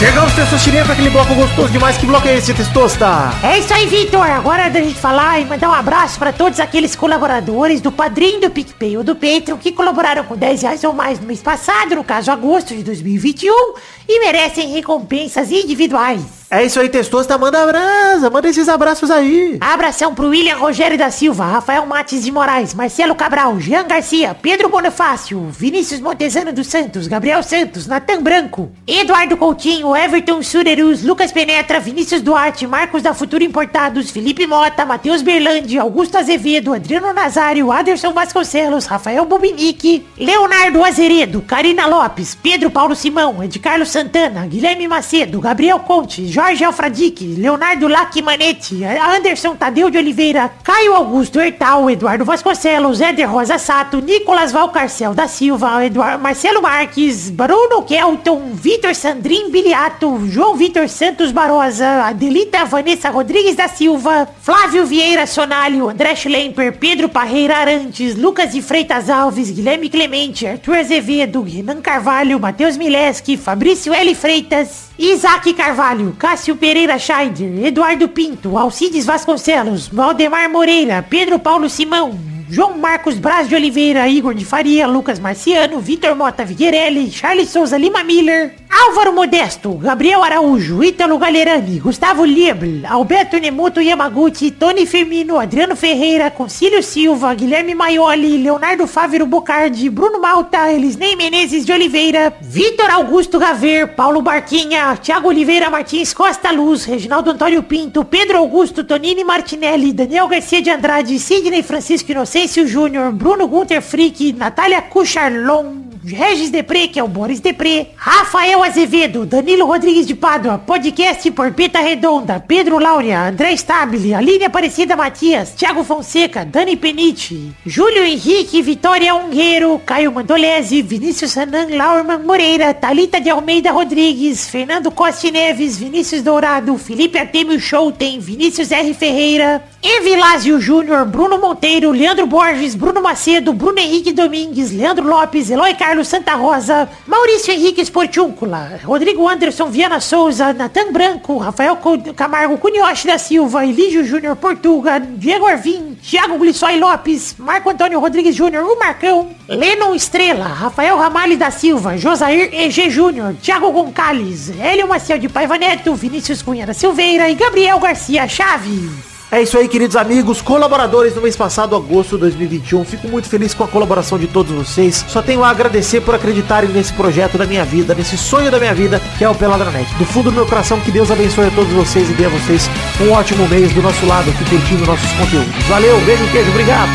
Chegamos, 0.00 0.32
Testosterinha, 0.32 0.82
para 0.82 0.94
aquele 0.94 1.10
bloco 1.10 1.34
gostoso 1.34 1.68
demais. 1.68 1.98
Que 1.98 2.06
bloco 2.06 2.26
é 2.26 2.38
esse, 2.38 2.54
Testosta? 2.54 3.06
É 3.42 3.58
isso 3.58 3.74
aí, 3.74 3.84
Vitor. 3.86 4.22
Agora 4.22 4.62
é 4.62 4.70
da 4.70 4.80
gente 4.80 4.94
falar 4.94 5.38
e 5.40 5.44
mandar 5.44 5.68
um 5.68 5.74
abraço 5.74 6.18
pra 6.18 6.32
todos 6.32 6.58
aqueles 6.58 6.96
colaboradores 6.96 7.82
do 7.82 7.92
Padrinho 7.92 8.40
do 8.40 8.48
PicPay 8.48 8.96
ou 8.96 9.04
do 9.04 9.14
Patreon 9.14 9.58
que 9.58 9.72
colaboraram 9.72 10.24
com 10.24 10.34
10 10.34 10.62
reais 10.62 10.84
ou 10.84 10.94
mais 10.94 11.20
no 11.20 11.26
mês 11.26 11.42
passado, 11.42 11.96
no 11.96 12.02
caso 12.02 12.30
agosto 12.30 12.74
de 12.74 12.82
2021, 12.82 13.74
e 14.08 14.20
merecem 14.20 14.68
recompensas 14.68 15.50
individuais. 15.50 16.40
É 16.52 16.64
isso 16.64 16.80
aí, 16.80 16.88
Testosta. 16.88 17.38
Manda 17.38 17.62
abraço, 17.62 18.28
manda 18.28 18.48
esses 18.48 18.68
abraços 18.68 19.08
aí. 19.08 19.56
Abração 19.60 20.16
pro 20.16 20.30
William 20.30 20.56
Rogério 20.56 20.98
da 20.98 21.08
Silva, 21.08 21.44
Rafael 21.44 21.86
Mates 21.86 22.24
de 22.24 22.32
Moraes, 22.32 22.74
Marcelo 22.74 23.14
Cabral, 23.14 23.60
Jean 23.60 23.86
Garcia, 23.86 24.34
Pedro 24.34 24.68
Bonifácio, 24.68 25.46
Vinícius 25.50 26.00
Montezano 26.00 26.52
dos 26.52 26.66
Santos, 26.66 27.06
Gabriel 27.06 27.40
Santos, 27.44 27.86
Natan 27.86 28.20
Branco, 28.20 28.72
Eduardo 28.84 29.36
Coutinho, 29.36 29.94
Everton 29.94 30.42
Surerus, 30.42 31.04
Lucas 31.04 31.30
Penetra, 31.30 31.78
Vinícius 31.78 32.20
Duarte, 32.20 32.66
Marcos 32.66 33.00
da 33.00 33.14
Futuro 33.14 33.44
Importados, 33.44 34.10
Felipe 34.10 34.44
Mota, 34.44 34.84
Matheus 34.84 35.22
Berlandi, 35.22 35.78
Augusto 35.78 36.18
Azevedo, 36.18 36.74
Adriano 36.74 37.12
Nazário, 37.12 37.70
Aderson 37.70 38.12
Vasconcelos, 38.12 38.86
Rafael 38.86 39.24
Bobinique, 39.24 40.04
Leonardo 40.18 40.84
Azeredo, 40.84 41.42
Karina 41.42 41.86
Lopes, 41.86 42.34
Pedro 42.34 42.72
Paulo 42.72 42.96
Simão, 42.96 43.40
Ed 43.40 43.56
Carlos 43.60 43.90
Santana, 44.00 44.46
Guilherme 44.46 44.88
Macedo, 44.88 45.40
Gabriel 45.40 45.78
Conte, 45.80 46.32
Jorge 46.32 46.64
Alfradique, 46.64 47.34
Leonardo 47.36 47.86
Lacmanete, 47.86 48.82
Anderson 48.82 49.54
Tadeu 49.54 49.90
de 49.90 49.98
Oliveira, 49.98 50.50
Caio 50.64 50.94
Augusto 50.94 51.38
Hertal, 51.38 51.90
Eduardo 51.90 52.24
Vasconcelos, 52.24 53.02
Éder 53.02 53.28
Rosa 53.28 53.58
Sato, 53.58 54.00
Nicolas 54.00 54.52
Valcarcel 54.52 55.12
da 55.12 55.28
Silva, 55.28 55.84
Eduardo 55.84 56.22
Marcelo 56.22 56.62
Marques, 56.62 57.28
Bruno 57.28 57.82
Kelton, 57.82 58.52
Vitor 58.54 58.94
Sandrin 58.94 59.50
Biliato, 59.50 60.18
João 60.28 60.56
Vitor 60.56 60.88
Santos 60.88 61.30
Barosa, 61.30 62.06
Adelita 62.06 62.64
Vanessa 62.64 63.10
Rodrigues 63.10 63.54
da 63.54 63.68
Silva, 63.68 64.26
Flávio 64.40 64.86
Vieira 64.86 65.26
Sonalho, 65.26 65.90
André 65.90 66.16
Schlemper, 66.16 66.78
Pedro 66.78 67.10
Parreira 67.10 67.58
Arantes, 67.58 68.16
Lucas 68.16 68.52
de 68.52 68.62
Freitas 68.62 69.10
Alves, 69.10 69.50
Guilherme 69.50 69.90
Clemente, 69.90 70.46
Arthur 70.46 70.76
Azevedo, 70.76 71.42
Renan 71.42 71.82
Carvalho, 71.82 72.40
Matheus 72.40 72.78
Mileski, 72.78 73.36
Fabrício 73.36 73.79
L. 73.88 74.14
Freitas, 74.14 74.90
Isaac 74.98 75.52
Carvalho, 75.54 76.14
Cássio 76.18 76.56
Pereira 76.56 76.98
Scheider, 76.98 77.64
Eduardo 77.64 78.08
Pinto, 78.08 78.58
Alcides 78.58 79.06
Vasconcelos, 79.06 79.88
Valdemar 79.88 80.50
Moreira, 80.50 81.02
Pedro 81.08 81.38
Paulo 81.38 81.70
Simão, 81.70 82.18
João 82.50 82.76
Marcos 82.76 83.14
Braz 83.14 83.48
de 83.48 83.54
Oliveira, 83.54 84.08
Igor 84.08 84.34
de 84.34 84.44
Faria, 84.44 84.86
Lucas 84.86 85.18
Marciano, 85.18 85.80
Vitor 85.80 86.14
Mota 86.16 86.44
Viguerelli, 86.44 87.10
Charles 87.10 87.48
Souza 87.48 87.78
Lima 87.78 88.02
Miller, 88.02 88.56
Álvaro 88.72 89.12
Modesto, 89.12 89.74
Gabriel 89.74 90.22
Araújo, 90.22 90.82
Ítalo 90.84 91.18
Galerani, 91.18 91.80
Gustavo 91.80 92.24
Liebl, 92.24 92.86
Alberto 92.86 93.36
Nemoto 93.36 93.80
Yamaguchi, 93.80 94.52
Tony 94.52 94.86
Firmino, 94.86 95.40
Adriano 95.40 95.74
Ferreira, 95.74 96.30
Concílio 96.30 96.80
Silva, 96.80 97.34
Guilherme 97.34 97.74
Maioli, 97.74 98.38
Leonardo 98.38 98.86
Fávero 98.86 99.26
Bocardi, 99.26 99.90
Bruno 99.90 100.20
Malta, 100.20 100.70
Elisnei 100.70 101.16
Menezes 101.16 101.66
de 101.66 101.72
Oliveira, 101.72 102.32
Vitor 102.40 102.90
Augusto 102.90 103.40
Gaver, 103.40 103.96
Paulo 103.96 104.22
Barquinha, 104.22 104.96
Thiago 104.96 105.28
Oliveira 105.28 105.68
Martins 105.68 106.14
Costa 106.14 106.52
Luz, 106.52 106.86
Reginaldo 106.86 107.32
Antônio 107.32 107.64
Pinto, 107.64 108.04
Pedro 108.04 108.38
Augusto 108.38 108.84
Tonini 108.84 109.24
Martinelli, 109.24 109.92
Daniel 109.92 110.28
Garcia 110.28 110.62
de 110.62 110.70
Andrade, 110.70 111.18
Sidney 111.18 111.64
Francisco 111.64 112.12
Inocêncio 112.12 112.66
Júnior, 112.68 113.10
Bruno 113.12 113.48
Gunter 113.48 113.82
Frick, 113.82 114.32
Natália 114.36 114.80
Cucharlon, 114.82 115.89
Regis 116.04 116.50
Depré, 116.50 116.88
que 116.88 116.98
é 116.98 117.04
o 117.04 117.08
Boris 117.08 117.40
Depré, 117.40 117.90
Rafael 117.94 118.62
Azevedo, 118.62 119.26
Danilo 119.26 119.66
Rodrigues 119.66 120.06
de 120.06 120.14
Pádua, 120.14 120.58
podcast 120.58 121.30
Porpeta 121.30 121.78
Redonda, 121.80 122.40
Pedro 122.40 122.78
Laura, 122.78 123.28
André 123.28 123.52
Stabile, 123.54 124.14
Aline 124.14 124.46
Aparecida 124.46 124.96
Matias, 124.96 125.50
Thiago 125.50 125.84
Fonseca, 125.84 126.44
Dani 126.44 126.74
Penite, 126.76 127.52
Júlio 127.66 128.02
Henrique, 128.02 128.62
Vitória 128.62 129.14
Ungueiro, 129.14 129.78
Caio 129.84 130.10
Mandolese, 130.10 130.80
Vinícius 130.80 131.32
Sanan, 131.32 131.76
Laurman 131.76 132.24
Moreira, 132.24 132.72
Talita 132.72 133.20
de 133.20 133.28
Almeida 133.28 133.70
Rodrigues, 133.70 134.48
Fernando 134.48 134.90
Costa 134.90 135.30
Neves, 135.30 135.76
Vinícius 135.76 136.22
Dourado, 136.22 136.78
Felipe 136.78 137.18
Artemio 137.18 137.60
Schouten, 137.60 138.20
Vinícius 138.20 138.72
R. 138.72 138.94
Ferreira, 138.94 139.62
Evilásio 139.82 140.60
Júnior, 140.60 141.06
Bruno 141.06 141.38
Monteiro, 141.38 141.90
Leandro 141.90 142.26
Borges, 142.26 142.74
Bruno 142.74 143.00
Macedo, 143.00 143.52
Bruno 143.52 143.80
Henrique 143.80 144.12
Domingues, 144.12 144.72
Leandro 144.72 145.06
Lopes, 145.06 145.50
Eloy 145.50 145.74
Carlos 145.90 146.06
Santa 146.06 146.36
Rosa, 146.36 146.88
Maurício 147.04 147.52
Henrique 147.52 147.80
Esportúncula, 147.80 148.78
Rodrigo 148.84 149.28
Anderson 149.28 149.68
Viana 149.70 149.98
Souza, 149.98 150.52
Natan 150.52 150.92
Branco, 150.92 151.36
Rafael 151.36 151.76
Camargo 152.14 152.56
Cunhoche 152.58 153.08
da 153.08 153.18
Silva, 153.18 153.66
Elígio 153.66 154.04
Júnior 154.04 154.36
Portuga, 154.36 155.00
Diego 155.00 155.48
Arvim, 155.48 155.96
Thiago 155.96 156.38
Glissói 156.38 156.78
Lopes, 156.78 157.34
Marco 157.36 157.70
Antônio 157.70 157.98
Rodrigues 157.98 158.36
Júnior, 158.36 158.62
o 158.70 158.78
Marcão, 158.78 159.30
Lennon 159.48 159.92
Estrela, 159.92 160.44
Rafael 160.46 160.96
Ramalho 160.96 161.36
da 161.36 161.50
Silva, 161.50 161.98
Josair 161.98 162.54
EG 162.54 162.88
Júnior, 162.88 163.34
Thiago 163.42 163.72
Gonçalves, 163.72 164.52
Hélio 164.60 164.86
Maciel 164.86 165.18
de 165.18 165.28
Paiva 165.28 165.58
Neto, 165.58 165.92
Vinícius 165.96 166.40
Cunha 166.40 166.64
da 166.64 166.72
Silveira 166.72 167.28
e 167.28 167.34
Gabriel 167.34 167.80
Garcia 167.80 168.28
Chaves. 168.28 169.09
É 169.32 169.40
isso 169.40 169.56
aí, 169.56 169.68
queridos 169.68 169.94
amigos, 169.94 170.42
colaboradores 170.42 171.14
do 171.14 171.20
mês 171.20 171.36
passado, 171.36 171.76
agosto 171.76 172.16
de 172.16 172.22
2021. 172.22 172.84
Fico 172.84 173.06
muito 173.06 173.28
feliz 173.28 173.54
com 173.54 173.62
a 173.62 173.68
colaboração 173.68 174.18
de 174.18 174.26
todos 174.26 174.50
vocês. 174.50 175.04
Só 175.06 175.22
tenho 175.22 175.44
a 175.44 175.50
agradecer 175.50 176.00
por 176.00 176.16
acreditarem 176.16 176.68
nesse 176.68 176.92
projeto 176.92 177.38
da 177.38 177.46
minha 177.46 177.64
vida, 177.64 177.94
nesse 177.94 178.18
sonho 178.18 178.50
da 178.50 178.58
minha 178.58 178.74
vida, 178.74 179.00
que 179.16 179.22
é 179.22 179.28
o 179.28 179.34
Peladranet. 179.34 179.88
Do 179.94 180.04
fundo 180.04 180.32
do 180.32 180.34
meu 180.34 180.46
coração, 180.46 180.80
que 180.80 180.90
Deus 180.90 181.12
abençoe 181.12 181.46
a 181.46 181.50
todos 181.52 181.72
vocês 181.72 182.10
e 182.10 182.12
dê 182.14 182.26
a 182.26 182.28
vocês 182.28 182.68
um 183.00 183.12
ótimo 183.12 183.48
mês 183.48 183.72
do 183.72 183.80
nosso 183.80 184.04
lado, 184.04 184.28
aqui 184.30 184.44
curtindo 184.50 184.84
nossos 184.84 185.12
conteúdos. 185.12 185.64
Valeu, 185.68 186.00
beijo, 186.00 186.28
queijo, 186.32 186.50
obrigado. 186.50 186.90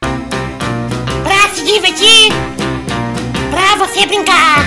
Pra 0.00 1.54
se 1.54 1.62
divertir, 1.62 2.32
pra 3.50 3.76
você 3.84 4.06
brincar. 4.06 4.64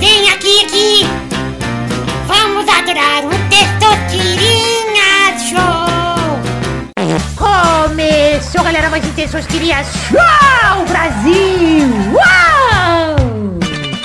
Vem 0.00 0.28
aqui, 0.30 0.64
aqui. 0.64 1.06
Vamos 2.26 2.68
adorar 2.68 3.24
o 3.24 3.30
Testosterinha 3.48 4.67
Galera, 8.68 8.90
mais 8.90 9.02
Testosterinha 9.14 9.82
Show, 9.82 10.84
Brasil. 10.90 11.88
Uau! 12.12 13.16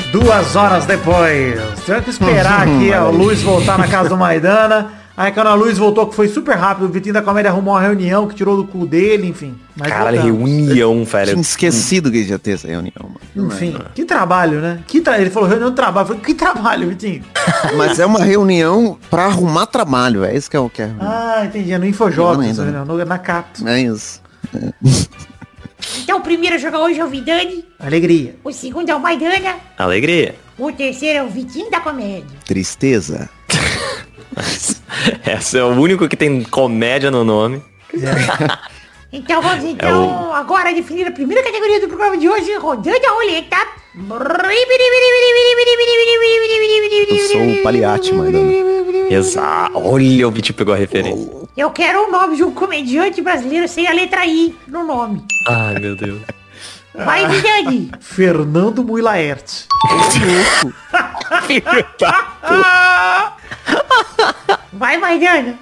Duas 0.10 0.56
horas 0.56 0.86
depois. 0.86 1.60
Tivemos 1.84 2.06
que 2.06 2.10
esperar 2.12 2.62
aqui 2.66 2.94
a 2.94 3.04
luz 3.10 3.42
voltar 3.42 3.78
na 3.78 3.90
casa 3.90 4.08
do 4.08 4.16
Maidana. 4.16 4.88
Aí 5.18 5.34
quando 5.34 5.48
a 5.48 5.54
luz 5.54 5.78
voltou, 5.78 6.08
que 6.08 6.16
foi 6.16 6.30
super 6.30 6.56
rápido, 6.56 6.86
o 6.86 6.88
Vitinho 6.88 7.14
da 7.14 7.22
Comédia 7.22 7.52
arrumou 7.52 7.74
uma 7.74 7.82
reunião 7.82 8.26
que 8.26 8.36
tirou 8.36 8.56
do 8.56 8.64
cu 8.64 8.86
dele, 8.88 9.28
enfim. 9.28 9.54
Mas 9.76 9.90
Caralho, 9.90 10.22
voltamos. 10.22 10.50
reunião, 10.50 10.94
Tinha 10.94 11.06
velho. 11.26 11.40
esquecido 11.42 12.10
que 12.10 12.22
ia 12.24 12.40
ter 12.40 12.52
essa 12.52 12.68
reunião, 12.70 12.94
mano. 13.36 13.48
Enfim, 13.52 13.78
que 13.94 14.06
trabalho, 14.06 14.62
né? 14.62 14.80
Que 14.88 15.02
tra... 15.02 15.20
Ele 15.20 15.30
falou 15.30 15.50
reunião 15.50 15.72
de 15.72 15.76
trabalho. 15.76 16.04
Eu 16.06 16.08
falei, 16.08 16.22
que 16.22 16.34
trabalho, 16.34 16.88
Vitinho? 16.88 17.22
Mas 17.76 18.00
é 18.00 18.06
uma 18.06 18.20
reunião 18.24 18.98
pra 19.10 19.26
arrumar 19.26 19.66
trabalho, 19.66 20.24
é 20.24 20.34
isso 20.34 20.50
que 20.50 20.56
é 20.56 20.60
o 20.60 20.70
que 20.70 20.82
é. 20.84 20.90
Ah, 21.02 21.42
entendi. 21.44 21.74
É 21.74 21.78
no 21.78 21.86
Infojobs, 21.86 22.58
Não, 22.58 22.64
reunião, 22.64 22.86
no- 22.86 23.04
na 23.06 23.18
Capto. 23.20 23.68
É 23.68 23.82
isso. 23.82 24.23
Então 26.04 26.18
o 26.18 26.22
primeiro 26.22 26.56
a 26.56 26.60
jogar 26.60 26.80
hoje 26.80 27.00
é 27.00 27.06
o 27.06 27.10
Vidani, 27.10 27.66
Alegria. 27.80 28.36
o 28.44 28.52
segundo 28.52 28.90
é 28.90 28.96
o 28.96 29.00
Maidana, 29.00 29.56
Alegria. 29.78 30.36
o 30.58 30.72
terceiro 30.72 31.20
é 31.20 31.24
o 31.24 31.30
Vitinho 31.30 31.70
da 31.70 31.80
Comédia. 31.80 32.38
Tristeza. 32.46 33.30
Esse 35.26 35.58
é 35.58 35.64
o 35.64 35.70
único 35.70 36.08
que 36.08 36.16
tem 36.16 36.44
comédia 36.44 37.12
no 37.12 37.24
nome. 37.24 37.62
Então 39.14 39.44
vamos 39.44 39.64
então 39.64 40.34
agora 40.34 40.74
definir 40.74 41.06
a 41.06 41.12
primeira 41.12 41.44
categoria 41.44 41.80
do 41.80 41.88
programa 41.88 42.18
de 42.18 42.28
hoje, 42.28 42.56
rodando 42.56 43.06
a 43.06 43.12
roleta. 43.12 43.58
Eu 47.08 47.28
sou 47.28 47.42
o 47.44 47.62
Paliati, 47.62 48.12
mano. 48.12 48.40
Exato. 49.12 49.78
Olha, 49.78 50.28
o 50.28 50.32
Vitinho 50.32 50.58
pegou 50.58 50.74
a 50.74 50.78
referência. 50.78 51.32
Eu 51.56 51.70
quero 51.70 52.08
o 52.08 52.12
nome 52.12 52.38
de 52.38 52.44
um 52.44 52.52
comediante 52.52 53.22
brasileiro 53.22 53.68
sem 53.68 53.88
a 53.88 53.94
letra 53.94 54.26
I 54.26 54.56
no 54.68 54.84
nome. 54.84 55.24
Ai, 55.48 55.76
meu 55.76 55.96
Deus. 55.96 56.20
Vai, 56.96 57.28
Vidani. 57.28 57.92
Fernando 58.00 58.84
Muilaert. 58.84 59.68
Vai, 64.74 64.98
Maidana. 64.98 65.60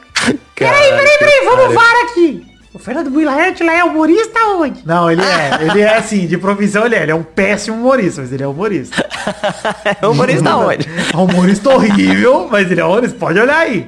Peraí, 0.56 0.89
peraí, 0.89 1.18
peraí, 1.20 1.45
vamos 1.45 1.74
var 1.74 1.95
aqui. 2.06 2.51
O 2.74 2.80
Fernando 2.80 3.09
Builaerte 3.09 3.63
lá 3.63 3.74
é 3.74 3.84
humorista 3.84 4.39
onde? 4.55 4.88
Não, 4.88 5.11
ele 5.11 5.22
é. 5.22 5.57
Ele 5.61 5.82
é 5.82 5.97
assim, 5.97 6.26
de 6.26 6.38
profissão 6.38 6.86
ele 6.86 6.95
é. 6.95 7.03
Ele 7.03 7.11
é 7.11 7.15
um 7.15 7.24
péssimo 7.24 7.76
humorista, 7.76 8.22
mas 8.22 8.32
ele 8.32 8.43
é 8.43 8.47
humorista. 8.47 9.05
É 10.01 10.07
humorista 10.07 10.55
onde? 10.55 10.89
É 11.13 11.17
um 11.17 11.26
humorista 11.26 11.69
horrível, 11.69 12.47
mas 12.49 12.72
ele 12.72 12.80
é 12.80 12.86
humorista. 12.86 13.17
Pode 13.17 13.39
olhar 13.39 13.57
aí. 13.57 13.86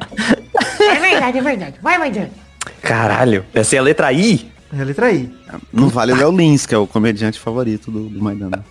É 0.79 0.95
verdade, 0.99 1.38
é 1.38 1.41
verdade. 1.41 1.75
Vai, 1.81 1.97
Maidana. 1.97 2.29
Caralho. 2.81 3.45
Essa 3.53 3.77
é 3.77 3.79
a 3.79 3.81
letra 3.81 4.11
I? 4.11 4.51
É 4.77 4.81
a 4.81 4.84
letra 4.84 5.11
I. 5.11 5.31
Não 5.71 5.88
vale 5.88 6.11
o 6.11 6.15
Léo 6.15 6.31
Lins, 6.36 6.65
que 6.65 6.75
é 6.75 6.77
o 6.77 6.86
comediante 6.86 7.39
favorito 7.39 7.89
do, 7.89 8.09
do 8.09 8.21
Maidana. 8.21 8.63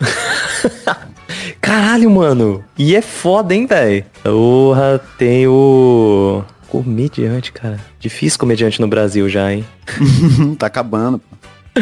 Caralho, 1.60 2.10
mano. 2.10 2.64
E 2.76 2.96
é 2.96 3.02
foda, 3.02 3.54
hein, 3.54 3.66
velho? 3.66 4.04
Porra, 4.24 5.00
tem 5.18 5.46
o... 5.46 6.42
Comediante, 6.70 7.52
cara. 7.52 7.78
Difícil 7.98 8.38
comediante 8.38 8.80
no 8.80 8.86
Brasil 8.88 9.28
já, 9.28 9.52
hein? 9.52 9.66
tá 10.58 10.66
acabando. 10.66 11.18
pô. 11.18 11.80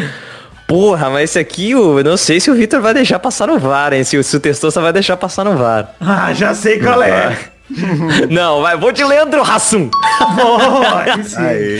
Porra, 0.67 1.09
mas 1.09 1.31
esse 1.31 1.39
aqui, 1.39 1.71
eu 1.71 2.03
não 2.03 2.15
sei 2.17 2.39
se 2.39 2.49
o 2.51 2.55
Vitor 2.55 2.79
vai 2.81 2.93
deixar 2.93 3.17
passar 3.19 3.47
no 3.47 3.57
VAR, 3.57 3.93
hein? 3.93 4.03
Se, 4.03 4.17
o- 4.17 4.23
se 4.23 4.35
o 4.37 4.39
Testosta 4.39 4.79
vai 4.81 4.93
deixar 4.93 5.17
passar 5.17 5.43
no 5.43 5.57
VAR. 5.57 5.95
Ah, 5.99 6.31
já 6.33 6.53
sei 6.53 6.79
qual 6.79 7.01
é. 7.01 7.37
não, 8.29 8.61
vai, 8.61 8.77
vou 8.77 8.91
de 8.91 9.03
Leandro 9.03 9.41
Hassum. 9.41 9.89
Bom, 10.35 10.81
aí 10.95 11.23
sim. 11.23 11.37
Aê. 11.37 11.79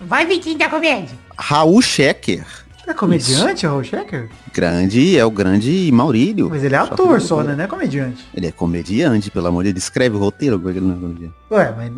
Vai, 0.00 0.24
Vitinho 0.26 0.58
da 0.58 0.68
Comédia. 0.68 1.16
Raul 1.36 1.80
Schecker. 1.82 2.44
É 2.88 2.94
comediante, 2.94 3.66
o 3.66 3.70
Raul 3.70 3.84
Schecker? 3.84 4.30
Grande, 4.52 5.18
é 5.18 5.24
o 5.24 5.30
grande 5.30 5.90
Maurílio. 5.92 6.48
Mas 6.48 6.64
ele 6.64 6.74
é 6.74 6.78
ator 6.78 7.20
só, 7.20 7.42
né? 7.42 7.54
Não 7.54 7.64
é 7.64 7.66
comediante. 7.66 8.26
Ele 8.34 8.46
é 8.46 8.50
comediante, 8.52 9.30
pelo 9.30 9.46
amor 9.46 9.62
de 9.64 9.72
Deus. 9.74 9.84
Escreve 9.84 10.16
o 10.16 10.18
roteiro, 10.18 10.58
como 10.58 10.70
é 10.70 10.72
ele 10.72 10.80
não 10.80 10.96
é 10.96 10.98
comediante? 10.98 11.34
Ué, 11.50 11.74
mas 11.76 11.92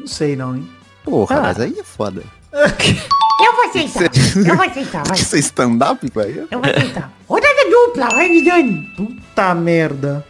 não 0.00 0.06
sei 0.06 0.34
não, 0.34 0.56
hein? 0.56 0.68
Porra, 1.04 1.36
Ah. 1.38 1.42
mas 1.42 1.60
aí 1.60 1.78
é 1.78 1.84
foda. 1.84 2.22
Eu 2.52 3.52
vou 3.54 3.64
aceitar. 3.66 4.02
Eu 4.48 4.56
vou 4.56 4.66
aceitar, 4.66 5.04
vai. 5.06 5.16
Isso 5.18 5.36
é 5.36 5.38
stand-up, 5.38 6.10
velho? 6.12 6.48
Eu 6.50 6.60
vou 6.60 6.70
aceitar. 6.70 7.12
Rodada 7.28 7.70
dupla, 7.70 8.08
vai, 8.08 8.28
Vidani. 8.28 8.82
Puta 8.96 9.54
merda. 9.54 10.26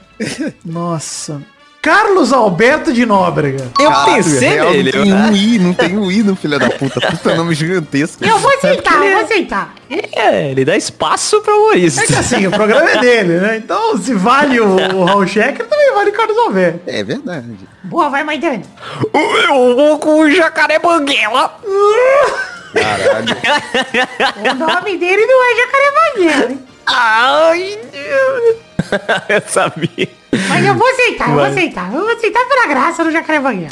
Nossa. 0.64 1.40
Carlos 1.86 2.32
Alberto 2.32 2.92
de 2.92 3.06
Nóbrega. 3.06 3.70
Eu 3.78 3.92
Caralho, 3.92 4.14
pensei 4.16 4.48
real, 4.48 4.72
nele. 4.72 4.90
Não 4.90 5.04
tem 5.04 5.14
um 5.14 5.36
I, 5.36 5.58
não 5.60 5.74
tem 5.74 5.98
um 5.98 6.10
I 6.10 6.22
no 6.24 6.34
filho 6.34 6.58
da 6.58 6.68
puta. 6.68 7.00
Puta 7.00 7.36
nome 7.36 7.54
gigantesco. 7.54 8.24
Eu 8.24 8.38
vou 8.38 8.52
aceitar, 8.52 9.06
eu 9.06 9.12
vou 9.12 9.24
aceitar. 9.24 9.72
É, 9.88 10.50
ele 10.50 10.64
dá 10.64 10.76
espaço 10.76 11.40
pra 11.42 11.54
humorista. 11.54 12.02
É 12.02 12.06
que 12.08 12.16
assim, 12.16 12.44
o 12.44 12.50
programa 12.50 12.90
é 12.90 12.98
dele, 12.98 13.38
né? 13.38 13.56
Então, 13.58 13.96
se 13.98 14.12
vale 14.14 14.58
o, 14.58 14.96
o 14.96 15.04
Raul 15.04 15.28
Schecker, 15.28 15.64
também 15.64 15.94
vale 15.94 16.10
o 16.10 16.12
Carlos 16.12 16.36
Alberto. 16.38 16.80
É 16.88 17.04
verdade. 17.04 17.56
Boa, 17.84 18.08
vai, 18.08 18.24
Maidana. 18.24 18.62
Eu 19.14 19.76
vou 19.76 19.98
com 20.00 20.22
o 20.22 20.30
jacaré 20.30 20.80
banguela. 20.80 21.56
Caralho. 22.74 23.26
O 24.50 24.54
nome 24.54 24.98
dele 24.98 25.24
não 25.24 25.44
é 25.44 25.56
Jacaré 25.56 25.92
Banguela? 25.94 26.58
Ai, 26.86 27.78
Deus. 27.92 28.65
eu 29.28 29.42
sabia. 29.46 30.08
Mas 30.48 30.66
eu 30.66 30.74
vou 30.74 30.86
aceitar, 30.88 31.28
eu 31.28 31.34
vou 31.34 31.44
aceitar. 31.44 31.94
Eu 31.94 32.00
vou 32.00 32.12
aceitar 32.12 32.44
pela 32.46 32.66
graça 32.66 33.04
do 33.04 33.10
Jacarevanha. 33.10 33.68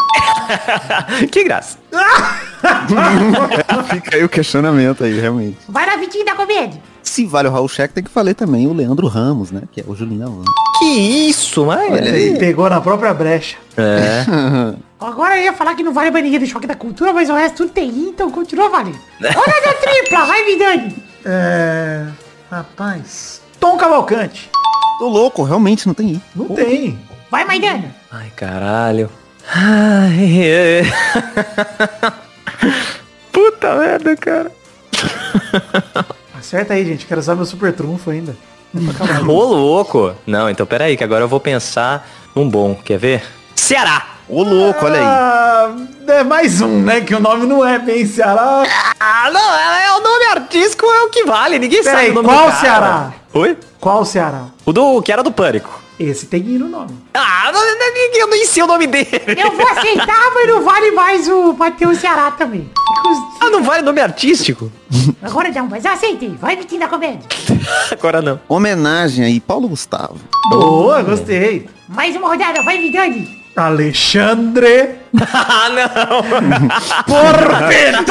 que 1.31 1.45
graça. 1.45 1.79
Fica 3.91 4.17
aí 4.17 4.25
o 4.25 4.29
questionamento 4.29 5.05
aí, 5.05 5.19
realmente. 5.19 5.59
Vai 5.69 5.87
na 5.87 5.97
Vitinho 5.97 6.25
da 6.25 6.35
Comédia. 6.35 6.81
Se 7.03 7.27
vale 7.27 7.49
o 7.49 7.51
Raul 7.51 7.69
Check, 7.69 7.93
tem 7.93 8.03
que 8.03 8.11
falar 8.11 8.35
também 8.35 8.67
o 8.67 8.73
Leandro 8.73 9.07
Ramos, 9.07 9.51
né? 9.51 9.63
Que 9.71 9.83
é 9.83 9.85
o 9.87 9.95
Julinho 9.95 10.27
Alan. 10.27 10.45
Que 10.79 11.29
isso, 11.29 11.67
mas... 11.67 11.93
Ele 11.93 12.39
pegou 12.39 12.69
na 12.69 12.81
própria 12.81 13.13
brecha. 13.13 13.57
É. 13.77 14.25
Agora 14.99 15.37
eu 15.37 15.45
ia 15.45 15.53
falar 15.53 15.75
que 15.75 15.83
não 15.83 15.93
vale 15.93 16.11
mais 16.11 16.25
ninguém 16.25 16.41
do 16.41 16.47
Choque 16.47 16.67
da 16.67 16.75
Cultura, 16.75 17.13
mas 17.13 17.29
o 17.29 17.35
resto 17.35 17.59
tudo 17.59 17.71
tem, 17.71 17.91
então 17.91 18.31
continua 18.31 18.71
valendo. 18.71 18.99
Olha 19.21 19.63
da 19.63 19.73
tripla, 19.75 20.25
vai 20.25 20.45
me 20.45 20.57
dando. 20.57 20.95
É. 21.27 22.07
Rapaz. 22.51 23.44
Tom 23.59 23.77
Cavalcante. 23.77 24.51
Tô 24.99 25.09
louco, 25.09 25.43
realmente 25.43 25.87
não 25.87 25.95
tem 25.95 26.13
I. 26.13 26.23
Não 26.35 26.47
tem. 26.49 26.99
Vai, 27.31 27.45
Maidana. 27.45 27.95
Ai, 28.11 28.31
caralho. 28.37 29.11
Ai, 29.53 30.41
é. 30.47 30.83
Puta 33.33 33.75
merda, 33.77 34.17
cara. 34.17 34.53
Acerta 36.39 36.75
aí, 36.75 36.85
gente. 36.87 37.07
Quero 37.07 37.21
usar 37.21 37.35
meu 37.35 37.45
super 37.45 37.73
trunfo 37.73 38.11
ainda. 38.11 38.37
Ô, 39.27 39.45
louco. 39.45 40.15
Não, 40.27 40.49
então 40.49 40.67
peraí, 40.67 40.97
que 40.97 41.05
agora 41.05 41.25
eu 41.25 41.29
vou 41.29 41.41
pensar 41.41 42.09
num 42.35 42.49
bom. 42.49 42.75
Quer 42.75 42.99
ver? 42.99 43.25
Ceará. 43.55 44.14
Ô 44.29 44.43
louco, 44.43 44.87
olha 44.87 44.97
aí. 44.97 45.05
Ah, 45.05 45.77
é 46.09 46.25
mais 46.25 46.61
um, 46.63 46.81
né? 46.81 47.01
Que 47.03 47.15
o 47.15 47.21
nome 47.21 47.47
não 47.47 47.65
é 47.65 47.79
bem 47.79 48.07
Ceará. 48.07 48.65
Ah, 48.99 49.31
não, 49.31 49.55
é, 49.55 49.87
é 49.87 49.93
o 49.93 50.01
nome 50.01 50.25
artístico 50.27 50.87
é 50.87 51.03
o 51.03 51.11
que 51.11 51.25
vale. 51.25 51.59
Ninguém 51.59 51.83
Peraí, 51.83 52.07
sabe 52.07 52.11
o 52.11 52.23
nome 52.23 52.29
qual 52.29 52.47
do 52.47 52.51
cara. 52.51 52.61
Ceará? 52.61 53.13
Oi? 53.35 53.59
Qual 53.79 54.05
Ceará? 54.05 54.45
O 54.65 54.73
do 54.73 55.03
que 55.03 55.13
era 55.13 55.23
do 55.23 55.31
Pânico. 55.31 55.83
Esse 56.01 56.27
tem 56.27 56.41
I 56.41 56.59
no 56.59 56.69
nome. 56.69 56.91
Ah, 57.13 57.51
não, 57.53 57.61
não, 57.61 57.79
não, 57.79 58.19
eu 58.19 58.27
nem 58.29 58.45
sei 58.47 58.63
o 58.63 58.67
nome 58.67 58.87
dele. 58.87 59.09
Eu 59.39 59.53
vou 59.53 59.69
aceitar, 59.69 60.31
mas 60.35 60.49
não 60.49 60.65
vale 60.65 60.91
mais 60.91 61.29
o 61.29 61.53
Matheus 61.53 61.99
Ceará 61.99 62.31
também. 62.33 62.69
Ah, 63.41 63.51
não 63.51 63.63
vale 63.63 63.83
nome 63.83 64.01
artístico? 64.01 64.73
Agora 65.23 65.51
não, 65.51 65.69
mas 65.69 65.85
aceitei. 65.87 66.35
Vai, 66.41 66.57
Vitinho 66.57 66.81
da 66.81 66.89
Comédia. 66.89 67.29
Agora 67.93 68.21
não. 68.23 68.41
Homenagem 68.49 69.25
aí, 69.25 69.39
Paulo 69.39 69.69
Gustavo. 69.69 70.17
Boa, 70.49 71.03
gostei. 71.03 71.69
Mais 71.89 72.17
uma 72.17 72.29
rodada, 72.29 72.63
vai 72.65 72.79
me 72.79 72.91
dando. 72.91 73.44
Alexandre 73.57 74.97
Ah, 75.33 75.69
não. 75.71 76.23
Porpetone! 77.05 78.05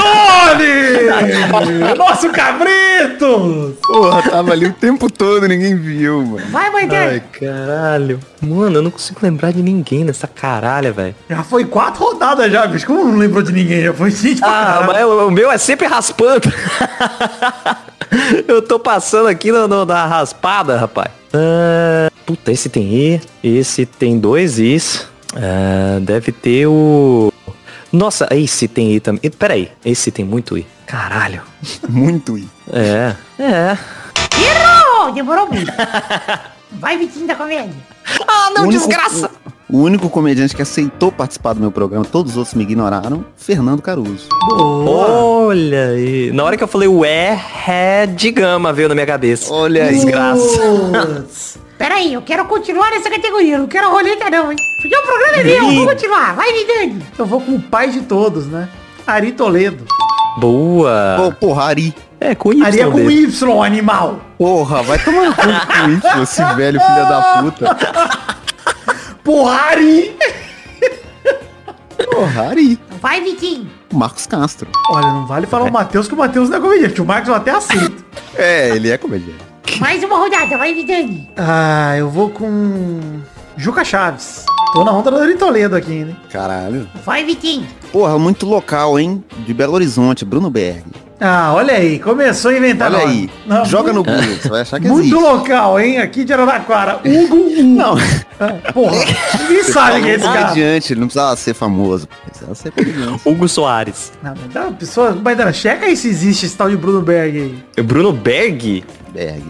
Nosso 1.97 2.29
cabrito! 2.29 3.75
Porra, 3.85 4.21
tava 4.29 4.51
ali 4.53 4.67
o 4.67 4.73
tempo 4.73 5.11
todo, 5.11 5.47
ninguém 5.47 5.75
viu, 5.75 6.23
mano. 6.25 6.45
Vai, 6.49 6.69
Maidana. 6.69 7.11
Ai, 7.11 7.23
caralho. 7.39 8.19
Mano, 8.41 8.77
eu 8.77 8.81
não 8.81 8.91
consigo 8.91 9.19
lembrar 9.21 9.51
de 9.51 9.61
ninguém 9.61 10.03
nessa 10.05 10.27
caralha, 10.27 10.91
velho. 10.91 11.15
Já 11.29 11.43
foi 11.43 11.65
quatro 11.65 12.03
rodadas 12.03 12.51
já, 12.51 12.65
bicho. 12.65 12.87
Como 12.87 13.03
não 13.03 13.17
lembrou 13.17 13.43
de 13.43 13.51
ninguém? 13.51 13.83
Já 13.83 13.93
foi 13.93 14.11
gente 14.11 14.39
pra 14.39 14.49
Ah, 14.49 14.83
mas 14.87 15.05
o, 15.05 15.29
meu 15.29 15.51
é 15.51 15.57
sempre 15.57 15.87
raspando. 15.87 16.51
eu 18.47 18.61
tô 18.61 18.79
passando 18.79 19.27
aqui 19.27 19.51
no, 19.51 19.67
no- 19.67 19.85
na 19.85 20.05
raspada, 20.05 20.77
rapaz. 20.77 21.09
Ah, 21.33 22.09
puta, 22.25 22.51
esse 22.51 22.69
tem 22.69 22.83
I, 22.93 23.21
esse 23.43 23.85
tem 23.85 24.17
dois 24.17 24.57
Is. 24.59 25.11
Ah, 25.35 25.99
deve 26.01 26.31
ter 26.31 26.67
o... 26.67 27.31
Nossa, 27.91 28.27
esse 28.31 28.67
tem 28.67 28.93
I 28.93 28.99
também. 28.99 29.29
Peraí, 29.31 29.71
esse 29.85 30.11
tem 30.11 30.25
muito 30.25 30.57
I. 30.57 30.65
Caralho. 30.87 31.41
Muito 31.87 32.37
I. 32.37 32.47
É, 32.71 33.15
é. 33.39 33.77
Errou! 34.35 35.11
Demorou 35.13 35.47
muito. 35.47 35.71
Vai, 36.71 36.97
Vitinho 36.97 37.27
da 37.27 37.35
Comédia. 37.35 37.73
Ah, 38.27 38.49
não, 38.55 38.63
O 38.63 38.67
único- 38.67 38.87
desgraça. 38.87 39.29
O 39.69 39.77
único 39.79 40.07
comediante 40.09 40.55
que 40.55 40.61
aceitou 40.61 41.11
participar 41.11 41.53
do 41.53 41.59
meu 41.61 41.71
programa, 41.71 42.05
todos 42.05 42.33
os 42.33 42.37
outros 42.37 42.53
me 42.53 42.63
ignoraram, 42.63 43.25
Fernando 43.35 43.81
Caruso. 43.81 44.27
Boa. 44.49 45.07
Olha 45.47 45.87
aí. 45.89 46.31
Na 46.31 46.43
hora 46.43 46.55
que 46.57 46.63
eu 46.63 46.67
falei 46.67 46.87
o 46.87 47.03
é, 47.03 47.39
é 47.67 48.05
de 48.05 48.29
gama 48.29 48.71
veio 48.73 48.89
na 48.89 48.93
minha 48.95 49.07
cabeça. 49.07 49.51
Olha 49.51 49.85
aí. 49.85 49.95
Desgraça. 49.95 50.59
Putz. 51.73 51.77
Pera 51.77 51.95
aí, 51.95 52.13
eu 52.13 52.21
quero 52.21 52.45
continuar 52.45 52.91
nessa 52.91 53.09
categoria. 53.09 53.55
Eu 53.55 53.59
não 53.59 53.67
quero 53.67 53.89
roleta 53.89 54.29
não, 54.29 54.51
hein. 54.51 54.57
Porque 54.81 54.95
o 54.95 55.01
programa 55.01 55.37
é 55.37 55.43
meu. 55.43 55.71
Vou 55.71 55.85
continuar. 55.87 56.35
Vai, 56.35 56.51
me 56.51 56.65
dando. 56.65 57.05
Eu 57.17 57.25
vou 57.25 57.41
com 57.41 57.55
o 57.55 57.61
pai 57.61 57.89
de 57.89 58.01
todos, 58.01 58.47
né? 58.47 58.69
Ari 59.05 59.31
Toledo. 59.31 59.85
Boa. 60.37 61.15
Pô, 61.17 61.31
porra, 61.31 61.63
Ari. 61.65 61.93
É, 62.19 62.33
com 62.33 62.53
Y 62.53 62.63
Ari 62.65 62.79
é 62.79 62.85
com 62.85 62.95
dele. 62.95 63.23
Y, 63.23 63.61
animal. 63.63 64.21
Porra, 64.37 64.81
vai 64.83 64.97
tomar 64.97 65.25
no 65.25 65.35
cu 65.35 65.41
com 65.41 65.89
isso, 66.21 66.21
esse 66.23 66.55
velho 66.55 66.79
filho 66.79 67.09
da 67.09 67.41
puta. 67.41 67.77
Porra, 69.23 69.53
Ari. 69.71 70.15
Porra, 72.11 72.49
Ari. 72.49 72.79
Vai, 73.01 73.21
Vitinho. 73.21 73.69
Marcos 73.91 74.25
Castro. 74.25 74.69
Olha, 74.89 75.07
não 75.07 75.25
vale 75.27 75.45
falar 75.45 75.65
o 75.65 75.71
Matheus, 75.71 76.07
que 76.07 76.13
o 76.13 76.17
Matheus 76.17 76.49
não 76.49 76.57
é 76.57 76.61
comediante. 76.61 77.01
O 77.01 77.05
Marcos 77.05 77.29
eu 77.29 77.35
até 77.35 77.51
aceito. 77.51 78.03
É, 78.35 78.69
ele 78.69 78.89
é 78.89 78.97
comediante. 78.97 79.52
Mais 79.79 80.03
uma 80.03 80.17
rodada. 80.17 80.57
Vai, 80.57 80.73
dando. 80.83 81.27
Ah, 81.35 81.95
eu 81.97 82.09
vou 82.09 82.29
com... 82.29 83.21
Juca 83.57 83.83
Chaves. 83.83 84.45
Tô 84.73 84.83
na 84.83 84.91
onda 84.91 85.11
do 85.11 85.17
Ari 85.17 85.35
Toledo 85.35 85.75
aqui, 85.75 86.03
né? 86.03 86.15
Caralho. 86.31 86.87
Vai, 87.05 87.23
Vitinho. 87.23 87.67
Porra, 87.91 88.17
muito 88.17 88.45
local, 88.45 88.97
hein? 88.99 89.23
De 89.45 89.53
Belo 89.53 89.73
Horizonte, 89.73 90.25
Bruno 90.25 90.49
Berg. 90.49 90.83
Ah, 91.21 91.53
olha 91.53 91.75
aí. 91.75 91.99
Começou 91.99 92.49
a 92.49 92.57
inventar 92.57 92.91
Olha 92.91 93.05
nome. 93.05 93.13
aí. 93.13 93.29
Não, 93.45 93.63
Joga 93.65 93.93
muito- 93.93 94.09
no 94.09 94.17
Google, 94.17 94.35
você 94.35 94.49
vai 94.49 94.61
achar 94.61 94.79
que 94.79 94.87
Muito 94.87 95.05
existe. 95.07 95.21
local, 95.23 95.79
hein? 95.79 95.99
Aqui 95.99 96.25
de 96.25 96.33
Araraquara. 96.33 96.99
Hugo 97.05 97.35
U. 97.35 97.63
Não, 97.63 97.95
Ah, 98.39 98.71
Porra, 98.73 98.97
ninguém 99.47 99.63
sabe 99.63 100.01
quem 100.01 100.09
é 100.11 100.15
esse 100.15 100.23
cara. 100.25 100.41
comediante, 100.47 100.91
ele 100.93 100.99
não 100.99 101.07
precisava 101.07 101.35
ser 101.37 101.53
famoso. 101.53 102.07
Precisava 102.25 102.55
ser 102.55 102.71
comediante. 102.71 103.21
Hugo 103.29 103.47
Soares. 103.47 104.11
Não, 104.23 104.33
mas 104.41 104.51
dá 104.53 104.61
uma 104.63 104.73
pessoa... 104.73 105.17
Mas 105.23 105.37
dá, 105.37 105.53
checa 105.53 105.85
aí 105.85 105.95
se 105.95 106.09
existe 106.09 106.47
esse 106.47 106.57
tal 106.57 106.67
de 106.69 106.75
Bruno 106.75 106.99
Berg 107.01 107.37
aí. 107.77 107.83
Bruno 107.83 108.11
Berg? 108.11 108.83
Berg. 109.13 109.43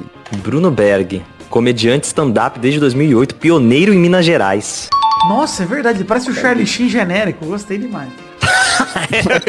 Bruno 0.44 0.70
Berg. 0.70 1.24
Comediante 1.50 2.08
stand-up 2.08 2.60
desde 2.60 2.80
2008, 2.82 3.36
pioneiro 3.36 3.94
em 3.94 3.98
Minas 3.98 4.26
Gerais. 4.26 4.90
Nossa, 5.28 5.64
é 5.64 5.66
verdade. 5.66 6.00
Ele 6.00 6.06
parece 6.06 6.30
o 6.30 6.36
Charlie 6.36 6.66
Sheen 6.68 6.90
genérico. 6.90 7.46
Gostei 7.46 7.78
demais. 7.78 8.10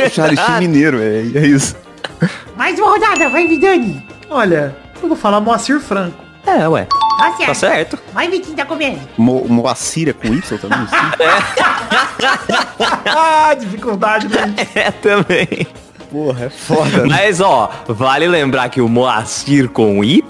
O 0.07 0.11
Charlie 0.11 0.37
Sheen 0.37 0.59
mineiro, 0.61 1.01
é, 1.01 1.21
é 1.35 1.47
isso. 1.47 1.77
Mais 2.57 2.79
uma 2.79 2.91
rodada. 2.91 3.29
Vai, 3.29 3.47
me 3.47 3.59
dando. 3.59 4.03
Olha, 4.31 4.77
eu 5.03 5.09
vou 5.09 5.17
falar 5.17 5.41
Moacir 5.41 5.81
Franco. 5.81 6.17
É, 6.47 6.69
ué. 6.69 6.87
Tá 7.19 7.33
certo. 7.37 7.47
Tá 7.47 7.55
certo. 7.55 7.99
Vai, 8.13 8.29
Vitinho 8.29 8.57
da 8.57 8.65
Comédia. 8.65 9.01
Mo 9.17 9.47
Moacir 9.49 10.09
é 10.09 10.13
com 10.13 10.29
Y 10.29 10.59
também? 10.59 10.79
assim? 10.91 10.97
Ah, 13.07 13.55
dificuldade, 13.55 14.29
né? 14.29 14.55
É 14.75 14.91
também. 14.91 15.67
Porra, 16.11 16.47
é 16.47 16.51
foda, 16.51 17.03
né? 17.03 17.09
Mas, 17.09 17.41
ó, 17.41 17.71
vale 17.89 18.27
lembrar 18.27 18.69
que 18.69 18.81
o 18.81 18.89
Moacir 18.89 19.69
com 19.69 20.03
Y 20.03 20.23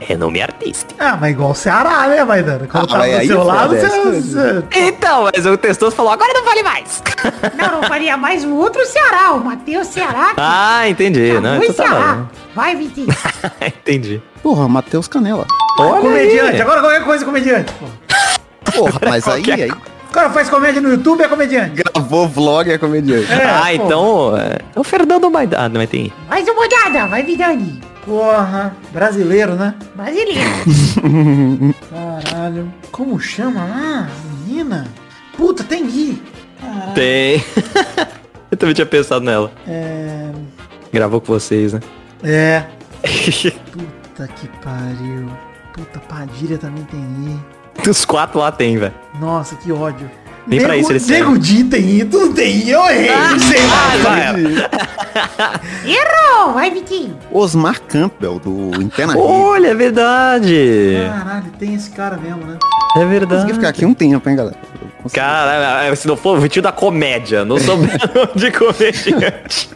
é 0.00 0.16
nome 0.16 0.40
artístico. 0.42 0.94
Ah, 0.98 1.16
mas 1.20 1.30
igual 1.32 1.50
o 1.50 1.54
Ceará, 1.54 2.06
né, 2.08 2.24
Maidana? 2.24 2.66
Quando 2.70 2.94
Ah, 2.94 2.98
tá 2.98 3.18
do 3.18 3.26
seu 3.26 3.42
lado, 3.44 3.76
você... 3.76 3.86
é 3.86 4.20
você- 4.20 4.64
Então, 4.76 5.28
mas 5.34 5.46
o 5.46 5.56
Testoso 5.56 5.94
falou, 5.96 6.12
agora 6.12 6.32
não 6.34 6.44
vale 6.44 6.62
mais. 6.62 7.02
Não, 7.56 7.80
não 7.80 7.88
faria 7.88 8.16
mais 8.16 8.44
o 8.44 8.54
outro 8.54 8.84
Ceará. 8.86 9.32
O 9.32 9.44
Matheus 9.44 9.88
Ceará. 9.88 10.26
que 10.34 10.40
ah, 10.40 10.88
entendi. 10.88 11.30
acabou 11.32 11.50
Não, 11.50 11.56
então 11.62 11.74
tá 11.74 11.82
Ceará. 11.86 12.12
bom. 12.14 12.26
Vai, 12.54 12.76
Vitinho. 12.76 13.08
entendi. 13.66 14.22
Porra, 14.42 14.68
Matheus 14.68 15.08
Canela. 15.08 15.46
Olha 15.78 16.00
comediante. 16.00 16.54
aí. 16.56 16.60
Agora 16.60 16.80
qualquer 16.80 17.04
coisa 17.04 17.24
é 17.24 17.26
comediante. 17.26 17.72
Porra, 18.74 19.00
mas 19.08 19.26
aí, 19.26 19.42
qualquer 19.42 19.62
aí 19.64 19.70
O 19.70 20.12
cara 20.12 20.30
faz 20.30 20.48
comédia 20.48 20.80
no 20.80 20.90
YouTube, 20.90 21.22
é 21.22 21.28
comediante. 21.28 21.82
gravou 21.82 22.28
vlog 22.28 22.70
é 22.70 22.78
comediante. 22.78 23.30
É, 23.32 23.44
ah, 23.44 23.62
pô. 23.62 23.68
então... 23.84 24.36
É, 24.36 24.58
é 24.76 24.80
o 24.80 24.84
Fernando 24.84 25.30
Maidana. 25.30 25.64
Ah, 25.64 25.68
não, 25.68 25.80
mas 25.80 25.90
tem... 25.90 26.12
Mais 26.28 26.46
uma 26.48 26.62
rodada. 26.62 27.06
Vai, 27.08 27.22
dando. 27.24 27.80
Porra, 28.08 28.74
brasileiro, 28.90 29.54
né? 29.54 29.74
Brasileiro. 29.94 30.40
Caralho. 31.90 32.72
Como 32.90 33.20
chama 33.20 33.62
lá? 33.66 34.08
Menina? 34.46 34.88
Puta, 35.36 35.62
tem 35.62 35.86
Gui. 35.86 36.22
Tem. 36.94 37.44
Eu 38.50 38.56
também 38.56 38.74
tinha 38.74 38.86
pensado 38.86 39.22
nela. 39.22 39.52
É... 39.66 40.30
Gravou 40.90 41.20
com 41.20 41.34
vocês, 41.34 41.74
né? 41.74 41.80
É. 42.24 42.64
Puta 43.72 44.26
que 44.28 44.48
pariu. 44.64 45.30
Puta, 45.74 46.00
Padilha 46.00 46.56
também 46.56 46.84
tem 46.84 47.00
I. 47.00 47.88
Os 47.90 48.06
quatro 48.06 48.40
lá 48.40 48.50
tem, 48.50 48.78
velho. 48.78 48.94
Nossa, 49.20 49.54
que 49.54 49.70
ódio. 49.70 50.10
Nem 50.48 50.60
pra 50.60 50.76
isso 50.76 50.90
eles 50.92 51.06
Nego 51.06 51.38
Di 51.38 51.64
tem 51.64 51.98
I, 52.00 52.04
tu 52.04 52.18
não 52.18 52.32
tem 52.32 52.56
I, 52.56 52.70
eu 52.70 52.84
errei. 52.86 53.10
não 53.10 53.38
sei 53.38 53.60
vai. 54.02 54.40
Errou. 55.84 56.52
Vai, 56.54 56.70
Vitinho. 56.70 57.16
Osmar 57.30 57.80
Campbell, 57.82 58.38
do 58.38 58.70
Antena. 58.74 59.16
Olha, 59.16 59.68
é 59.68 59.74
verdade. 59.74 60.96
Caralho, 61.08 61.50
tem 61.58 61.74
esse 61.74 61.90
cara 61.90 62.16
mesmo, 62.16 62.44
né? 62.44 62.56
É 62.60 62.94
Consegui 62.94 63.10
verdade. 63.10 63.52
ficar 63.54 63.68
aqui 63.68 63.84
um 63.84 63.94
tempo, 63.94 64.28
hein, 64.28 64.36
galera? 64.36 64.56
Eu 64.80 64.88
consegui. 65.02 65.20
Cara, 65.20 65.94
se 65.96 66.06
não 66.08 66.16
for 66.16 66.38
o 66.38 66.48
tio 66.48 66.62
da 66.62 66.72
comédia, 66.72 67.44
não 67.44 67.58
sou 67.58 67.76
de 68.34 68.50
comediante. 68.50 69.70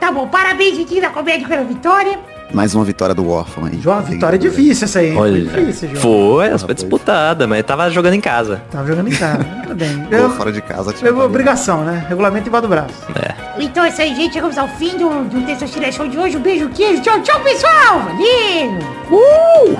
Tá 0.00 0.10
bom, 0.10 0.26
parabéns, 0.26 0.76
Vitinho 0.78 1.02
da 1.02 1.10
Comédia 1.10 1.46
pela 1.46 1.62
vitória. 1.64 2.18
Mais 2.52 2.74
uma 2.74 2.84
vitória 2.84 3.14
do 3.14 3.28
Órfão 3.30 3.64
aí. 3.64 3.80
João, 3.80 4.02
vitória 4.02 4.36
é 4.36 4.38
difícil 4.38 4.84
essa 4.84 4.98
aí. 4.98 5.16
Olha, 5.16 5.50
Foi 5.50 5.60
difícil, 5.64 5.88
João. 5.90 6.00
foi, 6.02 6.46
essa 6.46 6.58
foi 6.58 6.66
foi. 6.66 6.74
disputada, 6.74 7.46
mas 7.46 7.62
tava 7.64 7.90
jogando 7.90 8.14
em 8.14 8.20
casa. 8.20 8.62
Tava 8.70 8.86
jogando 8.86 9.08
em 9.08 9.12
casa. 9.16 9.44
Tudo 9.64 9.74
bem. 9.74 10.06
Eu, 10.10 10.30
fora 10.30 10.52
de 10.52 10.60
casa. 10.60 10.92
tá 10.92 11.10
obrigação, 11.24 11.82
né? 11.84 12.04
Regulamento 12.08 12.48
embaixo 12.48 12.62
do 12.62 12.68
braço. 12.68 12.94
Então 13.58 13.84
é 13.84 13.88
isso 13.88 14.02
aí, 14.02 14.14
gente. 14.14 14.34
Chegamos 14.34 14.58
ao 14.58 14.68
fim 14.68 14.96
do, 14.98 15.24
do 15.24 15.46
Testosterona 15.46 15.92
Show 15.92 16.08
de 16.08 16.18
hoje. 16.18 16.36
Um 16.36 16.40
beijo, 16.42 16.68
queijo. 16.68 17.00
Tchau, 17.00 17.20
tchau, 17.22 17.40
pessoal. 17.40 18.00
Valeu. 18.00 19.78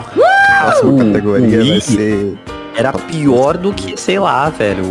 A 0.59 0.65
próxima 0.65 1.05
categoria 1.05 1.59
Ui. 1.59 1.69
vai 1.71 1.81
ser. 1.81 2.39
Era 2.75 2.93
pior 2.93 3.57
do 3.57 3.73
que, 3.73 3.97
sei 4.01 4.19
lá, 4.19 4.49
velho, 4.49 4.85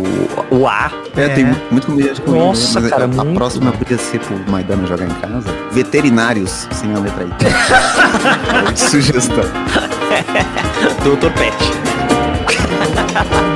o, 0.50 0.56
o 0.60 0.68
A. 0.68 0.90
É, 1.16 1.24
É. 1.24 1.28
tem 1.30 1.44
muito, 1.44 1.62
muito 1.72 1.86
comida 1.88 2.14
de 2.14 2.20
comida. 2.20 2.44
Nossa, 2.44 2.80
mas 2.80 2.90
cara, 2.90 3.02
a, 3.02 3.06
a 3.06 3.08
muito. 3.08 3.34
próxima 3.34 3.72
podia 3.72 3.98
ser 3.98 4.20
pro 4.20 4.38
Maidana 4.50 4.86
jogar 4.86 5.04
em 5.06 5.14
casa. 5.14 5.48
Veterinários, 5.72 6.68
sem 6.70 6.94
a 6.94 6.98
letra 6.98 7.24
I. 7.24 8.76
Sugestão. 8.78 9.44
Doutor 11.04 11.32
Pet. 11.32 11.52